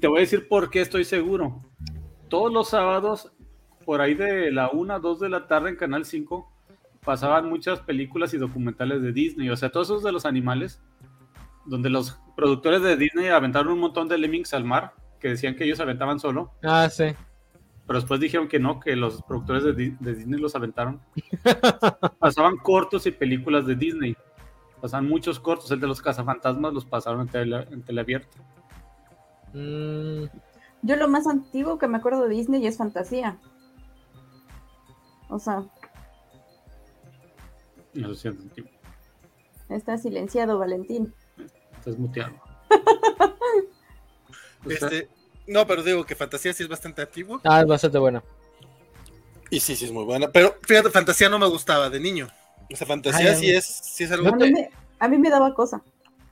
[0.00, 1.62] te voy a decir por qué estoy seguro
[2.30, 3.30] todos los sábados,
[3.84, 6.50] por ahí de la 1 2 de la tarde en Canal 5,
[7.04, 10.80] pasaban muchas películas y documentales de Disney, o sea, todos esos de los animales,
[11.66, 15.64] donde los productores de Disney aventaron un montón de lemmings al mar, que decían que
[15.64, 16.52] ellos aventaban solo.
[16.62, 17.12] Ah, sí.
[17.86, 21.00] Pero después dijeron que no, que los productores de, Disney los aventaron.
[22.18, 24.16] pasaban cortos y películas de Disney.
[24.80, 28.38] Pasaban muchos cortos, el de los cazafantasmas los pasaron en, tele, en teleabierta.
[29.52, 30.24] Mm.
[30.82, 33.38] Yo lo más antiguo que me acuerdo de Disney es fantasía.
[35.28, 35.64] O sea.
[37.94, 38.70] No sé antiguo.
[39.68, 41.14] Está silenciado, Valentín.
[41.76, 42.34] Estás muteado.
[44.68, 45.08] este,
[45.46, 47.40] no, pero digo que fantasía sí es bastante antiguo.
[47.44, 48.22] Ah, es bastante bueno.
[49.50, 50.30] Y sí, sí, es muy buena.
[50.30, 52.28] Pero fíjate, fantasía no me gustaba de niño.
[52.72, 54.28] O sea, fantasía Ay, sí, es, sí es algo.
[54.28, 55.82] A mí, me, a mí me daba cosa.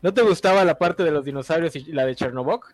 [0.02, 2.66] ¿No te gustaba la parte de los dinosaurios y la de Chernobog?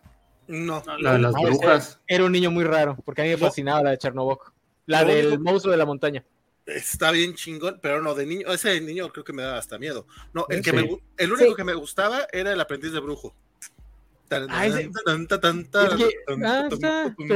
[0.47, 0.83] No.
[0.99, 1.99] La de las brujas.
[2.07, 3.45] Era un niño muy raro, porque a mí me No.
[3.47, 4.53] fascinaba la de Chernobog.
[4.85, 6.23] La del monstruo de la montaña.
[6.65, 9.77] Está bien chingón, pero no, de niño, ese de niño creo que me daba hasta
[9.77, 10.07] miedo.
[10.33, 10.75] No, el que Sí.
[10.75, 10.81] me
[11.17, 11.55] el único Sí.
[11.55, 13.35] que me gustaba era el aprendiz de brujo.
[14.27, 14.47] Pero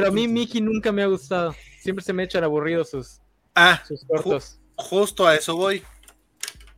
[0.07, 0.27] a mí.
[0.27, 1.55] Mickey nunca me ha gustado.
[1.79, 3.21] Siempre se me echan aburridos sus,
[3.55, 4.59] Ah, sus cortos.
[4.75, 5.83] justo a eso voy.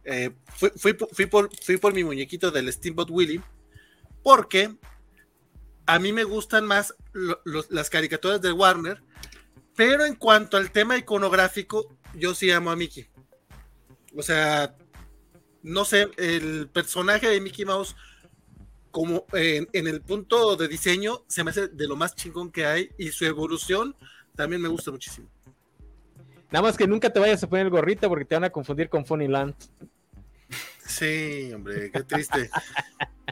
[0.03, 3.39] Eh, fui, fui fui por, fui por mi muñequito del Steamboat Willy,
[4.23, 4.75] porque
[5.85, 9.01] a mí me gustan más lo- los- las caricaturas de Warner,
[9.75, 13.07] pero en cuanto al tema iconográfico, yo sí amo a Mickey.
[14.15, 14.75] O sea,
[15.63, 17.95] no sé, el personaje de Mickey Mouse,
[18.91, 22.65] como en, en el punto de diseño, se me hace de lo más chingón que
[22.65, 23.95] hay y su evolución
[24.35, 25.29] también me gusta muchísimo.
[26.51, 28.89] Nada más que nunca te vayas a poner el gorrito porque te van a confundir
[28.89, 29.55] con Funnyland.
[30.85, 32.49] Sí, hombre, qué triste.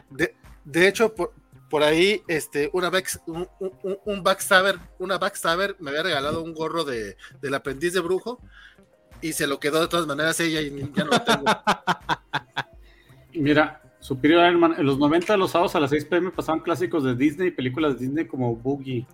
[0.08, 1.34] De, de hecho, por,
[1.70, 6.52] por ahí, este, una back- un, un- un backstabber, una backstabber me había regalado un
[6.52, 8.40] gorro de, del aprendiz de brujo
[9.22, 11.44] y se lo quedó de todas maneras ella y ya no lo tengo.
[13.34, 17.04] Mira, Superior Iron Man, en los 90 los sábados a las 6 pm pasaban clásicos
[17.04, 19.06] de Disney, películas de Disney como Boogie.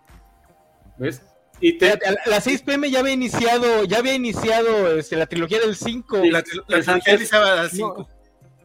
[0.99, 1.23] ¿Ves?
[1.61, 5.17] Y te, a la- a las 6 pm ya había iniciado, ya había iniciado este,
[5.17, 6.19] la trilogía del 5.
[6.31, 7.03] La, tri- la Exacto.
[7.03, 8.09] trilogía iniciaba a las cinco.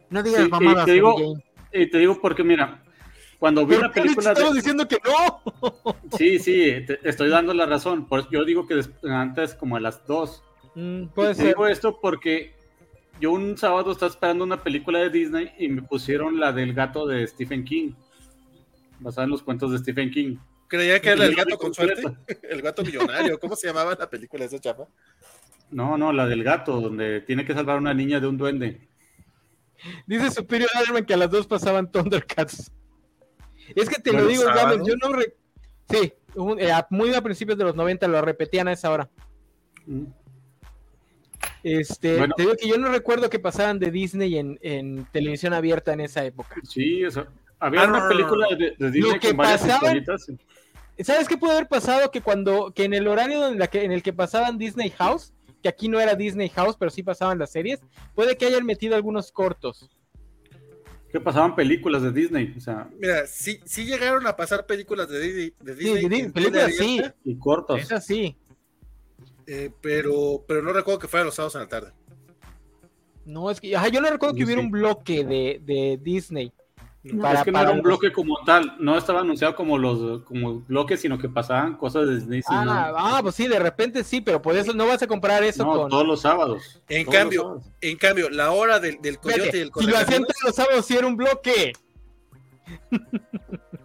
[0.10, 1.38] No Sí, digas y mamadas, te digo-
[1.74, 2.84] y te digo porque, mira,
[3.42, 4.60] cuando vi ¿Por la película estamos de...
[4.60, 5.96] diciendo que no?
[6.16, 8.08] Sí, sí, te estoy dando la razón.
[8.08, 10.44] Por eso yo digo que antes como a las 2.
[10.76, 11.48] Mm, puede ser.
[11.48, 12.54] digo esto porque
[13.20, 17.08] yo un sábado estaba esperando una película de Disney y me pusieron la del gato
[17.08, 17.94] de Stephen King,
[19.00, 20.38] basada en los cuentos de Stephen King.
[20.68, 22.04] Creía que era el gato con suerte,
[22.48, 23.40] el gato millonario.
[23.40, 24.88] ¿Cómo se llamaba la película esa chapa?
[25.72, 28.88] No, no, la del gato, donde tiene que salvar a una niña de un duende.
[30.06, 32.72] Dice Superior Iron Man que a las 2 pasaban Thundercats.
[33.76, 34.44] Es que te lo digo.
[34.46, 35.14] Gamer, yo no...
[35.14, 35.36] re-
[35.90, 39.10] Sí, un- eh, a- muy a principios de los 90 lo repetían a esa hora.
[39.86, 40.04] Mm.
[41.64, 42.34] Este, Bueno.
[42.36, 46.02] te digo que yo no recuerdo que pasaban de Disney en, en televisión abierta en
[46.02, 46.56] esa época.
[46.64, 47.26] Sí, eso.
[47.60, 50.28] Había Ah, no, una no, película de, de Disney Lo que con varias pasaban- historietas.
[51.00, 52.12] ¿Sabes qué pudo haber pasado?
[52.12, 55.34] Que cuando, que en el horario en, la que, en el que pasaban Disney House,
[55.62, 57.80] que aquí no era Disney House, pero sí pasaban las series,
[58.16, 59.90] puede que hayan metido algunos cortos.
[61.12, 65.20] Que pasaban películas de Disney, o sea, Mira, sí, sí llegaron a pasar películas de
[65.20, 65.54] Disney.
[65.60, 67.82] De Sí, de películas sí, y cortos.
[67.82, 68.38] es así.
[69.46, 71.92] eh, pero, pero no recuerdo que fuera los sábados en la tarde.
[73.26, 74.66] No, es que ajá, yo no recuerdo que Sí, hubiera sí.
[74.66, 76.52] un bloque de, de Disney.
[77.04, 77.24] No.
[77.24, 80.22] Para- es que no era un los- bloque como tal, no estaba anunciado como los
[80.24, 82.42] como bloques, sino que pasaban cosas de Disney.
[82.44, 85.08] sí, Ah, no, ah, pues sí, de repente sí, pero por eso no vas a
[85.08, 85.90] comparar eso no, con.
[85.90, 86.80] todos los sábados.
[86.90, 87.72] En cambio, sábados.
[87.82, 90.56] En cambio, la hora del, del coyote Fíjate, y el si lo hacían todos los
[90.56, 91.74] sábados, sí era un bloque.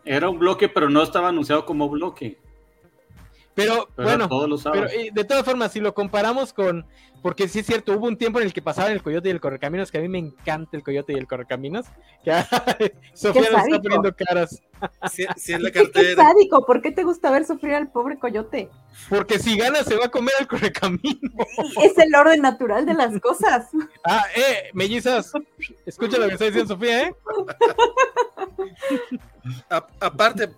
[0.05, 2.39] Era un bloque, pero no estaba anunciado como bloque.
[3.57, 6.87] Pero, bueno, todos los pero de todas formas, si lo comparamos con.
[7.23, 9.41] Porque sí es cierto, hubo un tiempo en el que pasaban el coyote y el
[9.41, 11.87] correcaminos, que a mí me encanta el coyote y el correcaminos.
[12.23, 12.31] Que
[13.15, 14.63] Sofía nos está poniendo caras.
[15.11, 16.23] si, si en la Qué, qué cartera.
[16.23, 18.69] sádico, ¿por qué te gusta ver sufrir al pobre coyote?
[19.09, 21.31] Porque si gana, se va a comer el correcamino.
[21.83, 23.71] Es el orden natural de las cosas.
[24.05, 25.33] Ah, eh, mellizas.
[25.87, 27.15] Escucha lo que está diciendo Sofía, ¿eh?
[29.71, 30.51] A- aparte,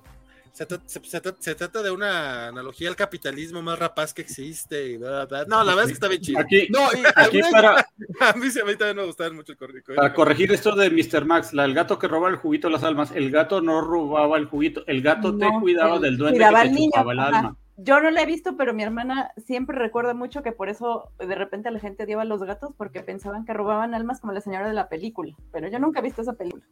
[0.59, 4.23] se, tra- se- se tra- se trata de una analogía al capitalismo más rapaz que
[4.23, 4.89] existe.
[4.89, 5.45] y bla, bla, bla.
[5.47, 6.41] No, la verdad es que está bien chido.
[6.41, 7.87] Aquí, No, y aquí alguna- para,
[8.33, 9.95] A mí, a también me gustaban mucho el corrico.
[9.95, 11.25] para corregir esto de Mr.
[11.25, 14.37] Max, la, el gato que roba el juguito de las almas, el gato no robaba
[14.37, 17.39] el juguito, el gato te cuidaba del duende que te niño, chupaba el ajá.
[17.39, 17.57] alma.
[17.77, 21.37] Yo no la he visto, pero mi hermana siempre recuerda mucho que por eso de
[21.37, 24.67] repente la gente odiaba a los gatos porque pensaban que robaban almas como la señora
[24.67, 25.37] de la película.
[25.53, 26.65] Pero yo nunca he visto esa película.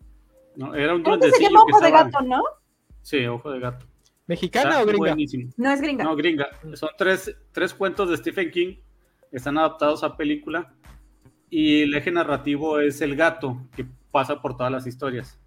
[0.57, 0.75] ¿no?
[0.75, 2.43] Era un que se duendecillo llama Ojo de Gato, ¿no?
[3.07, 3.87] Sí, ojo de gato.
[4.27, 4.99] ¿Mexicana Está o gringa?
[5.11, 5.51] buenísimo.
[5.57, 6.03] No es gringa.
[6.03, 6.49] No, gringa.
[6.75, 8.75] Son tres, tres cuentos de Stephen King
[9.31, 10.75] que están adaptados a película
[11.49, 15.39] y el eje narrativo es el gato que pasa por todas las historias.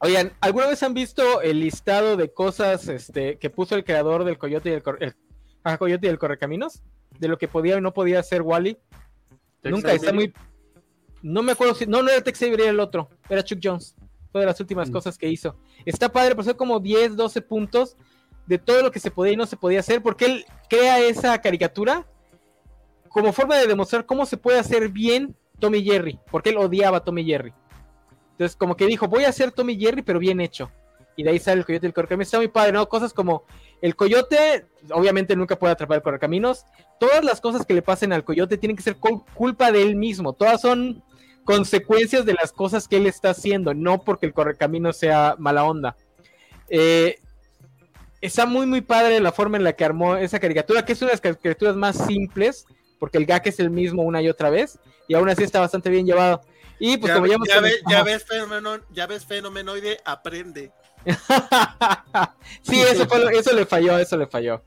[0.00, 4.38] Oigan, ¿alguna vez han visto el listado de cosas este, que puso el creador del
[4.38, 5.14] Coyote y el, Cor- el-
[5.62, 6.82] ah, Coyote y el Correcaminos?
[7.20, 8.76] De lo que podía y no podía hacer Wally.
[9.62, 10.32] Nunca está muy.
[11.22, 11.86] No me acuerdo si.
[11.86, 13.08] No, no era Tex Avery, era el otro.
[13.28, 13.94] Era Chuck Jones.
[14.32, 14.92] Fue de las últimas Mm.
[14.92, 15.56] cosas que hizo.
[15.84, 17.96] Está padre, son como 10, 12 puntos
[18.46, 20.02] de todo lo que se podía y no se podía hacer.
[20.02, 22.06] Porque él crea esa caricatura
[23.08, 26.18] como forma de demostrar cómo se puede hacer bien Tommy Jerry.
[26.30, 27.52] Porque él odiaba a Tommy Jerry.
[28.32, 30.70] Entonces, como que dijo, voy a hacer Tommy Jerry, pero bien hecho.
[31.14, 32.28] y de ahí sale el coyote y el correcaminos.
[32.28, 32.88] Está muy padre, ¿no?
[32.88, 33.44] Cosas como
[33.82, 36.64] el coyote, obviamente nunca puede atrapar el correcaminos.
[36.98, 40.32] Todas las cosas que le pasen al coyote tienen que ser culpa de él mismo.
[40.32, 41.04] Todas son
[41.44, 45.96] consecuencias de las cosas que él está haciendo, no porque el correcaminos sea mala onda.
[46.68, 47.18] Eh,
[48.20, 51.10] está muy, muy padre la forma en la que armó esa caricatura, que es una
[51.10, 52.66] de las caricaturas más simples,
[52.98, 54.78] porque el gag es el mismo una y otra vez,
[55.08, 56.40] y aún así está bastante bien llevado.
[56.78, 57.36] Y pues como ya,
[57.88, 60.72] ya, ves, fenomeno, ya ves fenomenoide, aprende.
[62.62, 64.62] sí, eso, eso le falló, eso le falló.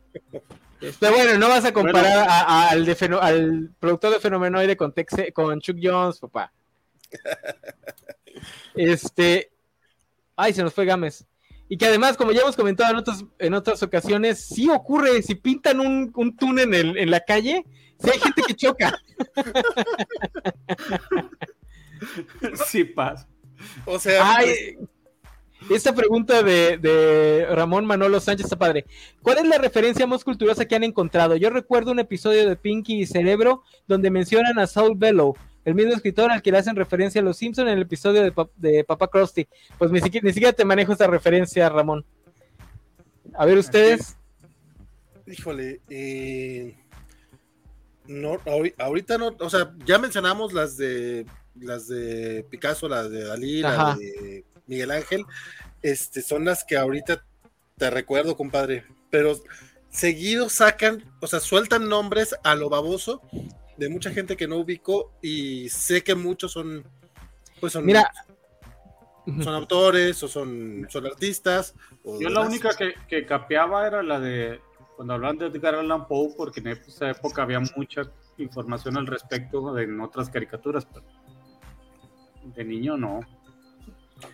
[0.99, 4.93] Pero bueno, no vas a comparar al, al productor de Fenomenoide con,
[5.33, 6.51] con Chuck Jones, papá.
[8.75, 9.51] Este.
[10.35, 11.25] Ay, se nos fue Gámez.
[11.67, 15.35] Y que además, como ya hemos comentado en otras, en otras ocasiones, sí ocurre, si
[15.35, 17.65] pintan un, un túnel en, en la calle,
[17.99, 18.99] si hay gente que choca.
[22.67, 23.27] Sí pasa.
[23.85, 24.77] O sea, Ay,
[25.69, 28.85] esta pregunta de, Ramón Manolo Sánchez está padre.
[29.21, 31.35] ¿Cuál es la referencia más culturosa que han encontrado?
[31.35, 35.35] Yo recuerdo un episodio de Pinky y Cerebro donde mencionan a Saul Bellow,
[35.65, 38.33] el mismo escritor al que le hacen referencia a los Simpson en el episodio de,
[38.55, 39.47] de Papa Krusty.
[39.77, 42.05] Pues ni siquiera, ni siquiera te manejo esa referencia, Ramón.
[43.33, 44.15] A ver, ustedes.
[45.25, 46.77] Híjole, eh,
[48.07, 48.39] no,
[48.77, 51.25] ahorita no, o sea, ya mencionamos las de
[51.59, 55.25] las de Picasso, las de Dalí, las de Miguel Ángel,
[55.81, 57.25] este, son las que ahorita
[57.77, 59.35] te recuerdo, compadre, pero
[59.89, 63.21] seguido sacan, o sea, sueltan nombres a lo baboso
[63.77, 66.83] de mucha gente que no ubico y sé que muchos son,
[67.59, 68.11] pues son, Mira,
[69.25, 71.75] son autores o son, son artistas.
[72.19, 74.59] Yo la única que, que, capeaba era la de
[74.95, 78.03] cuando hablan de Edgar Allan Poe, porque en esa época había mucha
[78.37, 81.05] información al respecto de en otras caricaturas, pero
[82.55, 83.21] de niño no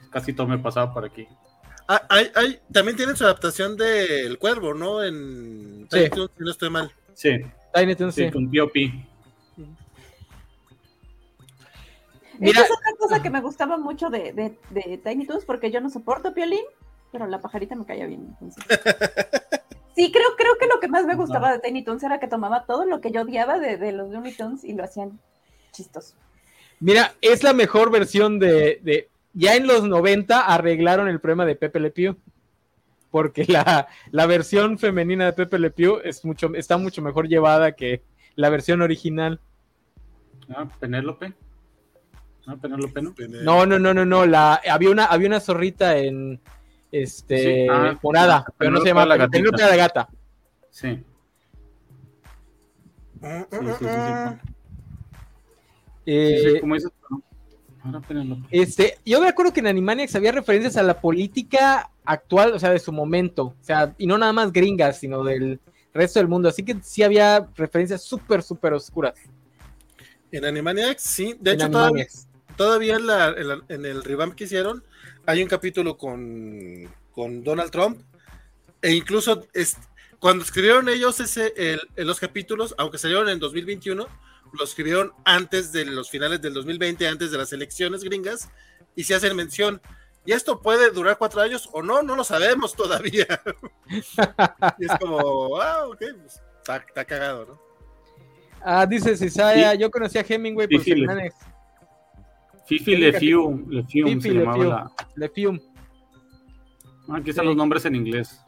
[0.09, 1.27] casi todo me pasaba por aquí.
[1.87, 5.03] Ah, hay, hay, también tienen su adaptación del Cuervo, ¿no?
[5.03, 6.09] En sí.
[6.13, 6.91] si no estoy mal.
[7.13, 7.31] Sí.
[7.73, 8.29] Tiny Toons, sí.
[8.31, 8.75] Con POP.
[12.41, 15.79] Mira, es otra cosa que me gustaba mucho de, de, de Tiny Toons, porque yo
[15.79, 16.65] no soporto Piolín,
[17.11, 18.35] pero la pajarita me caía bien.
[19.93, 22.63] Sí, creo, creo que lo que más me gustaba de Tiny Toons era que tomaba
[22.63, 25.19] todo lo que yo odiaba de, de los Looney Tunes y lo hacían
[25.73, 26.15] chistoso.
[26.79, 31.55] Mira, es la mejor versión de, de, ya en los 90 arreglaron el problema de
[31.55, 32.15] Pepe Le Pew.
[33.11, 37.73] Porque la, la versión femenina de Pepe Le Pew es mucho, está mucho mejor llevada
[37.73, 38.01] que
[38.35, 39.41] la versión original.
[40.49, 41.33] Ah, Penélope.
[42.57, 43.13] Penélope, ¿no?
[43.43, 44.25] No, no, no, no, no.
[44.25, 46.39] La, había, una, había una zorrita en
[46.91, 49.37] este Sí, ah, morada, pero no se Penélope llama la gatita.
[49.37, 50.09] Penélope la gata.
[50.69, 51.03] Sí.
[53.21, 54.51] Sí, sí, sí.
[56.05, 56.91] Eh, como dices,
[58.07, 58.37] pero ahora.
[58.49, 62.71] Este, yo me acuerdo que en Animaniacs había referencias a la política actual, o sea,
[62.71, 65.59] de su momento, o sea, y no nada más gringas, sino del
[65.93, 69.15] resto del mundo, así que sí había referencias súper, súper oscuras.
[70.31, 71.35] En Animaniacs, sí.
[71.39, 72.07] De en hecho, todavía.
[72.57, 74.83] Todavía en, la- en la- en el revamp que hicieron,
[75.25, 78.01] hay un capítulo con, con Donald Trump.
[78.81, 79.77] E incluso es-
[80.19, 84.07] cuando escribieron ellos ese, el- en los capítulos, aunque salieron en 2021,
[84.53, 88.49] lo escribieron antes de los finales del 2020, antes de las elecciones gringas,
[88.95, 89.81] y se hacen mención.
[90.25, 93.25] Y esto puede durar cuatro años o no, no lo sabemos todavía.
[94.79, 97.61] y es como, ah, ok, pues, está, está cagado, ¿no?
[98.63, 99.77] Ah, dice Cisaya, Sí.
[99.79, 101.05] yo conocí a Hemingway por Sí, sí.
[102.65, 104.69] Fifi Le Fium, Le Fium Fifi se Le llamaba Fium.
[104.69, 104.91] la.
[105.15, 105.59] Le Fium.
[107.09, 107.47] Ah, aquí están Sí.
[107.47, 108.41] los nombres en inglés.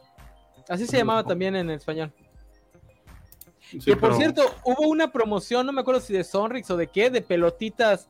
[0.68, 2.12] Así se llamaba también en español.
[3.70, 6.76] Sí, que por pero- cierto, hubo una promoción, no me acuerdo si de Sonrix o
[6.76, 8.08] de qué, de pelotitas.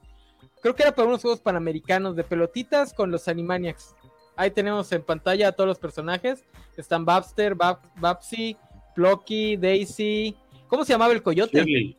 [0.60, 3.94] Creo que era para unos juegos panamericanos, de pelotitas con los Animaniacs.
[4.36, 6.44] Ahí tenemos en pantalla a todos los personajes.
[6.76, 8.56] Están Babster, Bab Babsy,
[8.94, 10.36] Plucky, Daisy.
[10.68, 11.58] ¿Cómo se llamaba el coyote?
[11.58, 11.96] Shirley.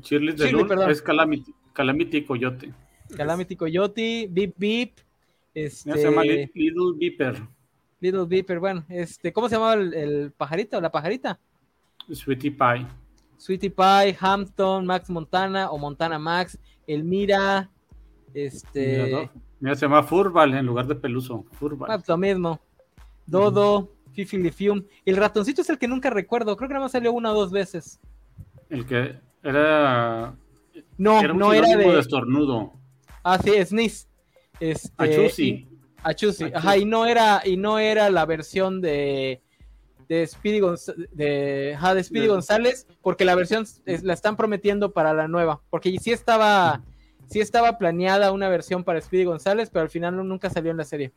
[0.00, 2.72] Shirley de Shirley, Lul es Calamity, Calamity y Coyote.
[3.14, 4.92] Calamity Coyote, Beep Beep.
[5.54, 7.42] Este, Se llama Li- Little Beeper.
[8.00, 11.38] Little Beeper, bueno, este, ¿cómo se llamaba el, el pajarito o la pajarita?
[12.12, 12.86] Sweetie Pie.
[13.38, 17.70] Sweetie Pie, Hampton, Max Montana o Montana Max, Elmira,
[18.34, 21.44] este, Mira, Mira, se llama Furball en lugar de Peluso.
[21.52, 21.90] Furball.
[21.90, 22.60] ah, pues lo mismo,
[23.26, 27.12] Dodo, Fifi Lifium, el ratoncito es el que nunca recuerdo, creo que nada más salió
[27.12, 28.00] una o dos veces.
[28.68, 30.34] El que era.
[30.98, 32.74] No, era no era de de, estornudo.
[33.24, 34.06] Ah, sí, Sneeze.
[34.60, 35.48] Este, Achusi.
[35.48, 35.68] y-
[36.02, 39.40] Achusi, ajá, y no era, y no era la versión de
[40.06, 44.92] de Speedy, Gonz- de, ajá, de Speedy González, porque la versión es- la están prometiendo
[44.92, 46.82] para la nueva, porque sí estaba,
[47.30, 50.76] sí estaba planeada una versión para Speedy González, pero al final no- nunca salió en
[50.76, 51.10] la serie.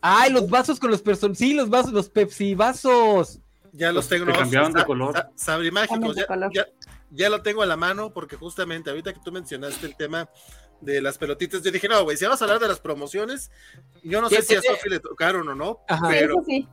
[0.00, 1.38] Ay, los vasos con los personajes.
[1.38, 3.38] Sí, los vasos, los Pepsi vasos.
[3.72, 4.26] Ya los, Los que tengo.
[4.30, 5.12] no, cambiaban de color.
[5.14, 6.83] sa- sabrimágicos, Cambian de ya, ya-
[7.14, 10.28] ya lo tengo a la mano porque justamente ahorita que tú mencionaste el tema
[10.80, 13.50] de las pelotitas, yo dije, no, güey, si vas a hablar de las promociones,
[14.02, 14.72] yo no ¿Qué sé si a?
[14.74, 16.06] Sofi le tocaron o no, Ajá.
[16.10, 16.68] Sí, pero eso sí.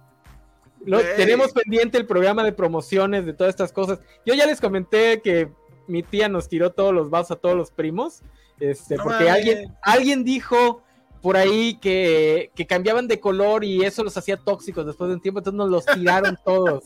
[0.86, 1.16] Lo- Güey.
[1.16, 4.00] tenemos pendiente el programa de promociones de todas estas cosas.
[4.26, 5.52] Yo ya les comenté que
[5.88, 8.22] mi tía nos tiró todos los vasos a todos los primos.
[8.60, 10.84] Este, No porque alguien, alguien dijo
[11.22, 15.22] por ahí que, que cambiaban de color y eso los hacía tóxicos después de un
[15.22, 16.84] tiempo, entonces nos los tiraron todos.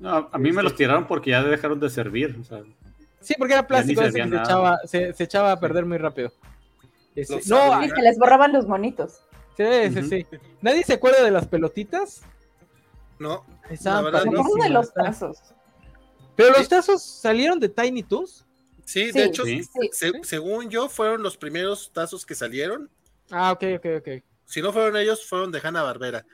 [0.00, 2.36] No, a mí me los tiraron porque ya dejaron de servir.
[2.40, 2.62] o sea,
[3.20, 6.32] Sí, porque era plástico ese que se echaba, se, se echaba a perder muy rápido.
[7.14, 9.20] Este, no, se les borraban los monitos.
[9.56, 10.26] sí, sí, sí.
[10.62, 12.22] ¿Nadie se acuerda de las pelotitas?
[13.18, 14.42] no, Estaban verdad, Me no.
[14.62, 15.38] de los tazos.
[16.34, 18.46] Pero los tazos salieron de Tiny Toons.
[18.86, 19.62] sí, Sí, de hecho, sí.
[19.64, 19.90] Sí.
[19.92, 22.88] se- según yo, fueron los primeros tazos que salieron,
[23.30, 24.08] Ah, ok, ok, ok.
[24.46, 26.24] si no fueron ellos, fueron de Hanna Barbera,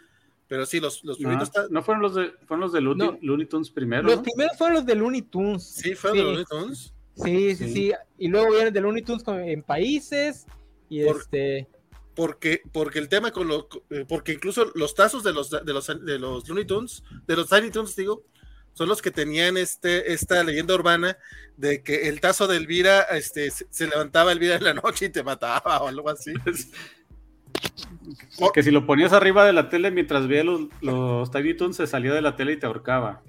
[0.48, 1.18] pero sí, los, los
[1.50, 3.18] ta- no fueron los de, fueron los de Looney, No.
[3.22, 4.02] Looney Tunes primero.
[4.04, 4.22] Los ¿no?
[4.22, 5.62] primeros fueron los de Looney Tunes.
[5.64, 6.24] sí, fueron sí.
[6.24, 6.92] de los Looney Tunes.
[7.14, 7.72] Sí, sí, Sí.
[7.72, 7.92] sí.
[8.18, 10.46] Y luego vienen de Looney Tunes con- en países.
[10.88, 11.66] Y Por- este.
[12.14, 15.86] porque, porque el tema con lo, eh, porque incluso los tazos de los de los
[16.04, 18.22] de los Looney Tunes, de los Tiny Tunes, digo,
[18.72, 21.16] son los que tenían este, esta leyenda urbana
[21.56, 25.08] de que el tazo de Elvira este, se, se levantaba Elvira en la noche y
[25.10, 26.32] te mataba o algo así.
[28.54, 31.86] Que si lo ponías arriba de la tele mientras veías los, los Tiny Toons, se
[31.86, 33.22] salía de la tele y te ahorcaba.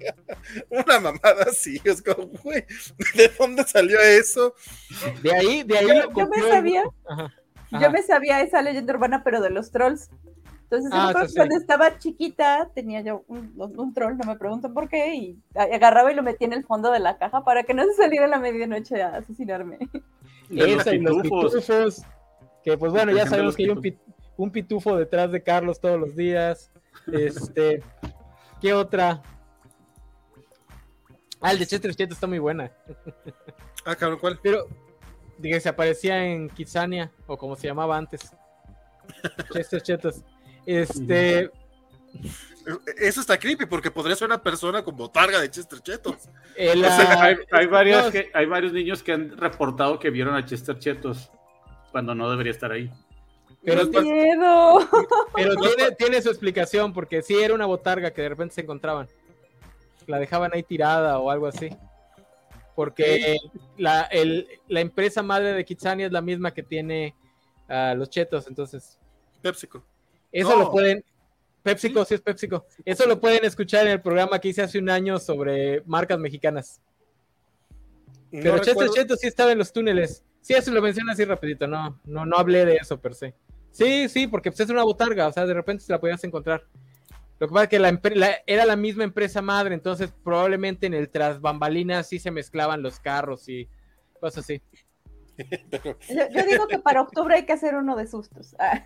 [0.70, 2.64] Una mamada así, es como, güey,
[3.14, 4.54] ¿de dónde salió eso?
[5.22, 7.32] De ahí, de ahí Yo, lo yo me sabía, Ajá,
[7.80, 10.10] yo me sabía esa leyenda urbana, pero de los trolls.
[10.70, 14.88] Entonces, Ah, sí, cuando estaba chiquita, tenía yo un, un troll, no me pregunto por
[14.90, 17.84] qué, y agarraba y lo metía en el fondo de la caja para que no
[17.84, 19.78] se saliera a la medianoche a asesinarme.
[20.50, 21.54] Esa y los pitufos.
[21.54, 22.02] pitufos.
[22.64, 23.98] Que pues bueno, Por ya sabemos que hay un, pit-
[24.38, 26.70] un pitufo detrás de Carlos todos los días.
[27.12, 27.82] Este.
[28.62, 29.22] ¿Qué otra?
[31.40, 32.72] Ah, el de Chester Cheto está muy buena.
[33.84, 34.40] Ah, cabrón, ¿cuál?
[34.42, 34.66] Pero,
[35.36, 38.32] diga, se aparecía en Kitsania, o como se llamaba antes.
[39.52, 40.24] Chester Chetos.
[40.64, 41.50] Este.
[42.96, 46.28] Eso está creepy porque podría ser una persona con botarga de Chester Chetos.
[46.56, 49.98] el, O sea, ah, hay, hay varias no, que, hay varios niños que han reportado
[49.98, 51.30] que vieron a Chester Chetos
[51.90, 52.90] cuando no debería estar ahí.
[53.68, 54.88] Pero No ¡Miedo!
[55.34, 59.08] pero tiene, tiene su explicación, porque sí era una botarga que de repente se encontraban.
[60.06, 61.70] La dejaban ahí tirada o algo así.
[62.74, 63.36] Porque
[63.76, 67.14] la, el- la empresa madre de Kitsania es la misma que tiene
[67.68, 68.98] a los chetos, entonces
[69.42, 69.82] PepsiCo.
[70.32, 70.64] Eso No.
[70.64, 71.04] lo pueden.
[71.62, 72.64] PepsiCo, sí es PepsiCo.
[72.84, 76.80] Eso lo pueden escuchar en el programa que hice hace un año sobre marcas mexicanas.
[78.30, 80.22] No Pero Chester recuerdo- Cheto sí estaba en los túneles.
[80.40, 81.66] Sí, eso lo menciono así rapidito.
[81.66, 83.34] No, no, no hablé de eso per se.
[83.70, 85.28] Sí, sí, porque pues, es una botarga.
[85.28, 86.64] O sea, de repente se la podías encontrar.
[87.38, 90.94] Lo que pasa es que la, la- era la misma empresa madre, entonces probablemente en
[90.94, 93.68] el tras bambalinas sí se mezclaban los carros y
[94.20, 94.60] cosas así.
[95.78, 95.94] Yo,
[96.32, 98.56] yo digo que para octubre hay que hacer uno de sustos.
[98.58, 98.82] Ah,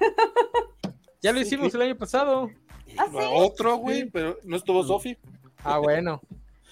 [1.22, 1.76] Ya lo hicimos sí.
[1.78, 2.50] el año pasado.
[2.98, 3.16] ¿Ah, sí?
[3.32, 5.16] Otro, güey, pero no estuvo Sofi.
[5.64, 6.20] Ah, bueno.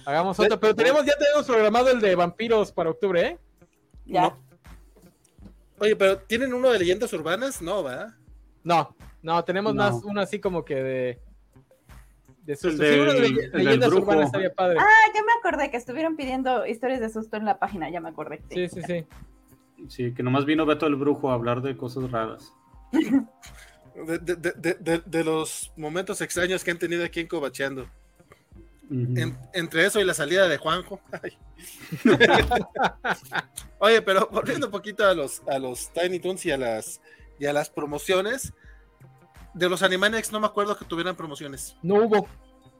[0.04, 0.60] Hagamos otro.
[0.60, 3.38] Pero tenemos, ya tenemos programado el de vampiros para octubre, ¿eh?
[4.04, 4.22] Ya.
[4.22, 4.49] No.
[5.80, 7.60] Oye, pero ¿tienen uno de leyendas urbanas?
[7.62, 8.14] No, ¿va?
[8.62, 9.82] No, no, tenemos No.
[9.82, 11.20] más uno así como que de.
[12.44, 12.82] De susto.
[12.82, 14.76] del- Sí, uno de el del leyendas urbanas estaría padre.
[14.78, 18.08] Ah, ya me acordé que estuvieron pidiendo historias de susto en la página, ya me
[18.10, 18.40] acordé.
[18.50, 19.06] Sí, sí, sí.
[19.88, 22.52] Sí, que nomás vino Beto el Brujo a hablar de cosas raras.
[22.92, 22.98] De,
[24.18, 27.86] de- de- de- de- de los momentos extraños que han tenido aquí en Cobacheando.
[28.90, 31.00] En- entre eso y la salida de Juanjo.
[33.78, 37.00] Oye, pero volviendo un poquito a los, a los Tiny Toons y a las,
[37.38, 38.52] y a las promociones.
[39.54, 41.76] De los Animaniacs no me acuerdo que tuvieran promociones.
[41.82, 42.28] No hubo.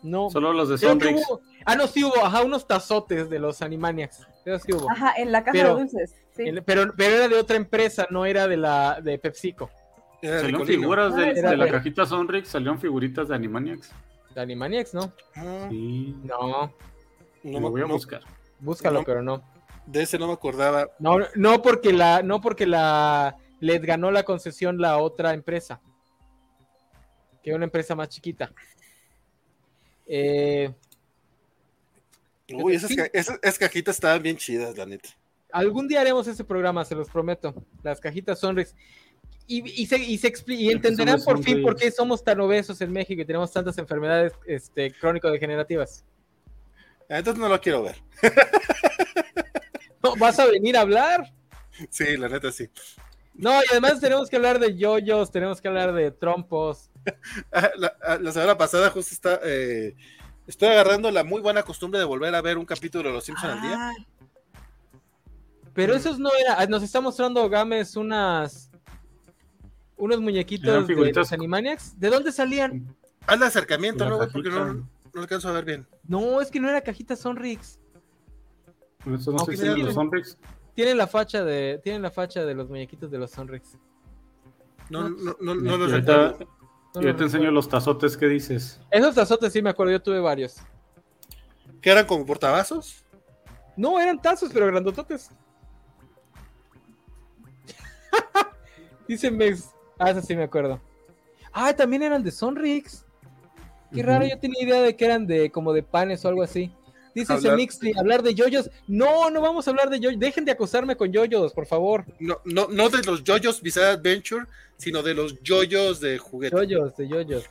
[0.03, 0.31] No.
[0.31, 1.20] Solo los de Sonrix.
[1.66, 2.24] Ah, no, sí hubo.
[2.24, 4.27] Ajá, unos tazotes de los Animaniacs.
[4.65, 4.91] Sí hubo.
[4.91, 6.15] Ajá, en la caja Pero- de dulces.
[6.37, 6.45] Sí.
[6.65, 9.69] Pero, pero era de otra empresa, no era de la de PepsiCo.
[10.23, 13.91] Era Salieron figuras de, Ah, de la cajita Sonrix, salieron figuritas de Animaniacs.
[14.35, 15.12] De Animaniacs, ¿no?
[15.35, 16.73] Ah, Sí, No.
[17.43, 18.23] no lo me- voy a no, buscar.
[18.61, 19.05] Búscalo, No.
[19.05, 19.43] pero no.
[19.86, 20.89] de ese no me acordaba.
[21.01, 25.81] No, no porque la, no porque la les ganó la concesión la otra empresa.
[27.43, 28.52] Que es una empresa más chiquita.
[30.07, 30.73] Eh,
[32.52, 35.09] Uy, esas, ca- esas- esas cajitas estaban bien chidas, la neta.
[35.52, 37.55] algún día haremos ese programa, se los prometo.
[37.82, 38.74] Las cajitas Sonrix.
[39.53, 42.39] Y, y, se, y, se expli- y ¿Qué entenderán por fin por qué somos tan
[42.41, 46.05] obesos en México y tenemos tantas enfermedades este, crónico-degenerativas.
[47.09, 47.97] Ah, Entonces no lo quiero ver.
[50.03, 51.31] No, ¿Vas a venir a hablar?
[51.91, 52.71] Sí, la neta sí.
[53.35, 56.89] No, y además tenemos que hablar de yoyos, tenemos que hablar de trompos.
[57.53, 59.97] Ah, la, ah, la semana pasada justo está, eh,
[60.47, 63.53] estoy agarrando la muy buena costumbre de volver a ver un capítulo de Los Simpsons
[63.53, 63.93] al día.
[65.75, 68.70] Pero esos no era, nos está mostrando Gámez unas
[70.01, 71.99] unos muñequitos de los Animaniacs.
[71.99, 72.95] ¿De dónde salían?
[73.27, 74.29] Haz de acercamiento, ¿no, güey?
[74.31, 75.87] Porque no, no alcanzo a ver bien.
[76.09, 77.79] No, es que no era cajita Sonrix.
[79.07, 79.83] Eso no Aunque sé si sí.
[79.83, 80.37] los Sonrix.
[80.75, 83.77] Tienen la facha de, tienen la facha de los muñequitos de los Sonrix.
[84.89, 86.61] No, no, no, no los ahorita, recuerdo.
[86.95, 88.81] No yo te enseño los tazotes que dices.
[88.91, 90.57] Esos tazotes sí me acuerdo, yo tuve varios.
[91.81, 93.05] ¿Que eran como portavasos?
[93.77, 95.31] No, eran tazos, pero grandototes.
[99.09, 99.71] Dice Mex.
[100.01, 100.81] Ah, eso sí me acuerdo.
[101.53, 103.05] Ah, también eran de Sonrix.
[103.95, 106.73] Qué raro, yo tenía idea de que eran de como de panes o algo así.
[107.15, 108.71] Dice Hablar- Semixty, hablar de yoyos.
[108.87, 110.19] No, no vamos a hablar de yoyos.
[110.21, 112.05] Dejen de acosarme con yoyos, por favor.
[112.21, 114.47] No, no, no de los JoJo's Bizarre Adventure,
[114.77, 116.55] sino de los JoJo's de juguete.
[116.57, 117.45] Yoyos, de yoyos.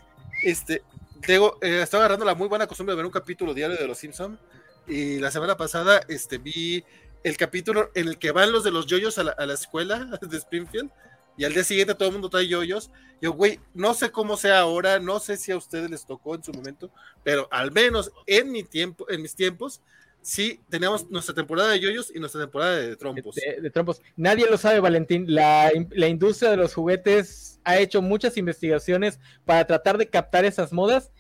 [0.44, 0.82] Este,
[1.26, 3.98] tengo, eh, estaba agarrando la muy buena costumbre de ver un capítulo diario de Los
[3.98, 4.40] Simpson
[4.88, 6.84] y la semana pasada este, vi
[7.24, 10.06] el capítulo en el que van los de los yoyos a la, a la escuela
[10.22, 10.90] de Springfield
[11.40, 12.91] y al día siguiente todo el mundo trae yoyos.
[13.22, 16.44] Yo, güey, no sé cómo sea ahora, no sé si a ustedes les tocó en
[16.44, 16.91] su momento,
[17.24, 19.82] pero al menos en mi tiempo, en mis tiempos,
[20.22, 23.36] sí teníamos nuestra temporada de yoyos y nuestra temporada de trompos.
[23.36, 24.02] De, de trompos.
[24.16, 25.26] Nadie lo sabe, Valentín.
[25.34, 30.45] La, in- la industria de los juguetes ha hecho muchas investigaciones para tratar de captar
[30.45, 31.11] esas modas,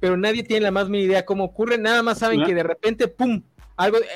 [0.00, 1.78] pero nadie tiene la más mínima idea cómo ocurre.
[1.78, 2.46] Nada más saben ¿No?
[2.46, 3.42] que de repente, ¡pum!
[3.76, 3.98] Algo.
[3.98, 4.06] eh,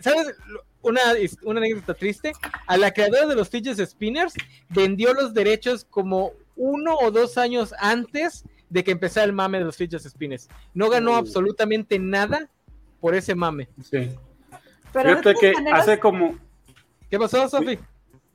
[0.00, 0.34] ¿Sabes?
[0.82, 1.00] Una,
[1.42, 2.32] una anécdota triste.
[2.66, 4.34] A la creadora de los fidget spinners
[4.68, 9.64] vendió los derechos como uno o dos años antes de que empezara el mame de
[9.64, 10.48] los fidget spinners.
[10.74, 12.48] No ganó absolutamente nada
[13.00, 13.68] por ese mame.
[13.82, 14.10] Sí.
[14.92, 16.38] Pero Fíjate que maneras, hace como.
[17.10, 17.78] ¿Qué pasó, Sofi?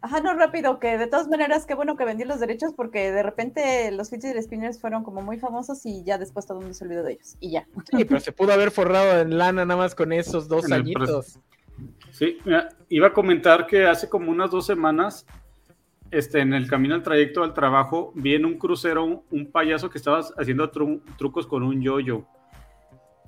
[0.04, 3.24] ajá, no rápido, que de todas maneras, qué bueno que vendí los derechos porque de
[3.24, 6.84] repente los fidget spinners fueron como muy famosos y ya después todo el mundo se
[6.84, 7.38] olvidó de ellos.
[7.40, 7.66] Y ya.
[7.90, 10.82] Sí, pero se pudo haber forrado en lana nada más con esos dos En el
[10.82, 11.40] añitos.
[12.12, 12.38] Sí,
[12.90, 15.26] iba a comentar que hace como unas dos semanas,
[16.12, 19.98] este, en el camino al trayecto al trabajo, vi en un crucero un, payaso que
[19.98, 22.26] estaba haciendo tru- trucos con un yoyo.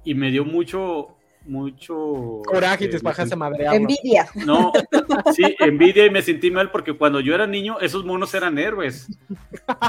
[0.03, 1.14] Y me dio mucho,
[1.45, 2.41] mucho.
[2.45, 3.79] Coraje y te bajas a me madrearlo.
[3.79, 4.27] Envidia.
[4.35, 4.71] No,
[5.35, 9.07] sí, envidia y me sentí mal porque cuando yo era niño, esos monos eran héroes.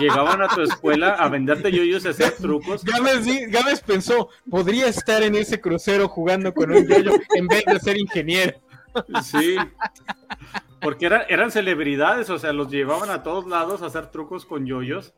[0.01, 2.85] Llegaban a tu escuela a venderte yoyos y hacer trucos.
[2.85, 7.99] Gámez, pensó, podría estar en ese crucero jugando con un yoyo en vez de ser
[7.99, 8.61] ingeniero.
[9.23, 9.57] Sí.
[10.81, 14.67] Porque eran, eran celebridades, o sea, los llevaban a todos lados a hacer trucos con
[14.67, 15.15] yoyos.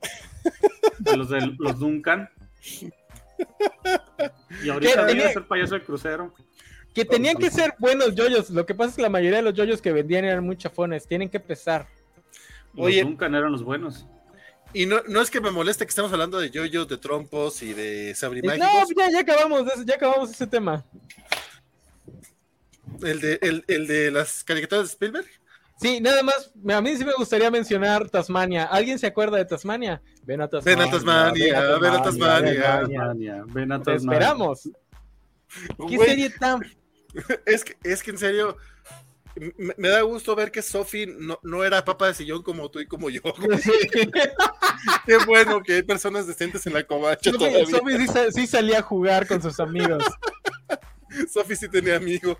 [1.16, 2.30] Los de los Duncan.
[4.64, 6.34] Y ahorita viene a ser payaso de crucero.
[6.94, 8.50] Que tenían que ser buenos yoyos.
[8.50, 11.06] Lo que pasa es que la mayoría de los yoyos que vendían eran muy chafones.
[11.06, 11.86] Tienen que pesar.
[12.76, 13.02] Oye.
[13.02, 14.06] Duncan eran los buenos.
[14.74, 17.72] Y no, no es que me moleste que estemos hablando de yoyos, de trompos y
[17.72, 18.68] de No, sabrimágicos.
[18.96, 20.84] ya, ya acabamos, de eso- ya acabamos ese tema.
[23.02, 25.26] El, de, el, el de las caricaturas de Spielberg.
[25.80, 28.64] Sí, nada más, a mí sí me gustaría mencionar Tasmania.
[28.64, 30.02] ¿Alguien se acuerda de Tasmania?
[30.24, 30.76] Ven a Tasmania.
[30.76, 32.80] Ven a Tasmania, ven a Tasmania.
[32.80, 34.18] Tasmania, ven a Te Tasmania.
[34.18, 34.70] esperamos.
[35.88, 36.60] ¿Qué Güey, serie tan
[37.46, 38.56] es, que, es que en serio,
[39.56, 42.80] me, me da gusto ver que Sophie no, no era papa de sillón como tú
[42.80, 43.20] y como yo.
[45.06, 47.78] Qué bueno que hay personas decentes en la covacha Sophie, todavía.
[47.78, 50.04] Sophie sí, sí salía a jugar con sus amigos.
[51.32, 52.36] Sophie sí tenía amigos.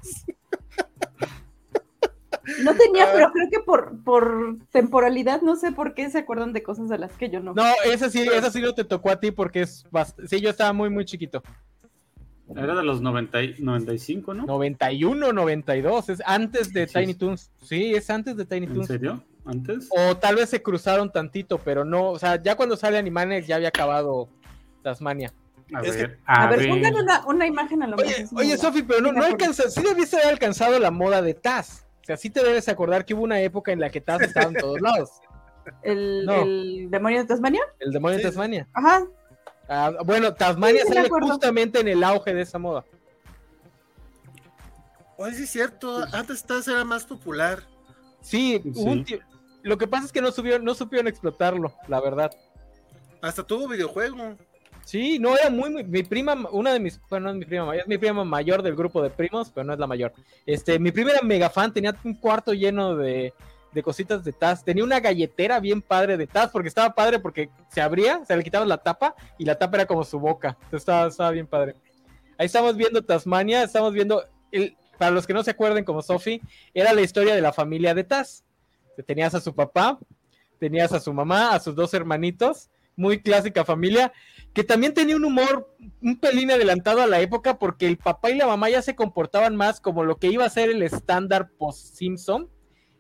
[2.62, 3.11] No tenía, Ah.
[3.12, 6.99] pero creo que por, por temporalidad, no sé por qué se acuerdan de cosas de
[6.99, 7.53] las que yo no.
[7.55, 10.51] No, esa sí, esa sí no te tocó a ti porque es bast- sí, yo
[10.51, 11.43] estaba muy, muy chiquito.
[12.57, 14.47] Era de los 90 y- 95, ¿no?
[14.47, 16.95] 91, 92, es antes de Sí.
[16.99, 17.51] Tiny Toons.
[17.62, 18.87] Sí, es antes de Tiny ¿En Toons.
[18.87, 19.23] serio?
[19.45, 19.89] ¿Antes?
[19.91, 23.57] O tal vez se cruzaron tantito, pero no, o sea, ya cuando sale Animaniacs ya
[23.57, 24.29] había acabado
[24.83, 25.33] Tasmania.
[25.75, 26.69] A Es que- ver, A, a ver, ver.
[26.70, 28.39] pongan una, una imagen a lo Oye, mejor.
[28.41, 31.85] oye, Sofi, pero no, no alcanza, sí debiste haber alcanzado la moda de Taz.
[32.09, 34.55] Sea, sí te debes acordar que hubo una época en la que Taz estaba en
[34.55, 35.11] todos lados.
[35.83, 36.43] ¿El, No.
[36.43, 37.61] el demonio de Tasmania?
[37.81, 38.25] El demonio Sí.
[38.25, 38.67] de Tasmania.
[38.73, 39.07] Ajá.
[39.69, 42.83] Ah, bueno, Tasmania Sí, sí me sale justamente en el auge de esa moda.
[45.19, 47.63] Oye, sí es cierto, antes Taz era más popular.
[48.23, 49.05] Sí, un
[49.63, 50.31] lo que pasa es que no
[50.63, 52.31] no supieron explotarlo, la verdad.
[53.21, 54.39] Hasta tuvo videojuego.
[54.89, 57.77] Sí, no, era muy, muy- mi prima, una de mis, bueno, no es mi prima,
[57.77, 60.15] es mi mayor del grupo de primos, pero no es la mayor.
[60.47, 63.35] Este, mi prima era mega fan, tenía un cuarto lleno de,
[63.70, 67.51] de cositas de Taz, tenía una galletera bien padre de Taz, porque estaba padre porque
[67.70, 71.09] se abría, se le quitaba la tapa y la tapa era como su boca, estaba,
[71.09, 71.74] estaba bien padre.
[72.39, 76.40] Ahí estamos viendo Tasmania, estamos viendo, el, para los que no se acuerden como Sophie,
[76.73, 78.43] era la historia de la familia de Taz.
[79.06, 79.98] Tenías a su papá,
[80.59, 84.12] tenías a su mamá, a sus dos hermanitos, muy clásica familia,
[84.59, 85.73] que también tenía un humor
[86.03, 89.55] un pelín adelantado a la época porque el papá y la mamá ya se comportaban
[89.55, 92.51] más como lo que iba a ser el estándar post-Simpson,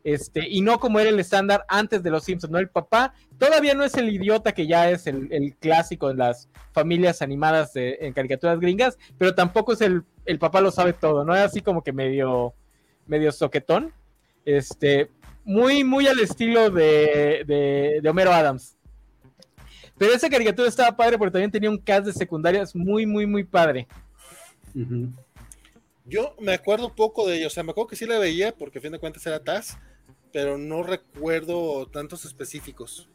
[0.04, 2.60] este, y no como era el estándar antes de los Simpsons, ¿no?
[2.60, 7.22] El papá todavía no es el idiota que ya es el, clásico en las familias
[7.22, 11.34] animadas en caricaturas gringas, pero tampoco es el, el papá lo sabe todo, ¿no?
[11.34, 12.54] Es así como que medio,
[13.08, 13.92] medio soquetón,
[14.44, 15.10] este,
[15.42, 18.77] muy, muy al estilo de, de, de Homero Adams.
[19.98, 23.44] Pero esa caricatura estaba padre porque también tenía un cast de secundarias muy, muy, muy
[23.44, 23.88] padre.
[26.04, 28.78] Yo me acuerdo poco de ello, o sea, me acuerdo que sí la veía porque
[28.78, 29.78] a fin de cuentas era Taz,
[30.32, 33.08] pero no recuerdo tantos específicos.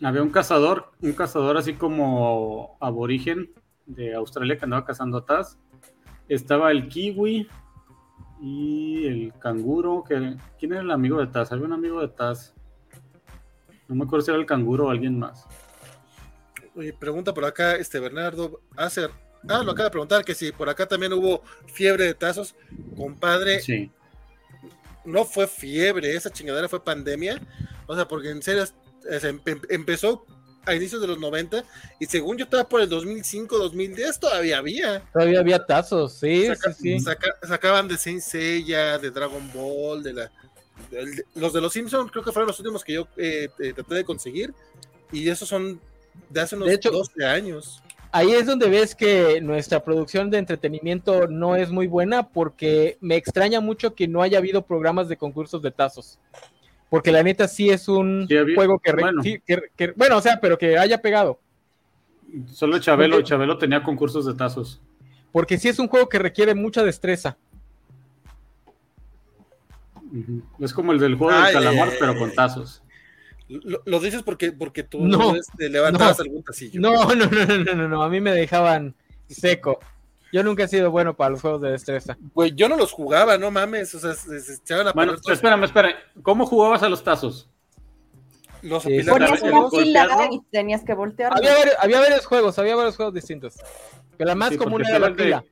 [0.00, 3.52] Había un cazador, un cazador así como aborigen
[3.86, 5.58] de Australia que andaba cazando a Taz.
[6.28, 7.48] Estaba el kiwi
[8.40, 10.02] y el canguro.
[10.02, 11.52] Que, ¿Quién era el amigo de Taz?
[11.52, 12.54] Había un amigo de Taz.
[13.88, 15.46] No me acuerdo si era el canguro o alguien más.
[16.98, 19.10] Pregunta por acá, este Bernardo Acer.
[19.48, 22.54] Ah, lo acaba de preguntar, que si por acá también hubo fiebre de tazos.
[22.96, 23.90] Compadre, sí.
[25.04, 27.40] no fue fiebre, esa chingadera fue pandemia.
[27.86, 28.64] O sea, porque en serio
[29.68, 30.24] empezó
[30.64, 31.64] a inicios de los 90
[31.98, 35.00] y según yo estaba por el 2005, 2010 todavía había.
[35.12, 36.46] Todavía había tazos, sí,
[36.78, 40.32] sí, sacaban de Saint Seiya, de Dragon Ball, de la...
[41.34, 44.04] los de los Simpsons creo que fueron los últimos que yo eh, eh, traté de
[44.04, 44.54] conseguir
[45.10, 45.80] y esos son
[46.30, 47.82] de hace unos 12 años.
[48.14, 53.16] Ahí es donde ves que nuestra producción de entretenimiento no es muy buena porque me
[53.16, 56.18] extraña mucho que no haya habido programas de concursos de tazos.
[56.90, 59.22] Porque la neta sí es un juego que bueno.
[60.18, 61.40] o sea, pero que haya pegado.
[62.48, 64.78] Solo Chabelo, Chabelo tenía concursos de tazos.
[65.32, 67.38] Porque sí es un juego que requiere mucha destreza.
[70.60, 72.81] Es como el del juego del calamar, pero con tazos.
[73.84, 76.80] Lo, dices porque, porque tú no, este, levantabas algún tacillo.
[76.80, 78.94] No, no, no, no, no, no, a mí me dejaban
[79.28, 79.78] seco.
[80.32, 82.16] Yo nunca he sido bueno para los juegos de destreza.
[82.32, 83.94] Güey, yo no los jugaba, no mames.
[83.94, 85.94] O sea, se, echaban a Bueno, espérame, espérame.
[86.22, 87.50] ¿Cómo jugabas a los tazos?
[88.62, 91.32] Los sí, Ponías una fila y tenías que voltear.
[91.36, 93.56] Había, varios, había varios juegos, había varios juegos distintos.
[94.16, 95.44] Pero la más común era la fila.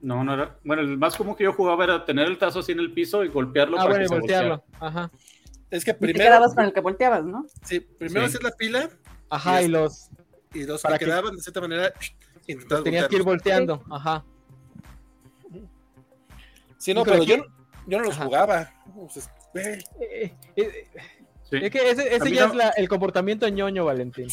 [0.00, 0.58] No, no era.
[0.64, 3.22] Bueno, el más común que yo jugaba era tener el tazo así en el piso
[3.22, 3.78] y golpearlo.
[3.78, 4.64] Ah, bueno, y voltearlo.
[4.80, 5.10] Ajá.
[5.74, 6.18] Es que primero.
[6.18, 7.46] te quedabas con el que volteabas, ¿no?
[7.64, 8.88] Sí, primero hacer la pila.
[9.28, 10.08] Ajá, y, los.
[10.52, 11.92] Y los que, quedaban de cierta manera.
[12.84, 14.24] Tenías que ir volteando, ajá.
[16.78, 17.38] Sí, no, pero yo,
[17.88, 18.72] yo no los jugaba.
[19.54, 20.86] Eh, eh, eh,
[21.50, 24.28] es que ese, ya es el comportamiento ñoño, Valentín.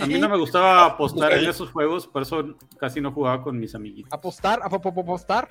[0.00, 3.56] A mí no me gustaba apostar en esos juegos, por eso casi no jugaba con
[3.56, 4.12] mis amiguitos.
[4.12, 4.60] ¿Apostar?
[4.64, 5.48] ¿Apostar?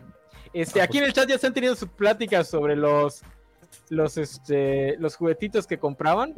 [0.51, 3.23] Este, aquí en el chat ya se han tenido sus pláticas sobre los
[3.89, 6.33] los, este, los juguetitos que compraban.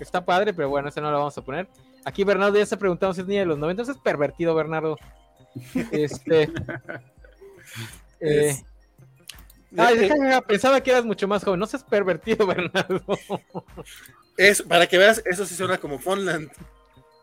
[0.00, 1.68] está padre, pero bueno, ese no lo vamos a poner.
[2.04, 3.82] Aquí Bernardo ya se preguntado si es niño de los 90.
[3.82, 4.96] Es pervertido, Bernardo.
[5.92, 6.50] Este.
[8.24, 8.54] Eh,
[10.46, 11.58] pensaba que eras mucho más joven.
[11.58, 13.02] No seas pervertido, Bernardo.
[14.36, 16.48] Es, para que veas, eso sí suena como Fonland.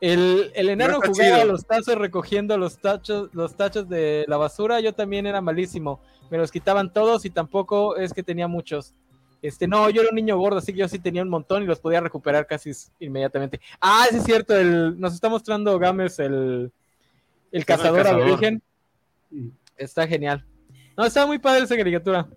[0.02, 4.80] El, el enano jugaba a los tazos recogiendo los tachos, los tachos de la basura.
[4.80, 6.02] Yo también era malísimo.
[6.30, 8.94] Me los quitaban todos y tampoco es que tenía muchos.
[9.42, 11.66] Este, no, yo era un niño gordo, así que yo sí tenía un montón y
[11.66, 13.62] los podía recuperar casi inmediatamente.
[13.80, 16.72] Ah, es cierto, el, nos está mostrando Games el,
[17.52, 18.62] el cazador, de origen.
[19.78, 20.46] Está genial.
[20.98, 22.28] No, estaba muy padre esa caricatura.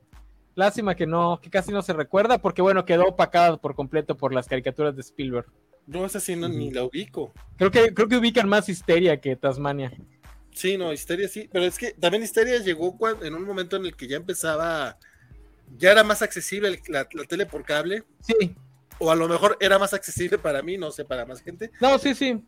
[0.55, 4.33] Lástima que no, que casi no se recuerda, porque bueno, quedó opacada por completo por
[4.33, 5.47] las caricaturas de Spielberg.
[5.87, 7.33] No, esa sí no, ni la ubico.
[7.57, 9.93] Creo que, creo que ubican más Histeria que Tasmania.
[10.53, 13.97] Sí, no, Histeria sí, pero es que también Histeria llegó en un momento en el
[13.97, 14.99] que ya empezaba
[15.79, 18.05] ya era más accesible la, tele por cable.
[18.21, 18.55] Sí.
[18.99, 21.71] O a lo mejor era más accesible para mí, no sé, para más gente.
[21.81, 22.45] No, sí, sí.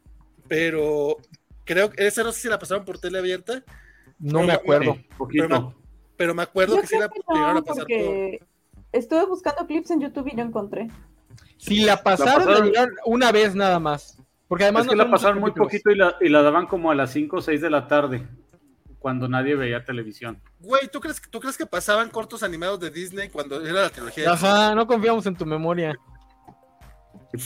[0.48, 1.16] Pero
[1.64, 3.62] creo que esa no sé si la pasaron por tele abierta.
[4.18, 4.96] No me acuerdo.
[6.16, 8.48] Pero, me acuerdo que sí la llegaron a pasar por.
[8.92, 10.88] Estuve buscando clips en YouTube y no encontré.
[11.56, 12.72] Si la pasaron,
[13.06, 14.22] una vez nada más.
[14.46, 17.10] Porque además no la pasaron muy poquito y la, y la daban como a las
[17.12, 18.28] 5 o 6 de la tarde
[19.04, 20.40] cuando nadie veía televisión.
[20.60, 24.32] Güey, ¿tú crees, ¿tú crees que pasaban cortos animados de Disney cuando era la trilogía?
[24.32, 25.94] Ajá, no confiamos en tu memoria.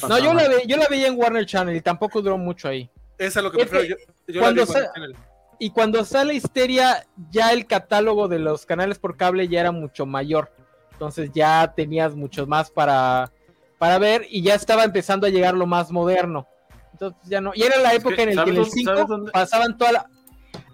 [0.09, 2.89] No, yo la, yo la veía en Warner Channel y tampoco duró mucho ahí.
[3.19, 3.97] Esa es lo que prefiero.
[4.29, 4.65] Yo, cuando
[5.59, 10.07] y cuando sale Histeria, ya el catálogo de los canales por cable ya era mucho
[10.07, 10.53] mayor.
[10.93, 13.33] Entonces ya tenías muchos más para,
[13.79, 16.47] para ver y ya estaba empezando a llegar lo más moderno.
[16.93, 17.51] Entonces ya no.
[17.53, 20.11] Y era la época en la que en el 5 pasaban toda la.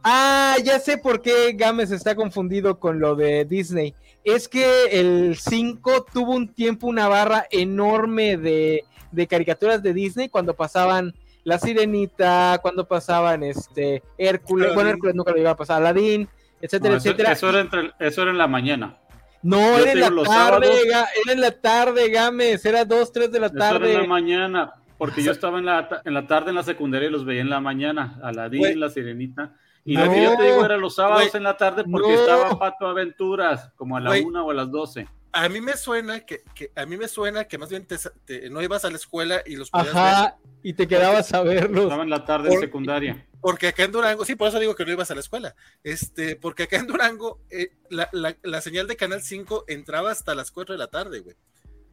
[0.02, 3.94] Ah, ya sé por qué Games está confundido con lo de Disney.
[4.22, 10.28] es que el 5 tuvo un tiempo una barra enorme de, de caricaturas de Disney
[10.28, 11.14] cuando pasaban
[11.44, 16.26] La Sirenita, cuando pasaban este Hércules, bueno, Hércules nunca lo iba a pasar, Aladdin,
[16.60, 17.32] etcétera, No, eso, etcétera.
[17.32, 18.98] eso era entre- eso era en la mañana.
[19.42, 23.40] No, era en la tarde, Ga- era en la tarde, Gámez, era 2, 3 de
[23.40, 24.06] la Eso era en la tarde.
[24.08, 24.72] mañana.
[24.96, 27.50] Porque yo estaba en la, en la tarde en la secundaria y los veía en
[27.50, 28.18] la mañana.
[28.22, 28.74] Aladín, Güey.
[28.76, 29.52] la sirenita.
[29.84, 30.06] Y No.
[30.06, 32.20] lo que yo te digo era los sábados en la tarde porque No.
[32.20, 35.06] estaba Pato Aventuras, como a la una o a las doce.
[35.32, 38.48] A mí me suena que, que- a mí me suena que más bien te, te-
[38.50, 39.96] no ibas a la escuela y los podías ver.
[40.02, 41.84] Ajá, y te quedabas a verlos.
[41.84, 43.26] Estaba en la tarde en secundaria.
[43.40, 45.54] Porque acá en Durango, sí, por eso digo que no ibas a la escuela.
[45.82, 50.34] Este, porque acá en Durango, eh, la, la- la señal de Canal 5 entraba hasta
[50.36, 51.36] las 4 de la tarde, güey.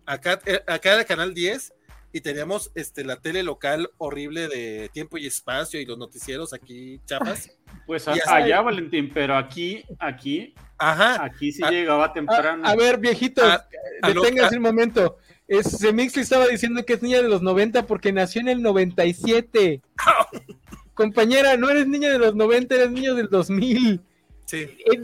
[0.06, 1.74] Acá, eh, acá era Canal 10
[2.14, 7.02] y teníamos este, la tele local horrible de tiempo y espacio y los noticieros aquí
[7.06, 7.50] chapas.
[7.86, 11.24] Pues a- allá, Valentín, pero aquí, aquí, Ajá.
[11.24, 12.66] aquí sí Ah, llegaba temprano.
[12.66, 13.68] A, a ver, viejitos, A-
[14.02, 15.18] a lo- deténganse un momento.
[15.48, 19.82] Este Mixly estaba diciendo que es niña de los 90 porque nació en el 97.
[20.94, 24.02] Compañera, no eres niña de los 90, eres niño del 2000.
[24.46, 24.58] Sí.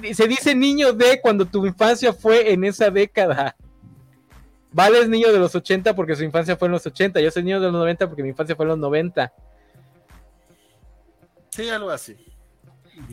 [0.04, 3.56] Eh, Se dice niño de cuando tu infancia fue en esa década.
[4.72, 7.20] Vale es niño de los 80 porque su infancia fue en los 80.
[7.20, 9.34] Yo soy niño de los 90 porque mi infancia fue en los 90.
[11.50, 12.16] Sí, algo así.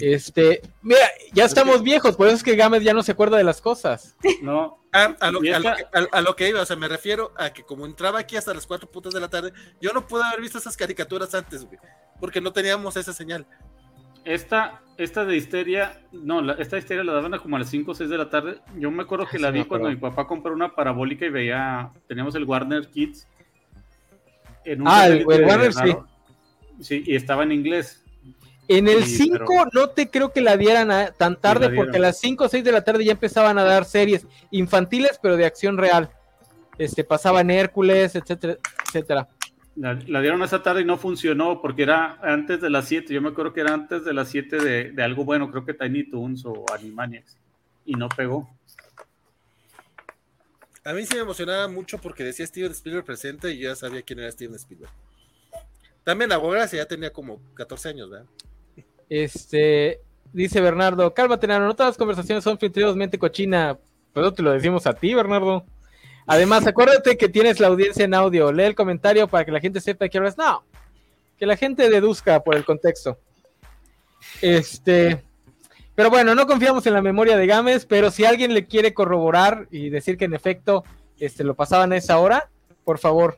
[0.01, 1.01] Este, mira,
[1.33, 4.17] ya estamos viejos, por eso es que Gámez ya no se acuerda de las cosas.
[4.43, 6.87] No, Ah, a, lo, a lo que, a- a lo que iba, o sea, me
[6.87, 10.07] refiero a que como entraba aquí hasta las 4 putas de la tarde, yo no
[10.07, 11.79] pude haber visto esas caricaturas antes, güey,
[12.21, 13.45] porque no teníamos esa señal.
[14.25, 17.91] esta, esta de histeria, no, la- esta histeria la daban a como a las 5
[17.91, 18.61] o 6 de la tarde.
[18.79, 21.91] Yo me acuerdo que Sí, la vi cuando mi papá compró una parabólica y veía,
[22.07, 23.27] teníamos el Warner Kids.
[24.65, 26.07] En un Ah, el- el Warner, raro.
[26.81, 28.04] Sí, y estaba en inglés.
[28.69, 31.75] En el Sí, 5 pero- no te creo que la dieran a- tan tarde la
[31.77, 35.19] porque a las 5 o 6 de la tarde ya empezaban a dar series infantiles
[35.23, 36.11] pero de acción real.
[36.79, 39.29] Este pasaban Hércules, etcétera, etcétera.
[39.77, 43.13] La, la dieron esa tarde y no funcionó porque era antes de las 7.
[43.13, 45.75] Yo me acuerdo que era antes de las 7 de, de algo bueno, creo que
[45.75, 47.37] Tiny Toons o Animaniacs.
[47.85, 48.49] Y no pegó.
[50.85, 54.03] A mí sí me emocionaba mucho porque decía Steven Spielberg presente y yo ya sabía
[54.03, 54.93] quién era Steven Spielberg.
[56.05, 58.27] También la ya tenía como 14 años, ¿verdad?
[59.09, 60.01] Este
[60.33, 63.79] dice Bernardo, cálmate, Nano, no todas las conversaciones son filtradosmente cochina.
[64.13, 65.65] Pero te lo decimos a ti, Bernardo.
[66.27, 68.53] Además, acuérdate que tienes la audiencia en audio.
[68.53, 70.39] Lee el comentario para que la gente sepa que hablas.
[70.39, 70.65] No,
[71.39, 73.19] que la gente deduzca por el contexto.
[74.41, 75.23] Este,
[75.95, 79.69] pero bueno, no confiamos en la memoria de Gámez, pero si alguien le quiere corroborar
[79.71, 80.85] y decir que en efecto
[81.19, 82.49] este, lo pasaban a esa hora,
[82.85, 83.37] por favor.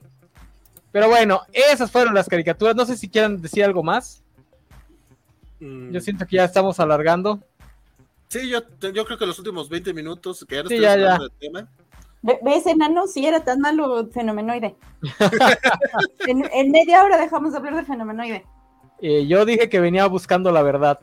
[0.93, 2.77] Pero bueno, esas fueron las caricaturas.
[2.77, 4.23] No sé si quieran decir algo más.
[5.61, 7.41] Mm, Yo siento que ya estamos alargando.
[8.29, 8.61] Sí, yo,
[8.93, 11.29] yo creo que los últimos 20 minutos que ya no Sí, estoy ya, hablando ya.
[11.29, 11.69] del tema.
[12.23, 13.07] Ve- ¿Ves, enano?
[13.07, 14.75] Si era tan malo fenomenoide.
[16.27, 18.45] en, en media hora dejamos de hablar de fenomenoide.
[19.01, 20.99] Eh, yo dije que venía buscando la verdad.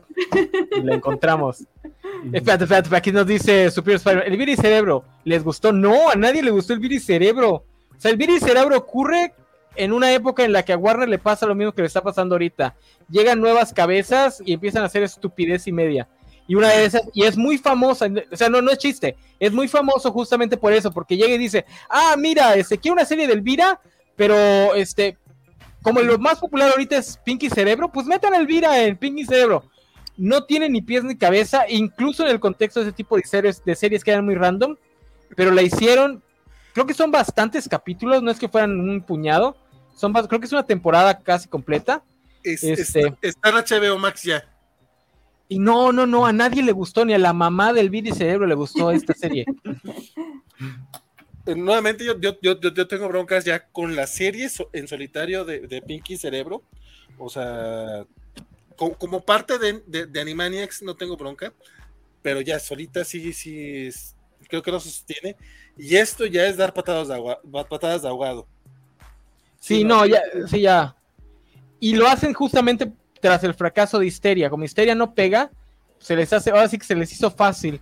[0.76, 1.64] Y la encontramos.
[2.32, 4.32] Espérate, espérate, aquí nos dice Superior Spider-Man.
[4.32, 5.72] El virus cerebro, ¿les gustó?
[5.72, 7.50] No, a nadie le gustó el virus cerebro.
[7.50, 7.64] O
[7.98, 9.34] sea, el virus cerebro ocurre
[9.76, 12.02] en una época en la que a Warner le pasa lo mismo que le está
[12.02, 12.74] pasando ahorita.
[13.08, 16.08] Llegan nuevas cabezas y empiezan a hacer estupidez y media.
[16.46, 19.52] Y una de esas, y es muy famosa, o sea, no, no es chiste, es
[19.52, 23.26] muy famoso justamente por eso, porque llega y dice, ah, mira, este, quiero una serie
[23.26, 23.80] de Elvira,
[24.14, 25.16] pero este,
[25.82, 29.64] como lo más popular ahorita es Pinky Cerebro, pues metan Elvira en Pinky Cerebro.
[30.16, 33.64] No tiene ni pies ni cabeza, incluso en el contexto de ese tipo de series,
[33.64, 34.76] de series que eran muy random,
[35.34, 36.22] pero la hicieron,
[36.74, 39.56] creo que son bastantes capítulos, no es que fueran un puñado,
[39.94, 42.02] son creo que es una temporada casi completa.
[42.42, 44.44] Es- Este- Está, está en HBO Max ya.
[45.48, 48.46] Y no, no, no, a nadie le gustó, ni a la mamá del Viri Cerebro
[48.46, 49.44] le gustó esta serie.
[51.46, 55.44] Eh, Nuevamente, yo, yo, yo, yo- tengo broncas ya con la serie so- en solitario
[55.44, 56.62] de, de Pinky Cerebro.
[57.18, 58.06] O sea,
[58.76, 61.52] co- como, parte de, de, de Animaniacs no tengo bronca,
[62.22, 64.16] pero ya solita sí, sí, es-
[64.48, 65.36] creo que no se sostiene.
[65.76, 68.46] Y esto ya es dar patadas de, agua- patadas de ahogado.
[69.64, 70.94] Sí, no, ya, sí, ya.
[71.80, 74.50] Y lo hacen justamente tras el fracaso de Histeria.
[74.50, 75.50] Como Histeria no pega,
[75.98, 77.80] se les hace, ahora sí que se les hizo fácil.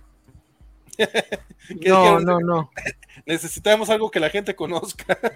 [0.97, 2.71] ¿Qué No, no, no.
[3.25, 5.19] Necesitamos algo que la gente conozca.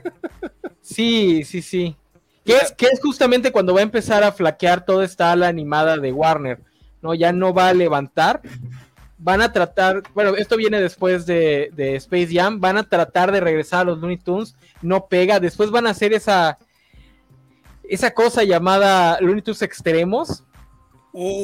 [0.82, 1.98] Sí, sí, sí.
[2.46, 5.98] Que es, que es justamente cuando va a empezar a flaquear toda esta ala animada
[5.98, 6.62] de Warner.
[7.02, 8.42] No, ya no va a levantar.
[9.20, 13.40] Van a tratar, bueno, esto viene después de, de Space Jam, van a tratar de
[13.40, 16.60] regresar a los Looney Tunes, no pega, después van a hacer esa,
[17.84, 20.44] esa cosa llamada Looney Tunes Extremos,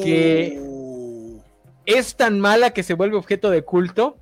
[0.04, 1.42] Que- Uh,
[1.86, 4.18] es tan mala que se vuelve objeto de culto.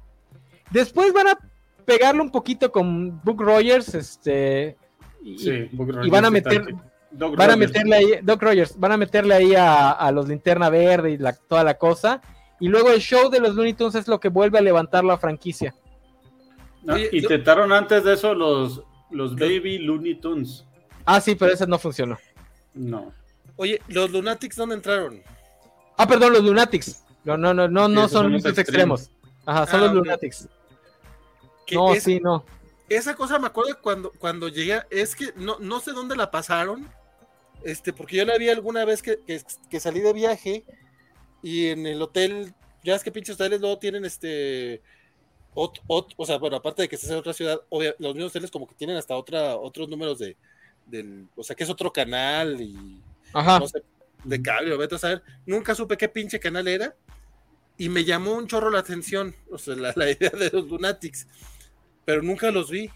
[0.71, 1.37] Después van a
[1.85, 4.77] pegarlo un poquito con Book Rogers, este.
[5.21, 5.69] Y, Sí,
[6.09, 6.63] van a meter.
[7.11, 10.69] Doc van a meterle ahí, Doc Rogers, van a meterle ahí a, a los linterna
[10.69, 12.21] verde y la- toda la cosa.
[12.61, 15.17] Y luego el show de los Looney Tunes es lo que vuelve a levantar la
[15.17, 15.75] franquicia.
[16.83, 20.63] No, yo- intentaron antes de eso los, los Baby Looney Tunes.
[21.03, 22.17] Ah, sí, pero ese no funcionó.
[22.73, 23.11] No.
[23.57, 25.21] Oye, ¿los Lunatics dónde entraron?
[25.97, 27.03] Ah, perdón, los Lunatics.
[27.23, 29.09] No, no, no, no, Sí, no son son los extremos.
[29.45, 29.95] Ajá, son Ah, los ok.
[29.97, 30.47] Lunatics.
[31.73, 32.45] No, es- sí, no.
[32.89, 36.87] Esa cosa me acuerdo cuando, cuando llegué, es que no, no sé dónde la pasaron,
[37.63, 40.63] este, porque yo la vi alguna vez que, que- que salí de viaje
[41.41, 42.53] y en el hotel,
[42.83, 44.81] ya es que pinches hoteles luego tienen este,
[45.55, 48.31] ot- ot- o sea, bueno, aparte de que estás en otra ciudad, obvia- los mismos
[48.31, 50.37] hoteles como que tienen hasta otra, otros números de,
[50.85, 53.01] del, o sea, que es otro canal y
[53.33, 53.59] Ajá.
[53.59, 53.83] no sé,
[54.23, 56.95] de cable, o vete a saber, nunca supe qué pinche canal era
[57.77, 61.27] y me llamó un chorro la atención, o sea, la, la idea de los Lunatics,
[62.05, 62.89] pero nunca los vi.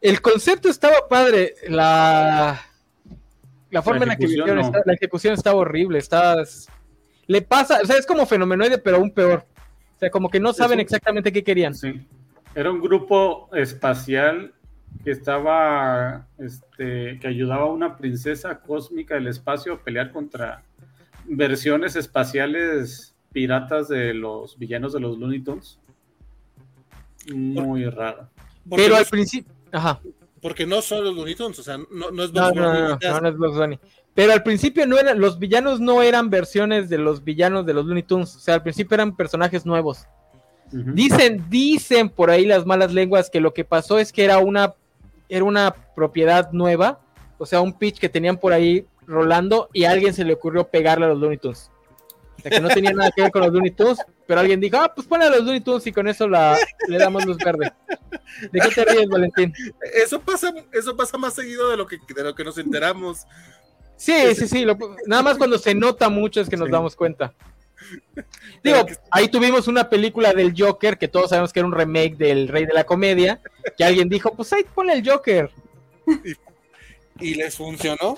[0.00, 1.54] El concepto estaba padre.
[1.68, 2.58] La,
[3.70, 4.72] la forma en la que vivieron, no.
[4.84, 5.98] la ejecución estaba horrible.
[5.98, 6.36] Está,
[7.30, 9.44] le pasa, o sea, es como fenomenoide, pero aún peor.
[9.96, 11.74] O sea, como que no saben un- exactamente qué querían.
[11.74, 12.04] Sí.
[12.56, 14.52] Era un grupo espacial
[15.04, 20.64] que estaba, este, que ayudaba a una princesa cósmica del espacio a pelear contra
[21.26, 25.78] versiones espaciales piratas de los villanos de los Looney Tunes.
[27.32, 28.28] Muy raro.
[28.68, 29.52] Pero no, al principio.
[29.72, 30.00] Ajá.
[30.42, 32.80] porque no son los Looney Tunes, o sea, no, no es Bugs no, no, Bunny,
[33.02, 33.78] no, no, no es Bugs Bunny.
[34.14, 37.86] Pero al principio no eran, los villanos no eran versiones de los villanos de los
[37.86, 38.34] Looney Tunes.
[38.36, 40.06] O sea, al principio eran personajes nuevos.
[40.72, 44.74] Dicen, dicen por ahí las malas lenguas que lo que pasó es que era una,
[45.28, 47.00] era una propiedad nueva,
[47.38, 50.68] o sea, un pitch que tenían por ahí rolando y a alguien se le ocurrió
[50.68, 51.72] pegarle a los Looney Tunes.
[52.38, 54.76] O sea, que no tenía nada que ver con los Looney Tunes, pero alguien dijo,
[54.76, 56.56] ah, pues ponle a los Looney Tunes y con eso la,
[56.86, 57.72] le damos luz verde.
[58.52, 59.52] ¿De qué te ríes, Valentín?
[59.92, 63.26] Eso pasa, eso pasa más seguido de lo que, de lo que nos enteramos.
[64.00, 66.72] Sí, sí, sí, lo- nada más cuando se nota mucho es que nos Sí.
[66.72, 67.34] damos cuenta.
[68.64, 72.48] Digo, ahí tuvimos una película del Joker, que todos sabemos que era un remake del
[72.48, 73.40] Rey de la Comedia,
[73.76, 75.50] que alguien dijo, pues ahí ponle el Joker.
[77.20, 78.16] Y les funcionó.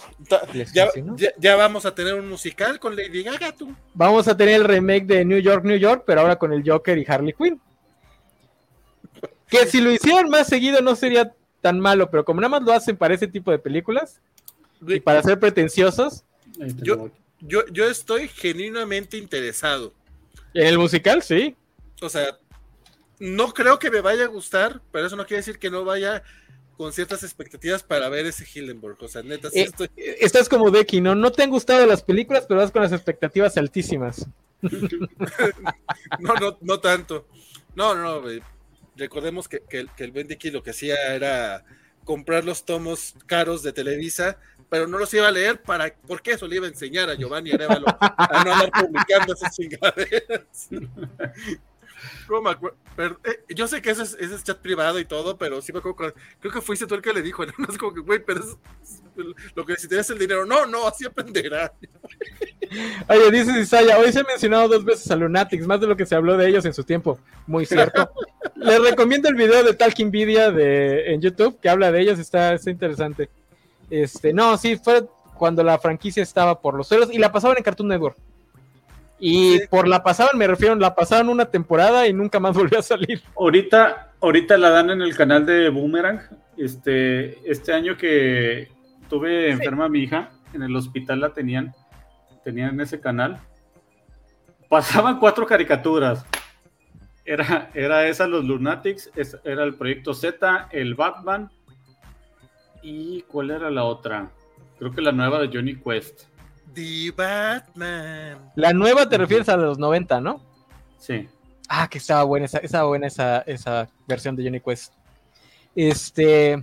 [0.52, 1.16] Les ya, funcionó.
[1.16, 3.74] ya- ya vamos a tener un musical con Lady Gaga, tú.
[3.92, 6.96] Vamos a tener el remake de New York, New York, pero ahora con el Joker
[6.96, 7.60] y Harley Quinn.
[9.48, 12.72] Que si lo hicieran más seguido no sería tan malo, pero como nada más lo
[12.72, 14.20] hacen para ese tipo de películas
[14.86, 16.24] y para ser pretenciosos,
[16.82, 17.10] Yo-.
[17.44, 19.92] Yo, yo estoy genuinamente interesado.
[20.54, 21.56] en el musical sí.
[22.00, 22.38] O sea,
[23.18, 26.22] no creo que me vaya a gustar, pero eso no quiere decir que no vaya
[26.76, 28.96] con ciertas expectativas para ver ese Hildenburg.
[29.02, 29.90] O sea, neta, sí Eh, estoy.
[29.96, 31.14] Estás como Becky, ¿no?
[31.16, 34.26] No te han gustado las películas, pero vas con las expectativas altísimas.
[36.20, 37.26] No, no, no tanto.
[37.74, 38.28] No, no, no.
[38.96, 41.64] Recordemos que, que, el- que el Bendicky lo que hacía era
[42.04, 44.38] comprar los tomos caros de Televisa,
[44.68, 47.52] pero no los iba a leer para, porque eso le iba a enseñar a Giovanni
[47.52, 50.68] Arevalo a no andar publicando esas chingaderas.
[52.26, 52.76] ¿Cómo me acuerdo?
[52.96, 55.72] Pero, eh, yo sé que ese es, ese es chat privado y todo, pero sí
[55.72, 57.52] me acuerdo, creo que fuiste tú el que le dijo, ¿no?
[57.68, 60.44] Es como que, güey, pero es- es- lo que necesitas es el dinero.
[60.46, 61.72] No, no, así aprenderá.
[63.08, 66.06] Oye, dice Isaya, hoy se ha mencionado dos veces a Lunatics, más de lo que
[66.06, 67.18] se habló de ellos en su tiempo.
[67.46, 68.10] Muy cierto.
[68.56, 72.54] Les recomiendo el video de Talking Media de, en YouTube que habla de ellos, está,
[72.54, 73.28] está interesante.
[73.90, 75.06] Este, no, sí, fue
[75.36, 78.16] cuando la franquicia estaba por los suelos y la pasaban en Cartoon Network.
[79.24, 79.66] Y Sí.
[79.70, 83.22] por la pasaban, me refiero, la pasaban una temporada y nunca más volvió a salir.
[83.38, 86.20] Ahorita, ahorita la dan en el canal de Boomerang.
[86.56, 88.68] Este, este año que
[89.08, 91.72] tuve enferma a mi hija, en el hospital la tenían,
[92.44, 93.38] tenían ese canal.
[94.68, 96.26] Pasaban cuatro caricaturas.
[97.24, 101.48] Era, era esa los Lunatics, es- era el proyecto Z, el Batman.
[102.82, 104.30] ¿Y cuál era la otra?
[104.80, 106.24] Creo que la nueva de Johnny Quest.
[106.74, 108.52] The Batman.
[108.56, 110.42] La nueva te refieres a los 90, ¿no?
[110.98, 111.28] Sí.
[111.68, 114.92] Ah, que estaba buena esa, estaba buena esa, esa versión de Johnny Quest.
[115.74, 116.62] Este,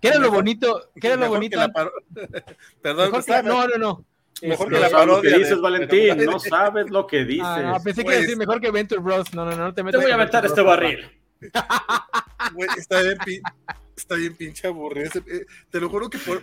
[0.00, 0.90] ¿qué era lo bonito?
[1.00, 1.56] ¿Qué era lo Mejor bonito?
[1.58, 1.92] que la paro-
[2.82, 4.04] Perdón, Mejor que- estaba- no, no, no.
[4.42, 6.24] Mejor Este, que la lo que parodia de- dices, Valentín.
[6.26, 7.42] No sabes lo que dices.
[7.46, 9.32] Ah, pensé que Pues- iba a decir mejor que Venture Bros.
[9.34, 11.10] No, no, no, no te Te metas voy a aventar este Bros, barril.
[12.52, 13.42] Güey, está bien, pin-
[13.96, 15.06] está bien pinche aburrido.
[15.06, 16.42] ese- eh, te lo juro que por,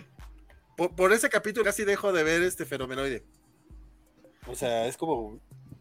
[0.76, 3.24] por, por ese capítulo casi dejo de ver este fenomenoide.
[4.46, 5.40] O sea, es como.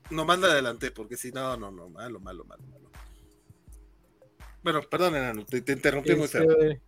[0.10, 2.90] No manda adelante, porque si no, no, no, malo, malo, malo, malo.
[4.62, 6.44] Bueno, perdón, enano, te, te interrumpí muy feo.
[6.44, 6.82] Este,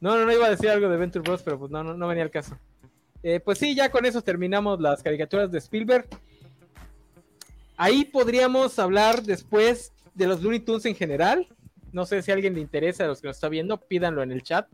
[0.00, 2.08] No, no, no iba a decir algo de Venture Bros, pero pues no, no, no
[2.08, 2.58] venía al caso.
[3.22, 6.08] Eh, pues sí, ya con eso terminamos las caricaturas de Spielberg.
[7.76, 11.48] Ahí podríamos hablar después de los Looney Tunes en general.
[11.92, 14.32] No sé si a alguien le interesa, a los que nos está viendo, pídanlo en
[14.32, 14.68] el chat.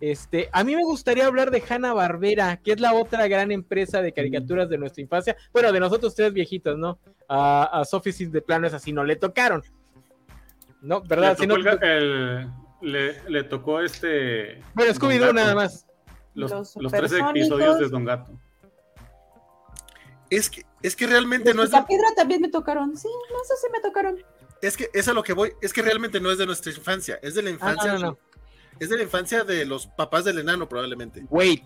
[0.00, 4.00] Este, a mí me gustaría hablar de Hanna Barbera, que es la otra gran empresa
[4.00, 5.36] de caricaturas de nuestra infancia.
[5.52, 6.98] Bueno, de nosotros tres viejitos, ¿no?
[7.28, 9.62] A, a de plano es así, no le tocaron.
[10.80, 11.02] ¿No?
[11.02, 11.32] ¿Verdad?
[11.32, 12.50] Le Si no- tocó, el- el-
[12.80, 14.62] le, le tocó este.
[14.74, 15.86] bueno, Scooby-Doo nada más.
[16.34, 18.32] Los, Los los tres episodios de Don Gato.
[20.30, 22.96] Es que, es que realmente no es, La piedra también me tocaron.
[22.96, 24.16] Sí, no sé si me tocaron.
[24.62, 27.18] es que es a lo que voy, es que realmente no es de nuestra infancia,
[27.22, 28.18] es de la Ah, infancia, no, no, no.
[28.80, 31.24] Es de la infancia de los papás del enano probablemente.
[31.30, 31.62] Wait.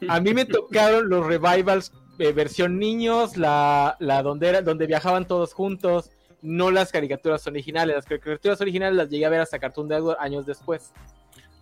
[0.08, 5.26] A mí me tocaron los revivals eh, versión niños, la, la donde, era, donde viajaban
[5.28, 7.96] todos juntos, no las caricaturas originales.
[7.96, 10.92] Las caricaturas originales las llegué a ver hasta Cartoon Network años después.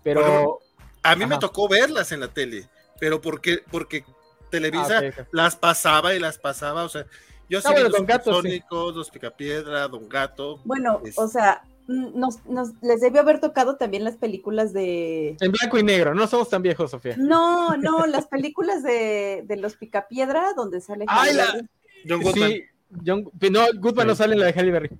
[0.02, 0.60] Pero.
[1.02, 2.68] A mí me tocó verlas en la tele,
[2.98, 4.04] pero porque porque
[4.50, 7.06] Televisa Ah, las pasaba y las pasaba, o sea,
[7.48, 8.36] yo Ah, vi bueno, los Don Gato, sí.
[8.36, 10.60] Sónicos, los Picapiedra, Don Gato.
[10.64, 15.36] Bueno, Es- o sea, nos, nos- les debió haber tocado también las películas de.
[15.40, 17.16] En blanco y negro, no somos tan viejos, Sofía.
[17.18, 21.04] No, no, las películas de, de los Picapiedra, donde sale.
[21.08, 21.68] Ay, Halle la- Berry.
[22.08, 22.50] John Goodman.
[22.50, 22.62] Sí,
[23.06, 24.18] John- no, Goodman no Sí.
[24.18, 24.90] sale en la de Halle Berry.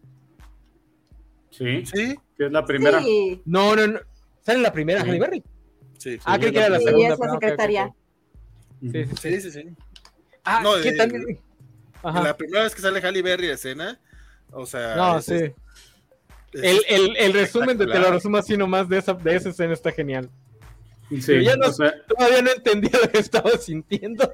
[1.51, 3.01] Sí, Sí, que es la primera.
[3.03, 4.01] Sí, No, no, no.
[4.43, 5.09] Sale en la primera Sí.
[5.11, 5.43] Halle Berry.
[5.99, 7.15] sí, Ah, Sí, creí que era la sí, segunda.
[7.15, 7.95] es la ok, secretaria.
[8.81, 9.17] Sí, sí, sí.
[9.17, 9.69] sí, sí, sí.
[10.45, 11.13] Ah, No, ¿qué tal?
[12.03, 12.23] Ajá.
[12.23, 14.01] La primera vez que sale Halle Berry a escena,
[14.53, 15.35] o sea, No, es- sí.
[15.35, 15.53] es-
[16.53, 19.73] El, el, el resumen de te lo resumo así nomás de esa, de esa escena
[19.73, 20.29] está genial.
[21.11, 24.31] Sí, Pero ya no- o sea, Todavía no entendía lo que estaba sintiendo.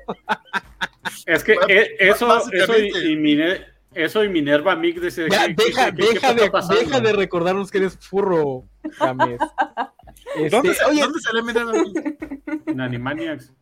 [1.27, 3.65] es que eh, eso, eso, y, y Mine-
[3.95, 6.81] eso y Minerva Mick dice Ya, ¿qué- qué- deja, qué- deja, de, pasando?
[6.81, 8.65] deja de recordarnos que eres furro,
[8.99, 9.39] James.
[10.35, 12.17] Este, ¿Dónde, oye, ¿Dónde sale Minerva Ming?
[12.67, 13.53] En Animaniacs.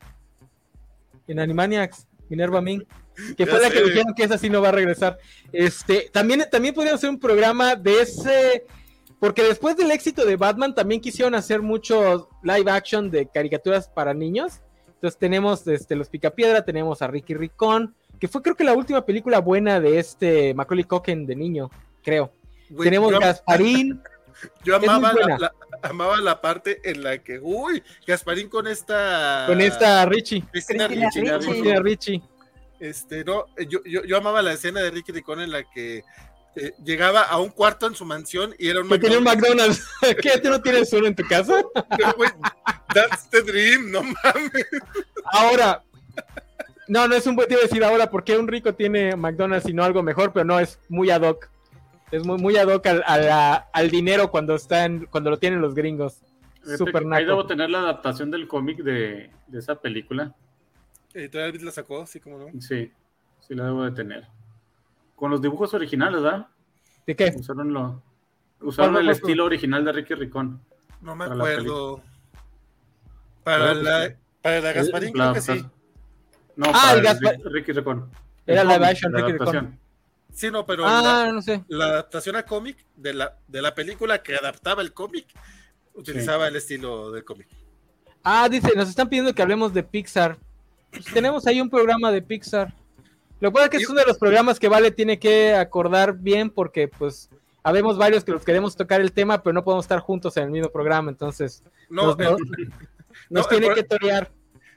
[1.28, 2.82] en Animaniacs, Minerva Ming,
[3.36, 5.18] que Ya fue la que dijeron que esa sí no va a regresar.
[5.52, 8.64] Este, también, también podríamos hacer un programa de ese,
[9.20, 14.14] porque después del éxito de Batman también quisieron hacer muchos live action de caricaturas para
[14.14, 14.60] niños.
[14.94, 19.04] Entonces tenemos este, los Picapiedra, tenemos a Ricky Ricón, que fue creo que la última
[19.04, 21.70] película buena de este Macaulay Culkin de niño,
[22.02, 22.30] creo.
[22.70, 24.00] Güey, tenemos yo, Gasparín.
[24.64, 29.44] yo amaba, la, la- amaba la parte en la que, uy, Gasparín con esta...
[29.46, 30.42] Con esta Richie.
[30.50, 31.20] Cristina Ricci.
[31.20, 32.22] Cristina Richie.
[32.84, 36.02] Este, no, yo, yo, yo amaba la escena de Ricky Ricón en la que
[36.56, 39.80] eh, llegaba a un cuarto en su mansión y era un Que tenía un McDonald's.
[40.02, 40.20] McDonald's.
[40.22, 40.38] ¿Qué?
[40.40, 41.62] ¿Tú no tienes uno en tu casa?
[41.96, 42.14] Pero,
[42.94, 44.66] That's the dream, no mames.
[45.32, 45.82] Ahora.
[46.86, 49.66] No, no es un buen te iba a decir ahora porque un rico tiene McDonald's
[49.68, 51.48] y no algo mejor, pero no, es muy ad hoc.
[52.12, 55.62] Es muy, muy ad hoc al, a la- al dinero cuando están, cuando lo tienen
[55.62, 56.18] los gringos.
[56.76, 57.24] Super Ahí naco.
[57.24, 60.34] debo tener la adaptación del cómic de, de esa película.
[61.14, 62.60] Editorial Beat la sacó, así como no.
[62.60, 62.90] Sí,
[63.40, 64.26] sí la debo de tener.
[65.16, 66.48] Con los dibujos originales, ¿verdad?
[67.06, 67.32] ¿De qué?
[67.36, 68.02] Usaron, lo,
[68.60, 70.60] usaron ¿Cuál el estilo original de Ricky Ricón.
[71.00, 72.02] No me Para la acuerdo.
[73.44, 74.14] Para que la, sí.
[74.42, 75.50] para la Gasparín, La creo que sí.
[75.52, 75.72] adaptación.
[76.56, 78.10] No, Ah, para el Ricky- Ricón.
[78.46, 79.14] Era El la Ricky Ricón.
[79.16, 79.78] adaptación.
[80.32, 81.62] Sí, no, pero Ah, la, no sé.
[81.68, 85.26] la adaptación a cómic de la, de la película que adaptaba el cómic
[85.94, 87.46] utilizaba el estilo del cómic.
[88.24, 90.36] Ah, dice, nos están pidiendo que hablemos de Pixar.
[90.94, 92.72] Pues tenemos ahí un programa de Pixar.
[93.40, 96.16] Lo que pasa es que es uno de los programas que Vale tiene que acordar
[96.16, 97.28] bien porque pues
[97.62, 100.50] habemos varios que los queremos tocar el tema, pero no podemos estar juntos en el
[100.50, 102.68] mismo programa, entonces No, nos, nos- el,
[103.30, 104.30] nos no, tiene que torear.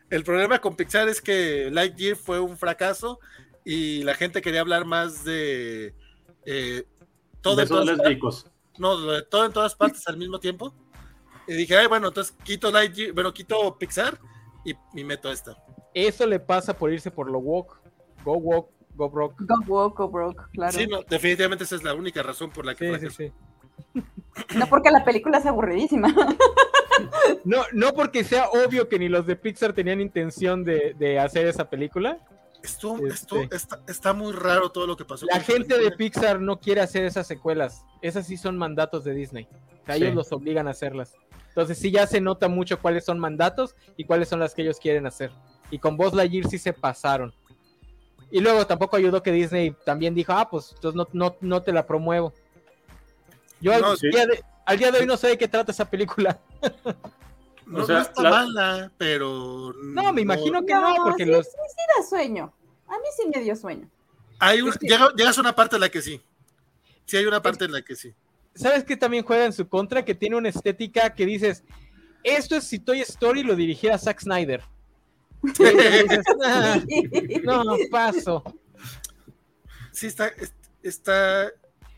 [0.10, 3.20] el problema con Pixar es que Lightyear fue un fracaso
[3.64, 5.94] y la gente quería hablar más de
[6.46, 6.84] eh,
[7.42, 8.48] todo, en todas, lésbicos.
[8.78, 10.74] no, de todo en todas partes al mismo tiempo.
[11.48, 14.20] Y dije, ay, bueno, entonces quito Lightyear, bueno, quito Pixar
[14.66, 15.56] y, y meto esta.
[16.06, 17.76] Eso le pasa por irse por lo woke.
[18.24, 19.36] Go woke, go broke.
[19.40, 20.72] Go woke, go broke, claro.
[20.78, 23.16] Sí, no, definitivamente esa es la única razón por la que Sí, sí, fracasó.
[23.96, 24.04] sí.
[24.58, 26.14] No porque la película es aburridísima.
[27.44, 31.46] No, no porque sea obvio que ni los de Pixar tenían intención de, de hacer
[31.46, 32.18] esa película.
[32.64, 33.14] Estuvo- Este.
[33.14, 35.28] estuvo- está, está muy raro todo lo que pasó.
[35.28, 35.92] La gente de.
[35.92, 37.86] Pixar no quiere hacer esas secuelas.
[38.02, 39.48] Esas sí son mandatos de Disney.
[39.84, 40.04] O sea, Sí.
[40.04, 41.14] ellos los obligan a hacerlas.
[41.50, 44.80] Entonces sí ya se nota mucho cuáles son mandatos y cuáles son las que ellos
[44.80, 45.32] quieren hacer.
[45.72, 47.34] Y con Buzz Lightyear sí se pasaron.
[48.32, 51.72] Y luego tampoco ayudó que Disney también dijo, ah, pues entonces no, no, no te
[51.72, 52.34] la promuevo.
[53.62, 54.10] Yo al, sí.
[54.10, 56.40] día de, al día de hoy no sé de qué trata esa película.
[57.70, 59.74] No, O sea, no está la- mala, pero.
[59.84, 61.46] No, me imagino que no, porque sí, los...
[61.46, 62.54] sí, sí da sueño.
[62.88, 63.90] A mí sí me dio sueño.
[64.40, 66.22] Hay un, Es que- llega- llegas a una parte en la que sí.
[67.04, 68.14] Sí, hay una parte en la que sí.
[68.56, 70.06] ¿Sabes qué también juega en su contra?
[70.06, 71.66] Que tiene una estética que dices,
[72.24, 74.64] esto es si Toy Story lo dirigiera Zack Snyder.
[75.60, 76.80] Y dices, "Ah,
[77.44, 78.44] no, paso.
[79.92, 80.28] Sí, está.
[80.28, 80.54] es-
[80.84, 81.52] está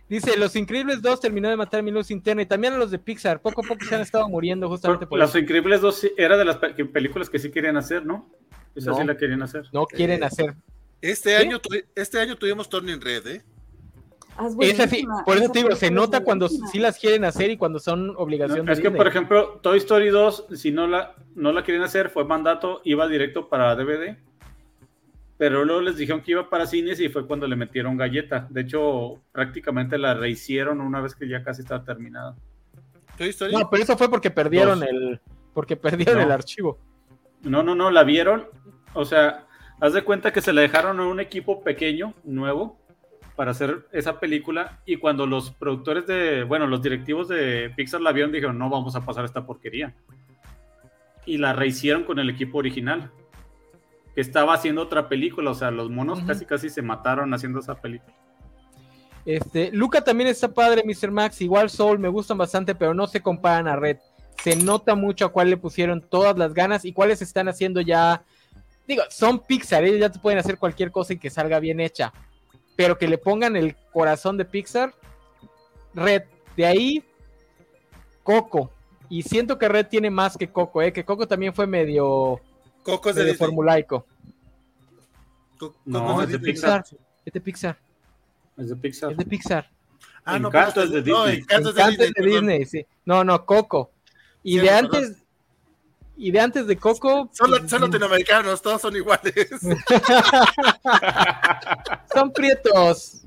[0.07, 2.97] Dice, Los Increíbles 2 terminó de matar mi luz interna y también a los de
[2.97, 3.39] Pixar.
[3.43, 5.37] Poco a poco se han estado muriendo justamente por Los eso.
[5.37, 8.27] Increíbles 2 sí- era de las pe- películas que sí querían hacer, ¿no?
[8.73, 8.97] Esa No.
[8.97, 9.65] sí la querían hacer.
[9.71, 10.55] No quieren hacer.
[10.99, 11.59] Este, año,
[11.95, 13.43] este año tuvimos Turning Red, ¿eh?
[14.41, 17.25] Ah, es Esa sí, buenísima, por eso te digo, se nota cuando sí las quieren
[17.25, 18.97] hacer y cuando son obligación No, de es que, Disney.
[18.97, 23.07] por ejemplo, Toy Story 2, si no la, no la querían hacer, fue mandato, iba
[23.07, 24.17] directo para DVD.
[25.37, 28.47] Pero luego les dijeron que iba para cines y fue cuando le metieron galleta.
[28.49, 32.35] De hecho, prácticamente la rehicieron una vez que ya casi estaba terminada.
[33.17, 33.53] Toy Story.
[33.53, 34.89] No, pero eso fue porque perdieron Dos.
[34.89, 35.19] el
[35.53, 36.23] porque perdieron No.
[36.23, 36.77] el archivo.
[37.43, 38.47] No, no, no, la vieron.
[38.93, 39.45] O sea,
[39.79, 42.78] haz de cuenta que se la dejaron a un equipo pequeño, nuevo,
[43.39, 44.81] para hacer esa película.
[44.85, 48.97] Y cuando los productores de, bueno, los directivos de Pixar la vieron, dijeron, no vamos
[48.97, 49.95] a pasar esta porquería.
[51.25, 53.09] Y la rehicieron con el equipo original,
[54.13, 55.51] que estaba haciendo otra película.
[55.51, 58.13] O sea, los monos casi casi se mataron haciendo esa película.
[59.23, 61.09] Este, Luca también está padre, Mr.
[61.09, 61.39] Max.
[61.39, 63.99] Igual Soul me gustan bastante, pero no se comparan a Red.
[64.43, 68.21] Se nota mucho a cuál le pusieron todas las ganas y cuáles están haciendo ya.
[68.85, 72.11] Digo, son Pixar, ellos ya te pueden hacer cualquier cosa y que salga bien hecha.
[72.79, 74.93] Pero que le pongan el corazón de Pixar,
[75.93, 76.21] Red.
[76.55, 77.03] De ahí,
[78.23, 78.71] Coco.
[79.09, 80.93] Y siento que Red tiene más que Coco, ¿eh?
[80.93, 82.39] que Coco también fue medio,
[82.83, 84.05] Coco es de medio formulaico.
[85.57, 86.39] Co- No, Coco es de.
[86.39, 86.85] Pixar.
[87.25, 87.77] Es de Pixar.
[88.55, 89.11] Es de Pixar.
[89.11, 89.69] Es de Pixar.
[90.23, 91.39] Ah, no, Encanto es de no, Disney.
[91.41, 92.07] Encanto es de Disney.
[92.07, 92.31] es de.
[92.31, 92.85] Disney, sí.
[93.03, 93.91] No, no, Coco.
[94.41, 95.18] Y Sí, de antes.
[96.21, 97.29] Y de antes de Coco.
[97.31, 99.33] Son, pues, son latinoamericanos, todos son iguales.
[102.13, 103.21] son prietos.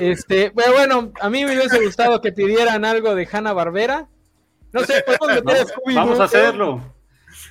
[0.00, 4.08] Este, pero bueno, a mí me hubiese gustado que pidieran algo de Hanna Barbera.
[4.72, 6.94] No sé, podemos meter a Scooby-Doo, Vamos a hacerlo.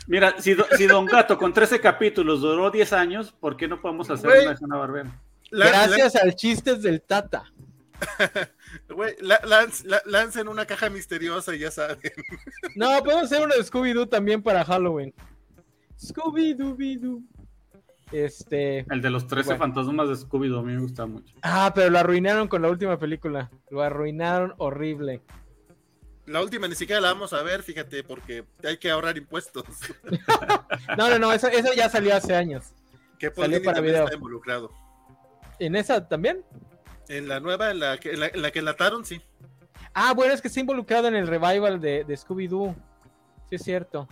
[0.07, 3.81] Mira, si, Do- si Don Gato con 13 capítulos duró 10 años, ¿por qué no
[3.81, 4.41] podemos hacer Güey.
[4.47, 5.21] una de Hanna Barbera?
[5.51, 7.45] La- Gracias al chistes del Tata.
[8.89, 11.97] Güey, la- lanz- la- lancen una caja misteriosa y ya saben.
[12.75, 15.13] No, podemos hacer uno de Scooby-Doo también para Halloween.
[15.99, 17.21] Scooby-Doo.
[18.11, 18.85] Este.
[18.89, 19.59] El de los 13 Bueno.
[19.59, 21.33] fantasmas de Scooby-Doo a mí me gusta mucho.
[21.41, 23.49] Ah, pero lo arruinaron con la última película.
[23.69, 25.21] Lo arruinaron horrible.
[26.25, 29.65] La última ni siquiera la vamos a ver, fíjate, porque hay que ahorrar impuestos.
[30.97, 32.73] No, no, no, eso, eso ya salió hace años.
[33.19, 34.05] Que Paul Salió Dini para también video.
[34.05, 34.71] está involucrado.
[35.59, 36.43] ¿En esa también?
[37.09, 39.21] En la nueva, en la que, en la, en la que enlataron, sí.
[39.93, 42.75] Ah, bueno, es que está involucrado en el revival de, de Scooby-Doo.
[43.49, 44.07] Sí, es cierto.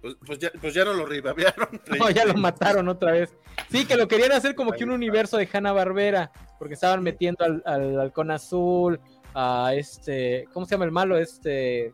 [0.00, 1.80] Pues, pues ya, pues ya no lo rebabearon.
[1.98, 3.34] No, ya lo mataron otra vez.
[3.70, 7.44] Sí, que lo querían hacer como que un universo de Hanna Barbera, porque estaban metiendo
[7.44, 9.00] al, al halcón azul,
[9.34, 11.16] a este, ¿cómo se llama el malo?
[11.16, 11.92] Este,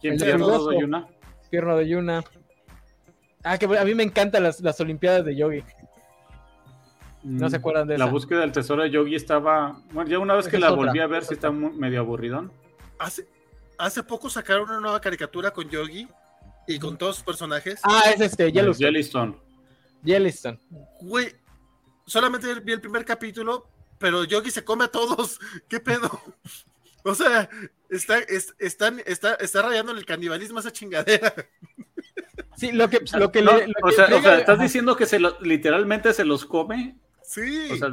[0.00, 0.72] ¿Quién oso.
[0.72, 1.06] Yuna?
[1.50, 2.24] Pierno de Yuna.
[3.42, 5.64] Ah, que a mí me encantan las, las Olimpiadas de Yogi.
[7.22, 8.12] No se acuerdan de La esa.
[8.12, 9.80] búsqueda del tesoro de Yogi estaba.
[9.92, 11.72] Bueno, ya una vez Esa que es la otra, volví a ver, sí está muy-
[11.72, 12.50] medio aburridón.
[12.98, 13.26] Hace,
[13.78, 16.08] hace poco sacaron una nueva caricatura con Yogi
[16.66, 17.80] y con todos sus personajes.
[17.82, 18.86] Ah, es este, Yellowstone.
[18.90, 19.36] Yellowstone.
[20.02, 20.58] Yellowstone.
[21.00, 21.34] Güey,
[22.06, 23.68] solamente vi el primer capítulo,
[23.98, 25.38] pero Yogi se come a todos.
[25.68, 26.10] ¿Qué pedo?
[27.02, 27.48] O sea,
[27.88, 31.32] está, es- están, está, está rayando en el canibalismo esa chingadera.
[32.58, 33.68] Sí, lo que, lo que No, le.
[33.68, 36.98] lo o que sea, o sea, ¿estás diciendo que se lo- literalmente se los come?
[37.30, 37.90] Sí, O sea,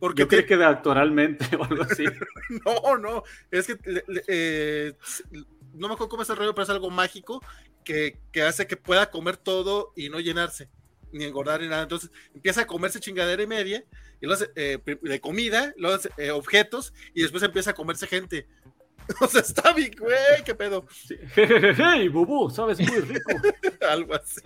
[0.00, 2.04] porque yo creí que de actoralmente o algo así.
[2.64, 4.92] no, no, es que le- le- eh,
[5.74, 7.42] no me acuerdo cómo es el rollo, pero es algo mágico
[7.84, 10.68] que, que hace que pueda comer todo y no llenarse,
[11.12, 11.82] ni engordar ni nada.
[11.82, 13.84] Entonces empieza a comerse chingadera y media,
[14.20, 18.06] y luego hace, eh, de comida, luego hace, eh, objetos, y después empieza a comerse
[18.06, 18.46] gente.
[19.20, 20.86] O sea, está bien, güey, qué pedo.
[20.90, 21.14] Sí.
[21.34, 23.32] Jejeje, bubú, sabes muy rico.
[23.86, 24.40] Algo así.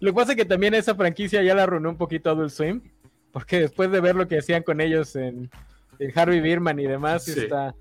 [0.00, 2.80] Lo que pasa es que también esa franquicia ya la arruinó un poquito Adult Swim,
[3.32, 5.50] porque después de ver lo que hacían con ellos en,
[5.98, 7.32] en Harvey Birman y demás, Sí.
[7.38, 7.74] está...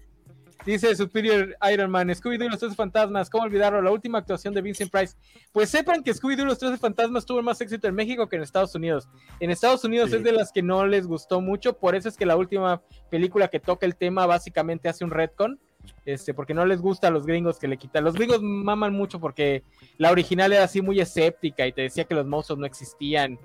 [0.66, 3.82] Dice Superior Iron Man, Scooby-Doo y los tres fantasmas, ¿cómo olvidarlo?
[3.82, 5.16] La última actuación de Vincent Price.
[5.54, 8.42] Pues sepan que Scooby-Doo y los tres fantasmas tuvo más éxito en México que en
[8.42, 9.08] Estados Unidos.
[9.40, 10.18] En Estados Unidos Sí.
[10.18, 13.48] es de las que no les gustó mucho, por eso es que la última película
[13.48, 15.58] que toca el tema básicamente hace un retcon,
[16.06, 18.04] este, porque no les gusta a los gringos que le quitan.
[18.04, 19.64] Los gringos maman mucho porque
[19.98, 23.38] la original era así muy escéptica y te decía que los monstruos no existían.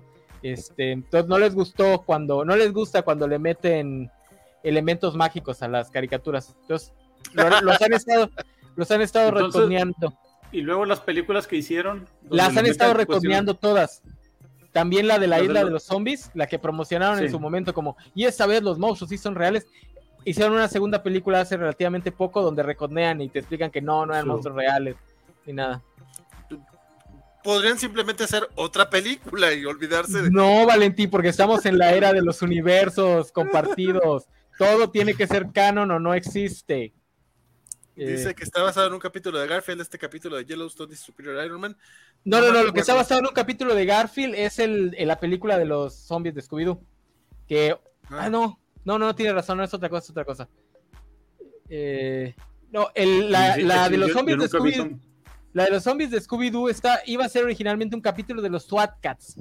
[0.42, 4.10] Este, entonces no les gustó cuando, no les gusta cuando le meten
[4.62, 6.54] elementos mágicos a las caricaturas.
[6.62, 6.92] Entonces,
[7.32, 8.30] lo- los han estado,
[8.76, 9.52] los han estado Entonces.
[10.50, 12.06] Y luego las películas que hicieron.
[12.28, 14.02] Las han estado retoneando todas.
[14.72, 17.96] También la de la isla de los- zombies, la que promocionaron en su momento como,
[18.14, 19.66] y esta vez los monstruos sí son reales.
[20.24, 24.12] Hicieron una segunda película hace relativamente poco donde reconean y te explican que no, no
[24.12, 24.28] eran Sí.
[24.30, 24.96] monstruos reales
[25.46, 25.82] ni nada.
[27.42, 30.30] podrían simplemente hacer otra película y olvidarse de.
[30.30, 34.26] No, Valentín, porque estamos en la era de los universos compartidos.
[34.58, 36.92] Todo tiene que ser canon o no existe.
[37.96, 40.96] Dice Eh, que está basado en un capítulo de Garfield, este capítulo de Yellowstone y
[40.96, 41.76] Superior Iron Man.
[42.24, 45.08] no, no, no, lo que está basado en un capítulo de Garfield es el, en
[45.08, 46.78] la película de los zombies de Scooby-Doo.
[47.48, 47.76] Que.
[48.08, 50.48] Ah, no, no, no, no tiene razón, no es otra cosa, es otra cosa.
[51.68, 52.34] Eh,
[52.70, 54.98] no, el- la, Sí, la sí, de los yo- zombies yo de Scooby-Doo.
[55.54, 58.64] La de los zombies de Scooby-Doo está, iba a ser originalmente un capítulo de los
[58.64, 59.36] SWAT Cats.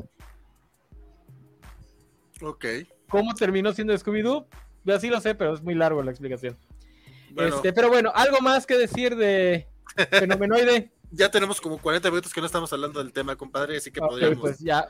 [2.42, 2.66] Ok.
[3.10, 4.46] ¿Cómo terminó siendo Scooby-Doo?
[4.84, 6.58] Yo sí lo sé, pero es muy largo la explicación.
[7.32, 9.68] Bueno, Este, pero bueno, algo más que decir de
[10.10, 10.92] Fenomenoide.
[11.12, 14.10] ya tenemos como 40 minutos que no estamos hablando del tema, compadre, así que Ok,
[14.10, 14.40] podríamos.
[14.40, 14.88] pues ya.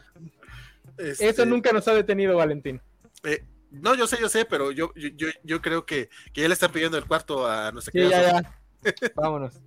[0.97, 2.81] este, Eso nunca nos ha detenido, Valentín.
[3.23, 6.47] eh, no, yo sé, yo sé, pero yo, yo, yo, yo creo que, que ya
[6.47, 9.11] le están pidiendo el cuarto a nuestra Sí, querida ya, ya.
[9.15, 9.59] Vámonos.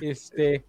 [0.00, 0.64] Este.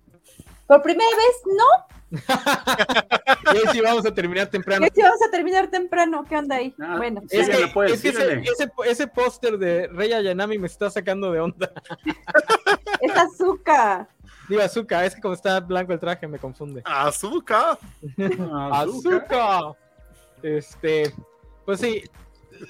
[0.67, 1.95] Por primera vez, no,
[3.53, 4.85] Y sí vamos a terminar temprano.
[4.85, 6.73] que si vamos a terminar temprano, ¿qué onda ahí?
[6.79, 10.57] Ah, bueno, sí, Es que, puedes, es que ese, ese, ese póster de Rey Ayanami
[10.57, 11.71] me está sacando de onda.
[13.01, 14.07] es azúcar.
[14.47, 16.81] Digo, azúcar, es que como está blanco el traje me confunde.
[16.85, 17.79] Azúcar.
[18.71, 19.75] ¡Azúcar!
[20.43, 21.11] Este,
[21.65, 22.03] pues sí,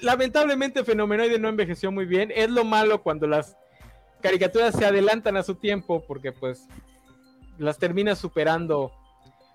[0.02, 2.32] lamentablemente Fenomenoide no envejeció muy bien.
[2.34, 3.56] Es lo malo cuando las
[4.20, 6.66] caricaturas se adelantan a su tiempo, porque pues
[7.58, 8.92] las termina superando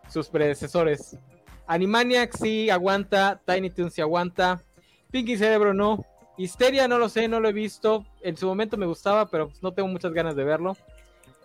[0.09, 1.17] sus predecesores.
[1.67, 4.61] Animaniacs sí aguanta, Tiny Toons sí aguanta,
[5.09, 6.05] Pinky Cerebro no,
[6.37, 8.05] Histeria no lo sé, no lo he visto.
[8.21, 10.75] En su momento me gustaba, pero pues, no tengo muchas ganas de verlo.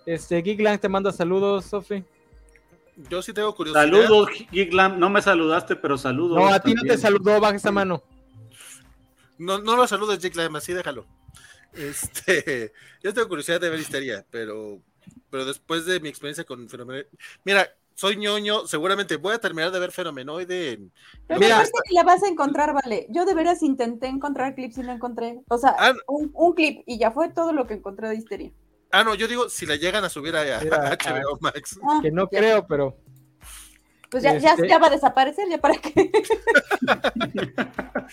[0.04, 2.04] Este, Geeklang te manda saludos, Sofi.
[3.10, 3.82] Yo sí tengo curiosidad.
[3.82, 4.98] Saludos, Giglam.
[4.98, 6.38] No me saludaste, pero saludos.
[6.38, 8.02] No, a ti no te saludó, baja esa mano.
[9.38, 11.06] No, no lo saludes, Jake Lime, así déjalo.
[11.72, 12.72] Este,
[13.02, 14.80] yo tengo curiosidad de ver Histeria, pero,
[15.30, 17.08] pero después de mi experiencia con Fenomenoide.
[17.44, 20.72] Mira, soy ñoño, seguramente voy a terminar de ver Fenomenoide.
[20.72, 20.92] en-
[21.26, 21.56] Pero Mira.
[21.56, 23.06] me parece que la vas a encontrar, vale.
[23.10, 25.40] Yo de veras intenté encontrar clips y no encontré.
[25.48, 28.52] O sea, Ah, un, un clip y ya fue todo lo que encontré de histeria.
[28.92, 30.60] Ah, no, yo digo, si la llegan a subir a, a
[30.96, 31.78] HBO Max.
[31.82, 32.96] Ah, Que no creo, pero
[34.10, 36.10] Pues ya, ya, Este- ya va a desaparecer, ya para qué.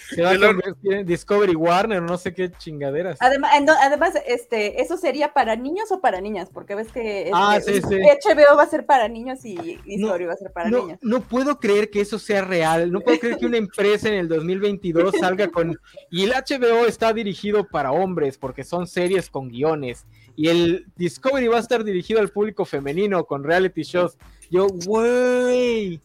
[0.09, 3.17] se va a convertir en Discovery Warner, no sé qué chingaderas.
[3.21, 3.51] Además,
[3.81, 7.81] además, este, eso sería para niños o para niñas, porque ves que Ah, este, sí,
[7.87, 7.95] sí.
[8.01, 9.55] HBO va a ser para niños y
[9.85, 10.99] Discovery va a ser para No, niños.
[11.01, 12.91] no puedo creer que eso sea real.
[12.91, 15.79] No puedo creer que una empresa en el 2022 salga con.
[16.09, 20.05] Y el HBO está dirigido para hombres porque son series con guiones.
[20.35, 24.17] Y el Discovery va a estar dirigido al público femenino con reality shows.
[24.49, 26.01] Yo, güey.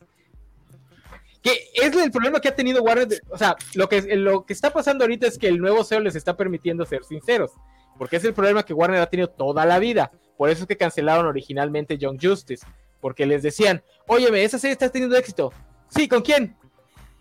[1.42, 3.06] Que es el problema que ha tenido Warner.
[3.08, 6.00] de- o sea, lo que, lo que está pasando ahorita es que el nuevo CEO
[6.00, 7.52] les está permitiendo ser sinceros.
[7.96, 10.10] Porque es el problema que Warner ha tenido toda la vida.
[10.36, 12.66] Por eso es que cancelaron originalmente Young Justice.
[13.00, 15.52] Porque les decían, óyeme, esa serie está teniendo éxito.
[15.88, 16.56] Sí, ¿con quién?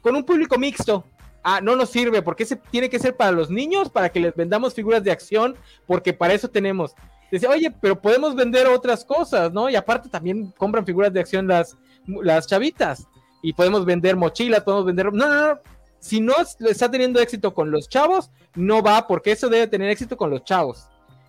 [0.01, 1.03] Con un público mixto.
[1.43, 4.35] Ah, no nos sirve, porque ese tiene que ser para los niños, para que les
[4.35, 6.93] vendamos figuras de acción, porque para eso tenemos.
[7.31, 9.69] Dice, oye, pero podemos vender otras cosas, ¿no?
[9.69, 13.07] Y aparte también compran figuras de acción las, las chavitas.
[13.41, 15.13] Y podemos vender mochilas, podemos vender...
[15.13, 15.59] No, no, no.
[15.99, 20.15] Si no está teniendo éxito con los chavos, no va, porque eso debe tener éxito
[20.15, 20.87] con los chavos.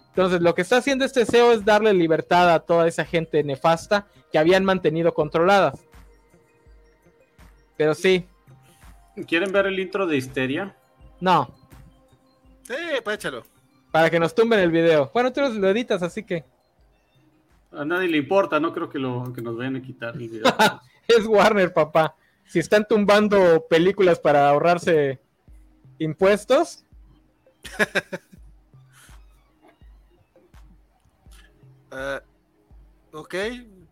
[0.09, 4.07] Entonces, lo que está haciendo este CEO es darle libertad a toda esa gente nefasta
[4.31, 5.81] que habían mantenido controladas.
[7.77, 8.27] Pero sí,
[9.27, 10.77] ¿Quieren ver el intro de Histeria?
[11.21, 11.51] no,
[12.63, 13.45] Sí, pues échalo.
[13.91, 15.11] Para que nos tumben el video.
[15.13, 16.45] Bueno, tú lo editas, así que
[17.73, 20.43] A nadie le importa, no creo que, lo, que nos vayan a quitar el video.
[21.09, 22.15] es Warner, papá.
[22.47, 25.21] Si están tumbando películas para ahorrarse
[25.99, 26.85] impuestos,
[31.91, 32.21] Ah,
[33.13, 33.35] ok,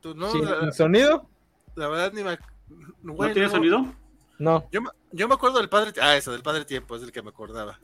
[0.01, 1.27] tú no, sin la, sonido,
[1.75, 2.33] la verdad ni me.
[2.33, 2.53] ac-
[3.03, 3.87] ¿No tiene sonido?
[4.39, 4.69] no.
[4.71, 5.93] Yo, me- yo me acuerdo del padre.
[6.03, 7.81] Ah, eso, del padre tiempo, es el que me acordaba.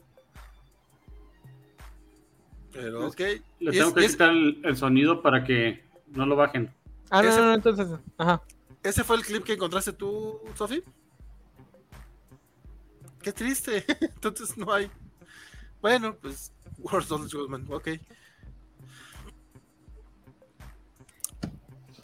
[2.73, 3.19] Pero, ok.
[3.59, 6.73] Le tengo es- que es- quitar el, el sonido para que no lo bajen.
[7.09, 7.87] Ah, no, no, no, entonces,
[8.17, 8.41] ajá.
[8.81, 10.83] ¿Ese fue el clip que encontraste tú, Sofi?
[13.21, 13.85] Qué triste.
[14.01, 14.91] Entonces no hay.
[15.81, 16.51] Bueno, pues.
[16.79, 17.87] World of Goldman, ok.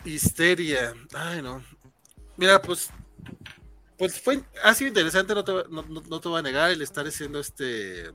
[0.05, 0.93] Histeria.
[1.13, 1.63] Ay, no.
[2.37, 2.89] Mira, pues.
[3.97, 4.41] Pues fue.
[4.63, 7.39] Ha sido interesante, no te, no, no- no te voy a negar, el estar haciendo
[7.39, 8.11] este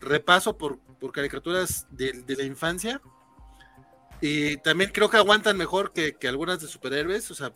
[0.00, 3.00] repaso por, por caricaturas de, de la infancia.
[4.20, 7.30] Y también creo que aguantan mejor que, que algunas de superhéroes.
[7.30, 7.52] O sea,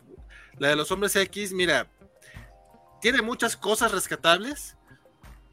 [0.57, 1.87] la de los hombres X, mira,
[3.01, 4.77] tiene muchas cosas rescatables,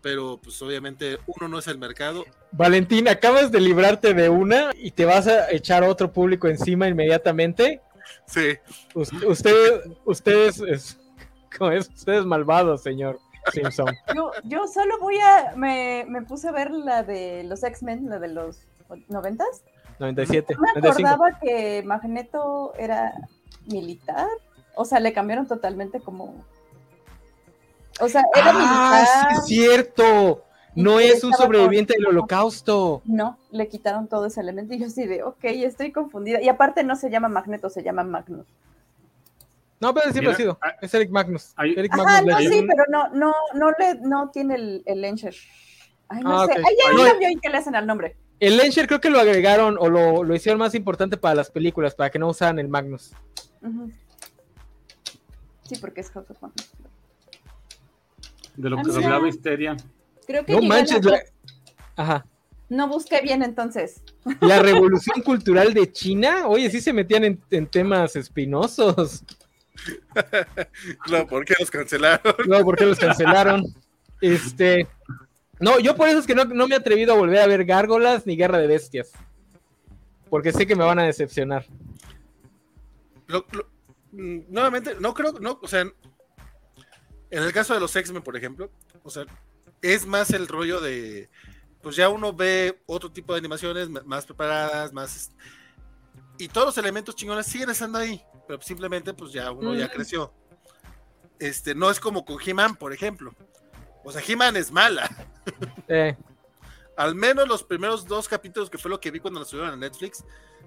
[0.02, 2.24] pero pues obviamente uno no es el mercado.
[2.52, 7.80] Valentín, acabas de librarte de una y te vas a echar otro público encima inmediatamente.
[8.26, 8.56] Sí.
[8.94, 10.98] Usted, usted, ustedes, es,
[11.58, 11.88] ¿cómo es?
[11.88, 13.18] Ustedes malvados, señor
[13.52, 13.94] Simpson.
[14.14, 15.52] Yo, yo solo voy a.
[15.56, 18.58] Me, me puse a ver la de los X-Men, la de los
[19.08, 19.62] noventas.
[19.98, 20.54] 97.
[20.54, 21.08] No me 95.
[21.08, 23.12] acordaba que Magneto era
[23.66, 24.26] militar.
[24.74, 26.34] O sea, le cambiaron totalmente como.
[28.00, 29.32] O sea, era Ah, sí, militar.
[29.32, 30.44] es cierto.
[30.76, 33.02] No es un sobreviviente con- del holocausto.
[33.04, 36.40] No, le quitaron todo ese elemento y yo así de, ok, estoy confundida.
[36.40, 38.46] Y aparte no se llama Magneto, se llama Magnus.
[39.80, 40.58] No, pero siempre Mira, ha sido.
[40.60, 41.52] hay- Es Eric Magnus.
[41.56, 42.52] hay- Eric Ajá, Magnus no, Ledger.
[42.52, 45.34] sí, pero no, no, no le, no tiene el, el Encher.
[46.08, 46.52] Ay, no Ah, sé.
[46.52, 46.58] ok.
[46.58, 48.16] Ahí hay No, ahí que le hacen al nombre.
[48.40, 51.94] El Lensher creo que lo agregaron o lo, lo hicieron más importante para las películas,
[51.94, 53.12] para que no usaran el Magnus.
[53.62, 53.90] Ujú.
[55.64, 56.70] Sí, porque es House of Magnus.
[58.56, 59.76] De lo Ah, que se hablaba Histeria.
[60.26, 61.20] Creo que No manches, la-
[61.96, 62.26] Ajá.
[62.70, 64.02] No busqué bien entonces.
[64.40, 69.22] La revolución cultural de China, oye, sí se metían en, en temas espinosos.
[71.10, 72.34] No, ¿por qué los cancelaron?
[72.46, 73.64] No, ¿por qué los cancelaron?
[74.20, 74.86] Este.
[75.58, 77.64] No, yo por eso es que no, no me he atrevido a volver a ver
[77.64, 79.10] Gárgolas ni Guerra de Bestias.
[80.28, 81.66] Porque sé que me van a decepcionar.
[83.26, 83.68] Lo- lo-
[84.12, 85.92] mm, nuevamente, no creo, no, o sea, en
[87.42, 88.70] el caso de los X-Men, por ejemplo,
[89.02, 89.24] o sea,
[89.82, 91.28] es más el rollo de,
[91.82, 95.30] pues ya uno ve otro tipo de animaciones más preparadas, más,
[96.40, 99.90] y todos los elementos chingones siguen estando ahí, pero simplemente, pues ya uno ya Mm.
[99.90, 100.32] creció.
[101.38, 103.34] Este, no es como con He-Man, por ejemplo.
[104.04, 105.08] O sea, He-Man es mala.
[105.88, 106.16] Eh,
[106.96, 109.76] Al menos los primeros dos capítulos, que fue lo que vi cuando la subieron a
[109.76, 110.22] Netflix.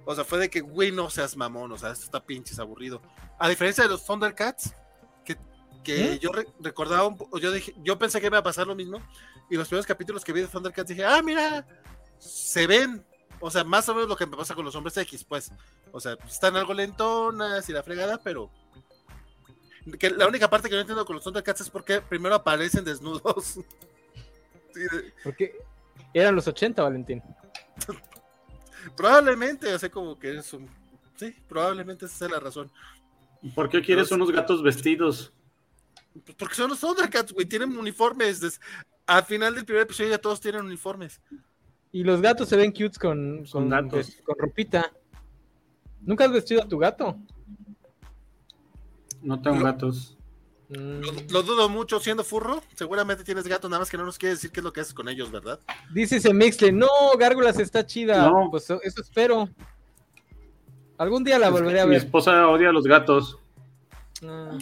[0.06, 1.72] O sea, fue de que, güey, no seas mamón.
[1.72, 3.02] O sea, esto está pinches aburrido.
[3.38, 4.74] A diferencia de los Thundercats,
[5.24, 5.38] que,
[5.84, 6.20] que ¿Eh?
[6.20, 8.98] yo re- recordaba un yo dije, yo pensé que iba a pasar lo mismo.
[9.50, 11.68] Y los primeros capítulos que vi de Thundercats dije, ah, mira,
[12.18, 13.06] se ven.
[13.46, 15.52] O sea, más o menos lo que me pasa con los hombres X, pues.
[15.92, 18.50] O sea, están algo lentonas y la fregada, pero.
[20.00, 23.60] Que la única parte que no entiendo con los Thundercats es porque primero aparecen desnudos.
[24.74, 25.56] Sí, de- porque
[26.16, 27.22] eran los 80, Valentín.
[28.96, 30.68] Probablemente, o sea, como que es un.
[31.16, 32.72] Sí, probablemente esa es la razón.
[33.54, 35.32] ¿Por qué quieres unos gatos vestidos?
[36.26, 38.40] Pues porque son los Thundercats, güey, tienen uniformes.
[38.40, 38.60] des-
[39.06, 41.22] Al final del primer episodio ya todos tienen uniformes.
[41.94, 44.18] Y los gatos se ven cutes con, Son con, gatos.
[44.26, 44.92] con ropita.
[46.02, 47.18] ¿Nunca has vestido a tu gato?
[49.22, 49.64] No tengo No.
[49.64, 50.18] gatos.
[50.70, 52.62] Mm, Lo, lo dudo mucho siendo furro.
[52.76, 54.94] Seguramente tienes gatos, nada más que no nos quieres decir qué es lo que haces
[54.94, 55.60] con ellos, ¿verdad?
[55.94, 56.88] Dice ese Mixle, no,
[57.18, 58.28] Gárgolas está chida.
[58.28, 58.50] No.
[58.50, 59.48] Pues eso espero.
[60.98, 62.00] Algún día la volveré a Mi ver.
[62.00, 63.38] esposa odia a los gatos.
[64.26, 64.58] Ah,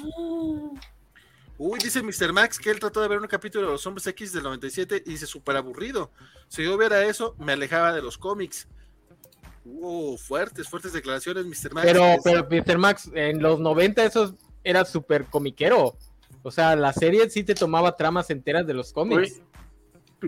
[1.64, 2.34] Uy, dice Mr.
[2.34, 5.12] Max que él trató de ver un capítulo de los Hombres X del 97 y
[5.12, 6.10] dice súper aburrido.
[6.48, 8.68] Si yo viera eso, me alejaba de los cómics.
[9.64, 11.74] Uh, fuertes, fuertes declaraciones, Mr.
[11.76, 11.86] Max.
[11.88, 12.78] pero, pero, Mr.
[12.80, 15.96] Max, en los 90 eso era súper comiquero.
[16.42, 19.40] O sea, la serie sí te tomaba tramas enteras de los cómics.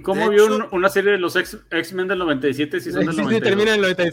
[0.04, 3.22] ¿Cómo vio un- una serie de los X-Men del 97 si son Sí, del sí,
[3.24, 3.50] 92?
[3.50, 4.04] termina en el 90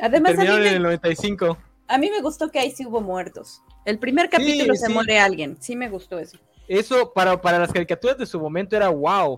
[0.00, 1.58] Además, a mí, terminaron en me, el 95.
[1.86, 3.62] a mí me gustó que ahí sí hubo muertos.
[3.84, 4.92] El primer capítulo se sí.
[4.92, 5.56] muere alguien.
[5.60, 6.38] Sí me gustó eso.
[6.66, 9.32] Eso para, para las caricaturas de su momento era wow.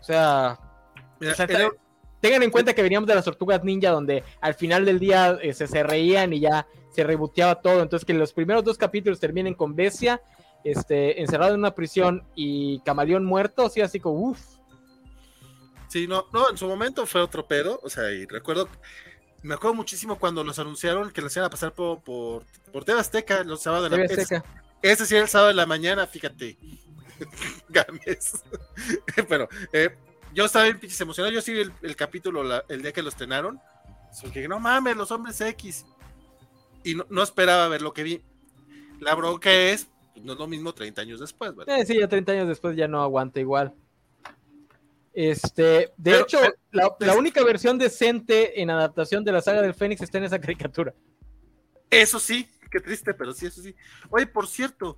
[0.00, 0.58] O sea,
[1.20, 1.70] Mira, o sea, en el-
[2.20, 5.52] tengan en cuenta que veníamos de las tortugas ninja donde al final del día eh,
[5.52, 7.82] se, se reían y ya se reboteaba todo.
[7.82, 10.22] Entonces que los primeros dos capítulos terminen con Bestia,
[10.64, 14.40] este, encerrado en una prisión y Camaleón muerto, así así como uff.
[15.88, 18.66] Sí, no, no, en su momento fue otro pedo, o sea, y recuerdo,
[19.42, 22.98] me acuerdo muchísimo cuando los anunciaron que los iban a pasar por, por, por TV
[23.00, 24.22] Azteca los sábados de la TV
[24.82, 26.58] ese, sí era el sábado de la mañana, fíjate.
[27.68, 28.42] Games.
[29.28, 29.94] Pero eh,
[30.34, 33.02] yo estaba bien pinches emocionado, yo sí vi el, el capítulo la- el día que
[33.02, 33.60] los estrenaron.
[34.20, 35.86] Porque no mames, los hombres X.
[36.84, 38.22] Y no, no esperaba ver lo que vi.
[39.00, 41.78] La bronca es, pues, no es lo mismo 30 años después, ¿verdad?
[41.78, 43.72] Eh, sí, ya 30 años después ya no aguanta igual.
[45.14, 49.60] Este, de Pero- hecho, pero- la, la única versión decente en adaptación de la saga
[49.62, 50.94] del Fénix está en esa caricatura.
[51.90, 53.74] Eso sí, qué triste, pero sí, eso sí.
[54.10, 54.96] Oye, por cierto,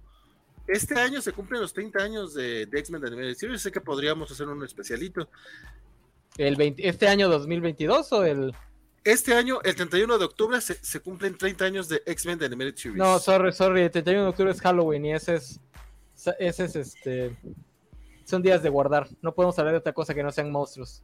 [0.69, 3.61] este año se cumplen los 30 años de, de X-Men de Animated Series.
[3.63, 5.29] Sé que podríamos hacer un especialito.
[6.39, 8.55] El 20 ¿Este año 2022 o el...?
[9.03, 12.77] Este año, el 31 de octubre, se, se cumplen 30 años de X-Men de Animated
[12.77, 12.97] Series.
[12.99, 15.61] No, sorry, sorry, el 31 de octubre es Halloween y ese es...
[16.39, 17.37] Ese es este...
[18.25, 19.09] Son días de guardar.
[19.23, 21.03] No podemos hablar de otra cosa que no sean monstruos.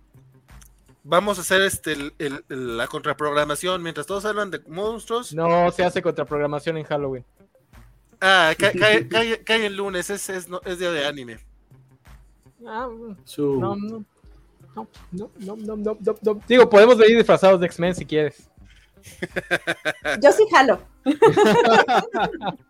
[1.03, 3.83] Vamos a hacer este el- el- el- la contraprogramación.
[3.83, 5.33] Mientras todos hablan de monstruos.
[5.35, 7.25] No se hace contraprogramación en Halloween.
[8.21, 11.39] Ah, ca- cae, cae- cae el lunes, es, es, no- es día de anime.
[12.67, 12.89] Ah,
[13.25, 14.05] Su- no, no.
[14.77, 16.41] No, no, no, no, no, no, no.
[16.47, 18.49] Digo, podemos venir disfrazados de X-Men si quieres.
[20.23, 20.81] Yo sí jalo.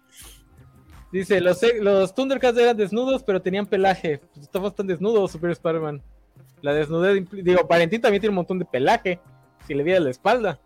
[1.13, 4.21] Dice, los, los Thundercats eran desnudos, pero tenían pelaje.
[4.33, 6.03] Pues estabas tan desnudo, Super Spider-Man.
[6.63, 9.21] La desnudez, digo, Valentín también tiene un montón de pelaje.
[9.67, 10.61] Si le viera la espalda.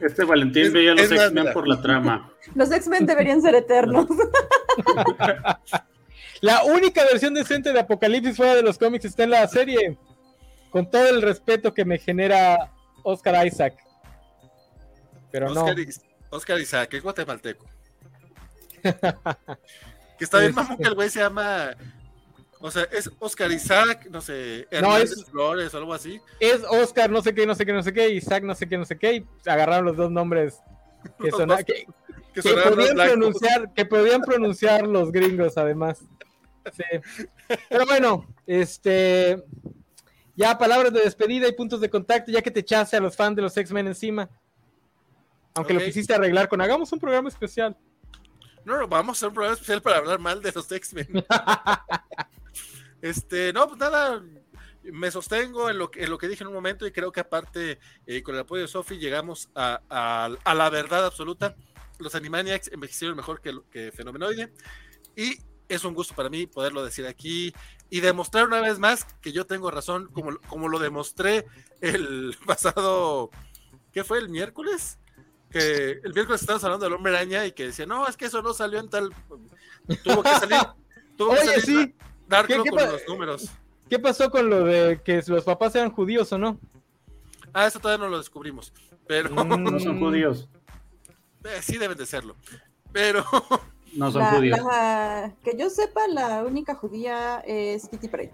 [0.00, 2.32] Este Valentín veía los X-Men por la trama.
[2.54, 4.06] Los X-Men deberían ser eternos.
[6.40, 9.96] la única versión decente de Apocalipsis fuera de los cómics está en la serie.
[10.70, 12.72] Con todo el respeto que me genera
[13.04, 13.76] Oscar Isaac.
[15.30, 15.84] Pero Oscar, no.
[16.30, 17.66] Oscar Isaac, es guatemalteco.
[20.18, 21.76] que está bien, mamón, que el güey se llama.
[22.60, 26.20] O sea, es Oscar Isaac, no sé, Hernández no, es, Flores o algo así.
[26.38, 28.78] Es Oscar, no sé qué, no sé qué, no sé qué, Isaac, no sé qué,
[28.78, 30.60] no sé qué, y agarraron los dos nombres
[31.20, 31.86] que, son, que,
[32.34, 36.04] que, que podían pronunciar, que podían pronunciar los gringos, además.
[36.72, 37.26] Sí.
[37.68, 39.42] Pero bueno, este.
[40.34, 43.36] Ya palabras de despedida y puntos de contacto, ya que te echaste a los fans
[43.36, 44.30] de los X-Men encima.
[45.54, 45.78] Aunque okay.
[45.78, 47.76] lo quisiste arreglar con hagamos un programa especial.
[48.64, 51.24] No, no, vamos a hacer un programa especial para hablar mal de los X-Men.
[53.02, 54.22] este, no, pues nada,
[54.84, 57.20] me sostengo en lo, que, en lo que dije en un momento y creo que
[57.20, 61.56] aparte, eh, con el apoyo de Sophie, llegamos a, a, a, la verdad absoluta.
[61.98, 64.52] Los Animaniacs envejecieron mejor que, que Fenomenoide
[65.16, 67.52] y es un gusto para mí poderlo decir aquí
[67.90, 71.46] y demostrar una vez más que yo tengo razón, como, como lo demostré
[71.80, 73.30] el pasado,
[73.92, 74.18] ¿qué fue?
[74.18, 74.98] ¿El miércoles?
[75.52, 78.42] Que el miércoles estábamos hablando del hombre araña y que decía, no, es que eso
[78.42, 79.14] no salió en tal.
[80.02, 80.58] Tuvo que salir.
[81.16, 81.94] Tuvo Oye, que salir sí.
[82.26, 83.50] Darklo con los números.
[83.88, 86.58] ¿Qué pasó con lo de que los papás eran judíos o no?
[87.52, 88.72] Ah, eso todavía no lo descubrimos.
[89.06, 89.28] Pero.
[89.28, 90.48] No son judíos.
[91.44, 92.36] Eh, sí, deben de serlo.
[92.92, 93.24] Pero.
[93.94, 94.58] No son la, judíos.
[94.58, 98.32] La, que yo sepa, la única judía es Kitty Pryde.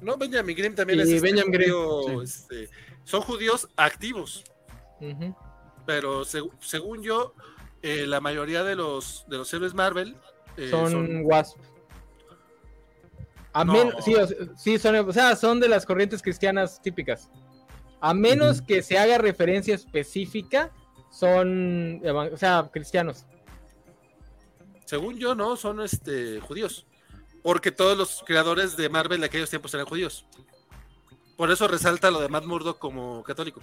[0.00, 1.08] No, Benjamin Grimm también y es.
[1.10, 2.68] Este Benjamin judío, Grimm, este,
[3.04, 4.42] son judíos activos.
[4.98, 5.36] Uh -huh.
[5.90, 7.34] Pero seg según yo,
[7.82, 10.16] eh, la mayoría de los, de los héroes Marvel
[10.56, 11.58] eh, son, son, Wasp.
[13.52, 14.00] A No.
[14.00, 17.28] sí, o, sí, son, o sea, son de las corrientes cristianas típicas.
[18.00, 20.70] A menos que se haga referencia específica,
[21.10, 23.26] son, o sea, cristianos.
[24.84, 26.86] según yo, no, son este, judíos.
[27.42, 30.24] Porque todos los creadores de Marvel de aquellos tiempos eran judíos.
[31.36, 33.60] Por eso resalta lo de Matt Murdock como católico.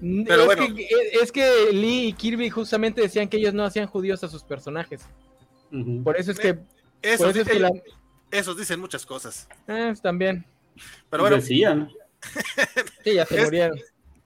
[0.00, 0.74] Pero es, bueno.
[0.74, 0.88] que,
[1.20, 5.02] es que Lee y Kirby justamente decían que ellos no hacían judíos a sus personajes.
[6.04, 6.58] Por eso es que,
[7.02, 7.70] Esos, por eso es que la-
[8.30, 9.48] esos dicen muchas cosas.
[9.66, 10.44] eh, también.
[11.10, 11.90] Pero bueno, Decían.
[13.04, 13.78] Sí, ya se Es- murieron.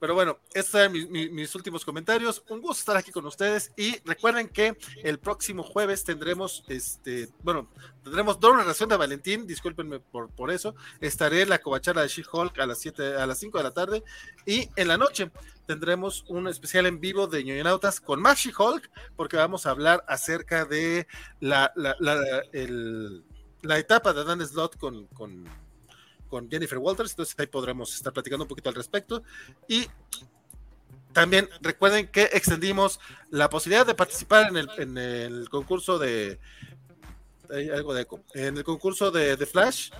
[0.02, 2.42] Pero bueno, estos eran mis, últimos comentarios.
[2.48, 3.70] Un gusto estar aquí con ustedes.
[3.76, 7.68] Y recuerden que el próximo jueves tendremos, este, bueno,
[8.02, 9.46] tendremos doble narración de Valentín.
[9.46, 10.74] Discúlpenme por, por eso.
[11.00, 14.02] Estaré en la covachara de She-Hulk a las 7, a las 5 de la tarde.
[14.44, 15.30] Y en la noche
[15.68, 20.64] tendremos un especial en vivo de ñoñonautas con más She-Hulk, porque vamos a hablar acerca
[20.64, 21.06] de
[21.38, 21.94] la, la,
[22.52, 23.22] el-
[23.62, 25.44] la etapa de Dan Slott con, con,
[26.32, 27.10] con Jennifer Walters.
[27.10, 29.22] Entonces ahí podremos estar platicando un poquito al respecto.
[29.68, 29.86] Y
[31.12, 32.98] también recuerden que extendimos
[33.30, 36.40] la posibilidad de participar en el, en el concurso de.
[37.50, 38.06] Hay algo de.
[38.32, 39.90] En el concurso de, de Flash.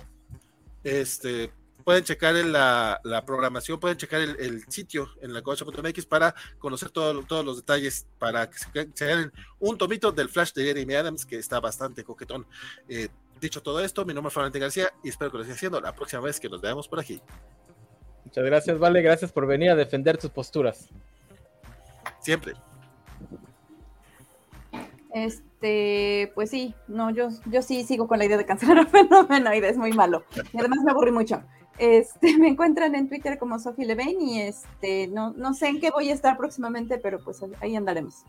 [0.83, 1.53] Este.
[1.83, 6.89] Pueden checar en la, la programación, pueden checar el, sitio en la covacha.mx para conocer
[6.91, 9.29] todo- todos los detalles, para que se, se
[9.59, 12.47] un tomito del Flash de Jeremy Adams, que está bastante coquetón.
[12.87, 13.09] Eh,
[13.43, 15.93] dicho todo esto, mi nombre es Valentín García y espero que lo siga haciendo la
[15.93, 17.21] próxima vez que nos veamos por aquí.
[18.25, 19.01] Muchas gracias, Vale.
[19.01, 20.89] Gracias por venir a defender tus posturas.
[22.19, 22.53] Siempre.
[25.13, 29.69] Este, pues sí, no, yo, yo sí sigo con la idea de cancelar a Fenomenoide,
[29.69, 30.23] es muy malo.
[30.51, 31.43] Y además me aburrí mucho.
[31.77, 35.91] Este, me encuentran en Twitter como Sophie Levine y este, no, no sé en qué
[35.91, 38.23] voy a estar próximamente, pero pues ahí andaremos.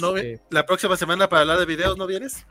[0.00, 2.46] No, Este, la próxima semana para hablar de videos, ¿no vienes?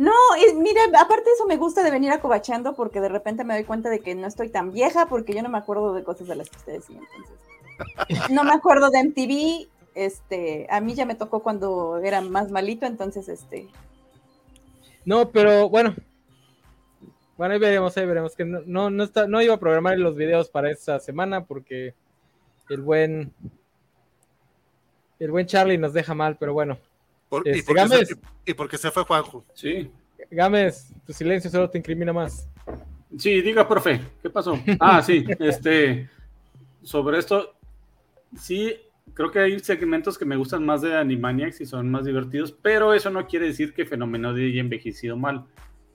[0.00, 3.52] No, y mira, aparte eso me gusta de venir a Cobachando porque de repente me
[3.52, 6.26] doy cuenta de que no estoy tan vieja porque yo no me acuerdo de cosas
[6.26, 8.30] de las que ustedes sí, entonces.
[8.32, 12.86] No me acuerdo de MTV, este, a mí ya me tocó cuando era más malito,
[12.86, 13.68] entonces este,
[15.04, 15.94] No, pero bueno.
[17.36, 18.34] Bueno, ahí veremos, ahí veremos.
[18.34, 21.92] Que no, no, no, está, no iba a programar los videos para esta semana porque
[22.70, 23.34] el buen.
[25.18, 26.78] El buen Charlie nos deja mal, pero bueno.
[27.30, 28.08] Por- y, Este, porque Gámez.
[28.08, 29.46] se, y porque se fue Juanjo.
[29.54, 29.90] Sí.
[30.30, 32.46] Gámez, tu silencio solo te incrimina más.
[33.16, 34.58] Sí, diga, profe, ¿qué pasó?
[34.78, 36.08] Ah, sí, este,
[36.82, 37.54] sobre esto,
[38.38, 38.76] sí,
[39.14, 42.92] creo que hay segmentos que me gustan más de Animaniacs y son más divertidos, pero
[42.94, 45.46] eso no quiere decir que Fenomenoide haya envejecido mal.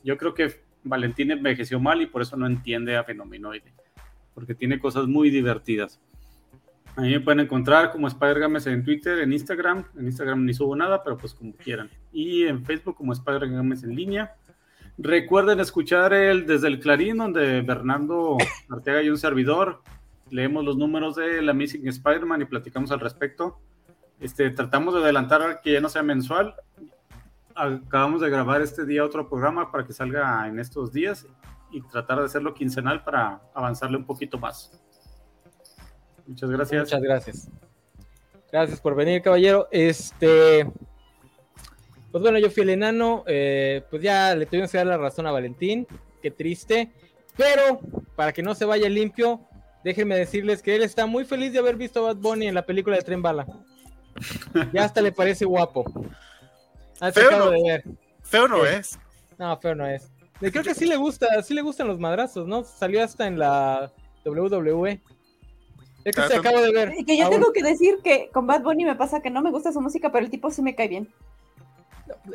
[0.03, 3.71] Yo creo que Valentín envejeció mal y por eso no entiende a Fenomenoide,
[4.33, 5.99] porque tiene cosas muy divertidas.
[6.97, 9.84] A mí me pueden encontrar como Spider Games en Twitter, en Instagram.
[9.97, 11.89] En Instagram ni subo nada, pero pues como quieran.
[12.13, 14.35] Y en Facebook como Spider Games en línea.
[14.97, 18.38] Recuerden escuchar el Desde el Clarín, donde Bernardo
[18.69, 19.81] Arteaga y un servidor
[20.30, 23.59] leemos los números de la Missing Spider-Man y platicamos al respecto.
[24.19, 26.55] Este, tratamos de adelantar que ya no sea mensual.
[27.53, 31.27] Acabamos de grabar este día otro programa para que salga en estos días
[31.72, 34.81] y tratar de hacerlo quincenal para avanzarle un poquito más.
[36.27, 36.81] Muchas gracias.
[36.81, 37.49] Muchas gracias.
[38.52, 39.68] Gracias por venir, caballero.
[39.72, 40.65] Este,
[42.11, 43.23] pues bueno, yo fui el enano.
[43.27, 45.88] Eh, pues ya le tuvimos que dar la razón a Valentín.
[46.22, 46.91] Qué triste.
[47.35, 47.80] Pero
[48.15, 49.41] para que no se vaya limpio,
[49.84, 52.65] déjenme decirles que él está muy feliz de haber visto a Bad Bunny en la
[52.65, 53.45] película de Tren Bala.
[54.72, 55.84] Ya hasta le parece guapo.
[57.14, 57.84] Feo, no, de ver.
[58.23, 58.97] feo no es.
[59.38, 60.10] No, feo no es.
[60.39, 62.64] Creo que sí le gusta, sí le gustan los madrazos, ¿no?
[62.64, 63.91] Salió hasta en la
[64.23, 65.02] WWE.
[66.06, 66.94] Es que se acaba de ver.
[66.98, 69.52] Y que yo tengo que decir que con Bad Bunny me pasa que no me
[69.52, 71.10] gusta su música, pero el tipo sí me cae bien.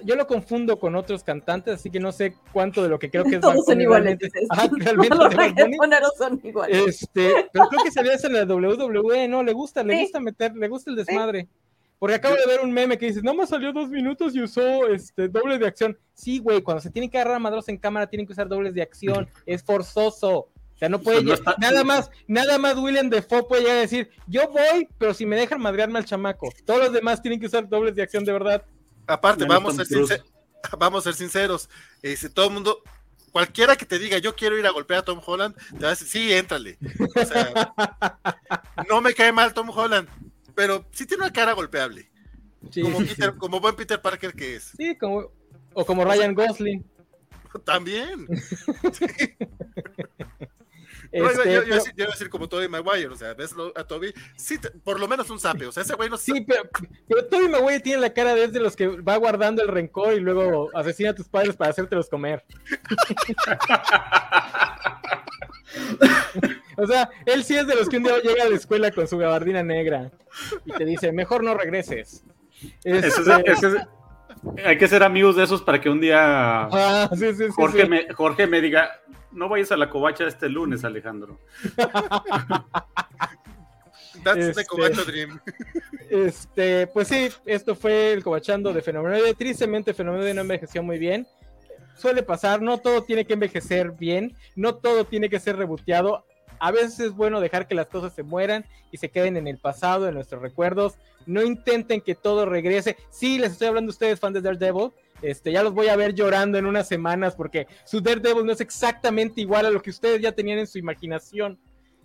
[0.04, 3.24] Yo lo confundo con otros cantantes, así que no sé cuánto de lo que creo
[3.24, 4.18] que es Todos son iguales.
[4.50, 6.86] Ajá, realmente los son iguales.
[6.86, 9.42] Este, pero creo que salió en la WWE, ¿no?
[9.42, 11.48] Le gusta, le gusta meter, le gusta el desmadre.
[12.00, 14.88] Porque acabo de ver un meme que dice, no me salió dos minutos y usó
[14.88, 15.98] este doble de acción.
[16.14, 18.74] Sí, güey, cuando se tiene que agarrar a madros en cámara tienen que usar dobles
[18.74, 19.28] de acción.
[19.46, 20.48] Es forzoso.
[20.80, 21.22] O sea, no puede
[21.58, 25.36] nada más, nada más William Defoe puede llegar a decir, yo voy, pero si me
[25.36, 26.50] dejan madrearme al chamaco.
[26.64, 28.64] Todos los demás tienen que usar dobles de acción de verdad.
[29.06, 30.22] Aparte, vamos a, ser
[30.78, 31.68] vamos a ser sinceros.
[32.00, 32.82] Este, todo el mundo,
[33.30, 35.90] cualquiera que te diga, yo quiero ir a golpear a Tom Holland, te va a
[35.90, 36.78] decir, sí, éntrale.
[37.14, 37.74] O sea,
[38.88, 40.08] no me cae mal Tom Holland,
[40.54, 42.10] pero sí tiene una cara golpeable.
[42.82, 43.00] como,
[43.36, 44.72] como buen Peter Parker que es.
[44.78, 45.30] Sí, como,
[45.74, 46.86] o como Ryan Gosling.
[47.66, 48.26] También.
[51.12, 51.62] Este, yo,
[51.96, 55.28] iba a decir como Tobey Maguire, o sea, ves a Toby, sí, por lo menos
[55.28, 56.62] un sape, o sea, ese güey no Sí, pero,
[57.08, 60.20] pero Tobey Maguire tiene la cara de, de los que va guardando el rencor y
[60.20, 62.44] luego asesina a tus padres para hacértelos comer.
[66.76, 69.08] o sea, él sí es de los que un día llega a la escuela con
[69.08, 70.10] su gabardina negra
[70.64, 72.24] y te dice, mejor no regreses.
[72.84, 73.08] Este,
[74.64, 77.10] hay que ser amigos de esos para que un día ah,
[77.54, 79.00] Jorge, Me, Jorge me diga,
[79.32, 81.38] no vayas a la covacha este lunes, Alejandro.
[84.24, 85.40] That's the este, Dream.
[86.10, 89.16] Este, pues sí, esto fue el cobachando de Fenómeno.
[89.36, 91.26] Tristemente, Fenómeno no envejeció muy bien.
[91.96, 96.24] Suele pasar, no todo tiene que envejecer bien, no todo tiene que ser reboteado.
[96.58, 99.58] A veces es bueno dejar que las cosas se mueran y se queden en el
[99.58, 100.94] pasado, en nuestros recuerdos.
[101.26, 102.96] No intenten que todo regrese.
[103.10, 104.90] Sí, les estoy hablando a ustedes, fans de Daredevil.
[105.22, 108.60] Este, ya los voy a ver llorando en unas semanas porque su Daredevil no es
[108.60, 111.58] exactamente igual a lo que ustedes ya tenían en su imaginación.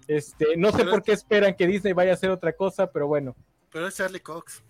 [0.08, 3.36] Este, no sé por qué esperan que Disney vaya a hacer otra cosa, pero bueno.
[3.72, 4.64] Pero es Charlie Cox.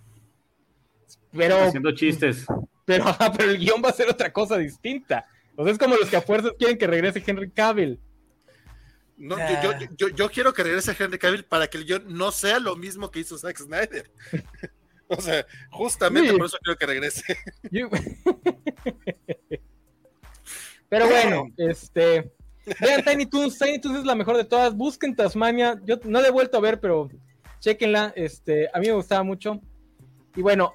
[1.32, 2.45] Pero, haciendo chistes.
[2.85, 3.06] Pero,
[3.38, 5.25] pero el guion va a ser otra cosa distinta.
[5.56, 7.99] O sea, es como los que a fuerzas quieren que regrese Henry Cavill.
[9.17, 12.59] No, yo, yo, yo, quiero que regrese Henry Cavill para que el guion no sea
[12.59, 14.11] lo mismo que hizo Zack Snyder.
[15.17, 17.38] O sea, justamente por eso quiero que regrese.
[20.90, 22.32] Pero bueno, este.
[22.82, 24.74] Vean Tiny Toons, Tiny Toons es la mejor de todas.
[24.75, 25.80] Busquen Tasmania.
[25.84, 27.09] Yo no la he vuelto a ver, pero
[27.59, 28.14] chequenla.
[28.16, 29.61] Este, a mí me gustaba mucho.
[30.35, 30.74] Y bueno,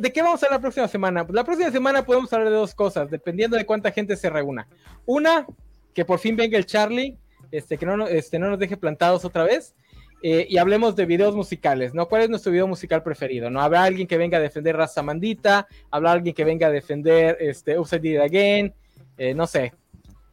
[0.00, 1.24] ¿de qué vamos a hablar la próxima semana?
[1.24, 4.66] Pues la próxima semana podemos hablar de dos cosas, dependiendo de cuánta gente se reúna.
[5.06, 5.46] Una,
[5.94, 7.16] que por fin venga el Charlie,
[7.52, 9.74] este, que no, este, no nos deje plantados otra vez.
[10.20, 12.08] Eh, y hablemos de videos musicales, ¿no?
[12.08, 13.50] ¿Cuál es nuestro video musical preferido?
[13.50, 13.60] ¿No?
[13.60, 15.68] ¿Habrá alguien que venga a defender Raza Mandita?
[15.90, 18.74] ¿Habrá alguien que venga a defender este, Upside Did Again?
[19.16, 19.72] Eh, no sé.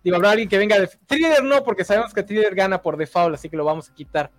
[0.04, 1.08] Digo, ¿habrá alguien que venga a defender...
[1.08, 4.32] Thriller no, porque sabemos que Thriller gana por default, así que lo vamos a quitar.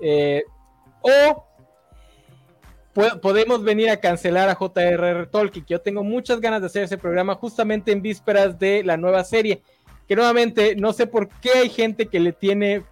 [0.00, 0.42] Eh,
[1.00, 1.46] o
[3.22, 5.26] podemos venir a cancelar a J.R.R.
[5.26, 8.96] Tolkien, que yo tengo muchas ganas de hacer ese programa justamente en vísperas de la
[8.96, 9.62] nueva serie,
[10.06, 12.82] que nuevamente no sé por qué hay gente que le tiene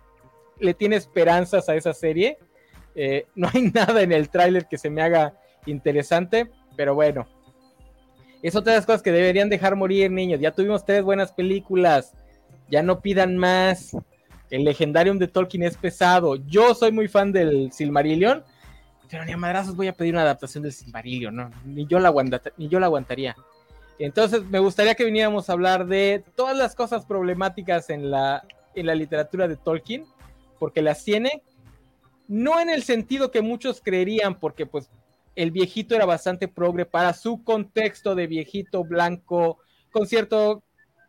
[0.60, 2.38] le tiene esperanzas a esa serie.
[2.94, 5.34] Eh, no hay nada en el tráiler que se me haga
[5.66, 7.26] interesante, pero bueno.
[8.42, 10.40] Es otra de las cosas que deberían dejar morir, niños.
[10.40, 12.14] Ya tuvimos tres buenas películas.
[12.70, 13.96] Ya no pidan más.
[14.48, 16.36] El Legendarium de Tolkien es pesado.
[16.36, 18.42] Yo soy muy fan del Silmarillion,
[19.10, 21.50] pero ni a madrazos voy a pedir una adaptación del Silmarillion, ¿no?
[21.64, 22.12] Ni yo la,
[22.56, 23.36] ni yo la aguantaría.
[23.98, 28.86] Entonces, me gustaría que viniéramos a hablar de todas las cosas problemáticas en la, en
[28.86, 30.06] la literatura de Tolkien
[30.60, 31.42] porque las tiene,
[32.28, 34.88] no en el sentido que muchos creerían, porque pues
[35.34, 39.58] el viejito era bastante progre para su contexto de viejito blanco,
[39.90, 40.62] con cierto,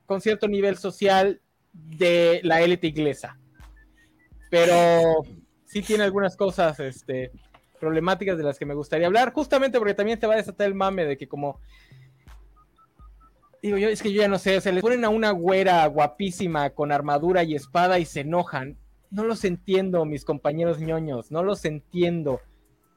[0.08, 1.42] con cierto nivel social
[1.74, 3.38] de la élite inglesa.
[4.50, 5.24] Pero
[5.66, 7.32] sí tiene algunas cosas este,
[7.80, 10.76] problemáticas de las que me gustaría hablar, justamente porque también te va a desatar el
[10.76, 11.60] mame de que como...
[13.62, 16.72] Digo yo, es que yo ya no sé, se le ponen a una güera guapísima
[16.72, 18.81] con armadura y espada y se enojan.
[19.12, 22.40] No los entiendo, mis compañeros ñoños, no los entiendo.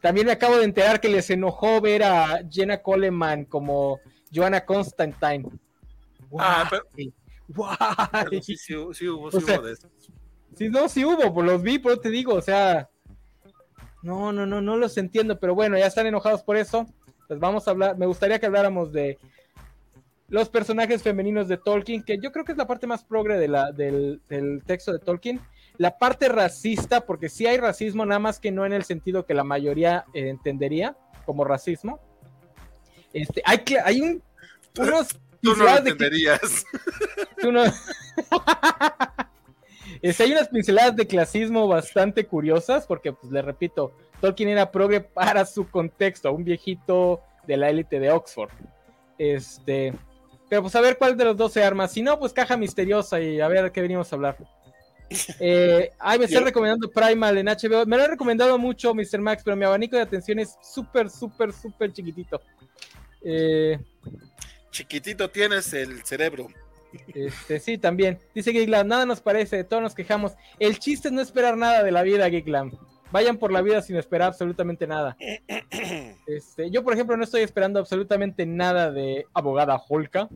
[0.01, 4.01] También me acabo de enterar que les enojó ver a Jenna Coleman como
[4.33, 5.49] Joanna Constantine.
[6.39, 6.84] Ah, pero,
[8.43, 9.89] sí, sí, hubo, sí hubo de eso.
[10.57, 12.89] Sí, no, sí hubo, pues los vi, pero te digo, o sea,
[14.02, 16.86] no, no, no, no los entiendo, pero bueno, ya están enojados por eso.
[17.26, 19.18] Pues vamos a hablar, me gustaría que habláramos de
[20.28, 23.49] los personajes femeninos de Tolkien, que yo creo que es la parte más progre de
[23.49, 24.20] la, del,
[24.67, 25.41] texto de Tolkien.
[25.77, 29.35] La parte racista, porque sí hay racismo, nada más que no en el sentido que
[29.35, 30.97] la mayoría eh, entendería
[31.27, 32.01] como racismo.
[33.12, 34.23] Este, hay, que, hay un,
[34.78, 35.09] unos
[35.44, 36.65] Tú no lo entenderías.
[37.41, 37.65] Tú no...
[40.03, 45.44] hay unas pinceladas de clasismo bastante curiosas, porque, pues, le repito, Tolkien era progre para
[45.44, 48.51] su contexto, un viejito de la élite de Oxford.
[49.19, 49.93] Este,
[50.49, 51.89] pero pues a ver cuál de los dos se arma.
[51.89, 54.39] Si no, pues caja misteriosa y a ver qué venimos a hablar.
[55.41, 57.86] Eh, ay, me está recomendando Primal en HBO.
[57.86, 59.20] Me lo ha recomendado mucho Mr.
[59.20, 62.41] Max, pero mi abanico de atención es súper, súper, súper chiquitito.
[63.23, 63.78] Eh,
[64.70, 66.49] chiquitito tienes el cerebro.
[67.15, 68.18] Este, sí, también.
[68.34, 70.33] Dice Geeklam, nada nos parece, todos nos quejamos.
[70.59, 72.73] El chiste es no esperar nada de la vida, Geeklam.
[73.10, 75.17] Vayan por la vida sin esperar absolutamente nada.
[76.26, 80.28] Este, yo, por ejemplo, no estoy esperando absolutamente nada de abogada Holka.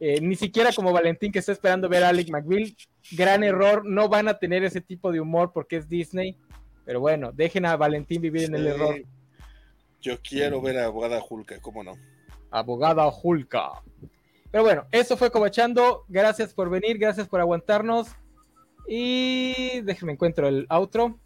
[0.00, 2.74] Eh, ni siquiera como Valentín que está esperando ver a Alec McBeal.
[3.12, 6.36] Gran error, no van a tener ese tipo de humor porque es Disney.
[6.84, 9.02] Pero bueno, dejen a Valentín vivir en el error.
[10.00, 11.94] Yo quiero ver a abogada Hulka, ¿cómo no?
[12.50, 13.82] Abogada Hulka.
[14.50, 16.04] Pero bueno, eso fue Cobachando.
[16.08, 18.08] Gracias por venir, gracias por aguantarnos.
[18.88, 21.18] Y déjenme encuentro el outro.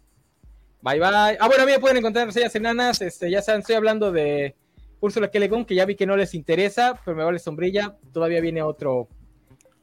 [0.81, 1.37] Bye bye.
[1.39, 3.01] Ah, bueno, a mí me pueden encontrar en reseñas enanas.
[3.01, 4.55] Este, ya saben, estoy hablando de
[4.99, 7.97] Úrsula Kelegon, que ya vi que no les interesa, pero me vale sombrilla.
[8.13, 9.07] Todavía viene otro,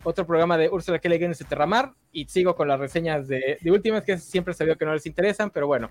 [0.03, 1.93] otro programa de Úrsula Kelegon en Terramar.
[2.13, 5.51] Y sigo con las reseñas de, de últimas, que siempre sabía que no les interesan,
[5.51, 5.91] pero bueno.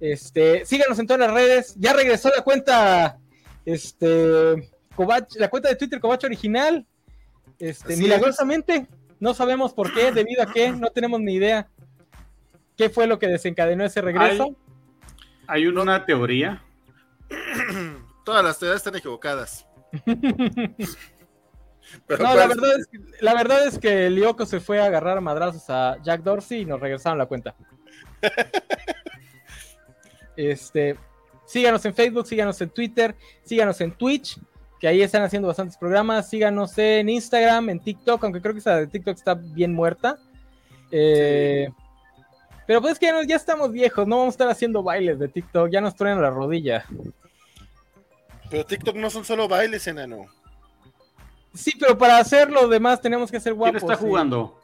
[0.00, 1.74] Este, síganos en todas las redes.
[1.78, 3.18] Ya regresó la cuenta.
[3.64, 4.56] Este
[5.38, 6.86] la cuenta de Twitter Covacho original.
[7.58, 8.86] Este, milagrosamente,
[9.20, 11.68] no sabemos por qué, debido a qué, no tenemos ni idea
[12.76, 14.54] qué fue lo que desencadenó ese regreso.
[15.46, 16.62] Hay, una teoría.
[18.24, 19.66] Todas las teorías están equivocadas.
[22.08, 25.20] no, la verdad, es que, la verdad es que Lyoko se fue a agarrar a
[25.20, 27.54] madrazos a Jack Dorsey y nos regresaron la cuenta.
[30.36, 30.96] este,
[31.46, 34.38] síganos en Facebook, síganos en Twitter, síganos en Twitch
[34.80, 36.28] que ahí están haciendo bastantes programas.
[36.28, 40.18] Síganos en Instagram, en TikTok, aunque creo que esa de TikTok está bien muerta.
[40.90, 41.68] Eh,
[42.66, 45.80] pero pues que ya, estamos viejos, no vamos a estar haciendo bailes de TikTok, ya
[45.80, 46.84] nos ponen la rodilla.
[48.50, 50.26] Pero TikTok no son solo bailes, enano.
[51.56, 53.80] Sí, pero para hacer lo demás tenemos que ser guapos.
[53.80, 54.60] ¿Quién está jugando?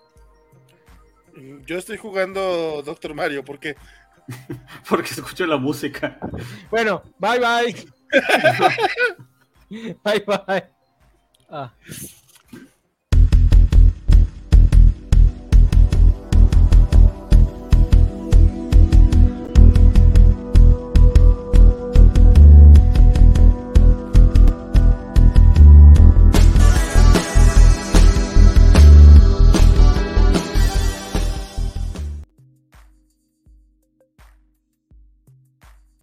[1.66, 3.76] Yo estoy jugando Doctor Mario, ¿por qué?
[4.88, 6.18] Porque escucho la música.
[6.70, 7.74] Bueno, bye bye.
[10.04, 10.64] bye bye.
[11.48, 11.72] Ah.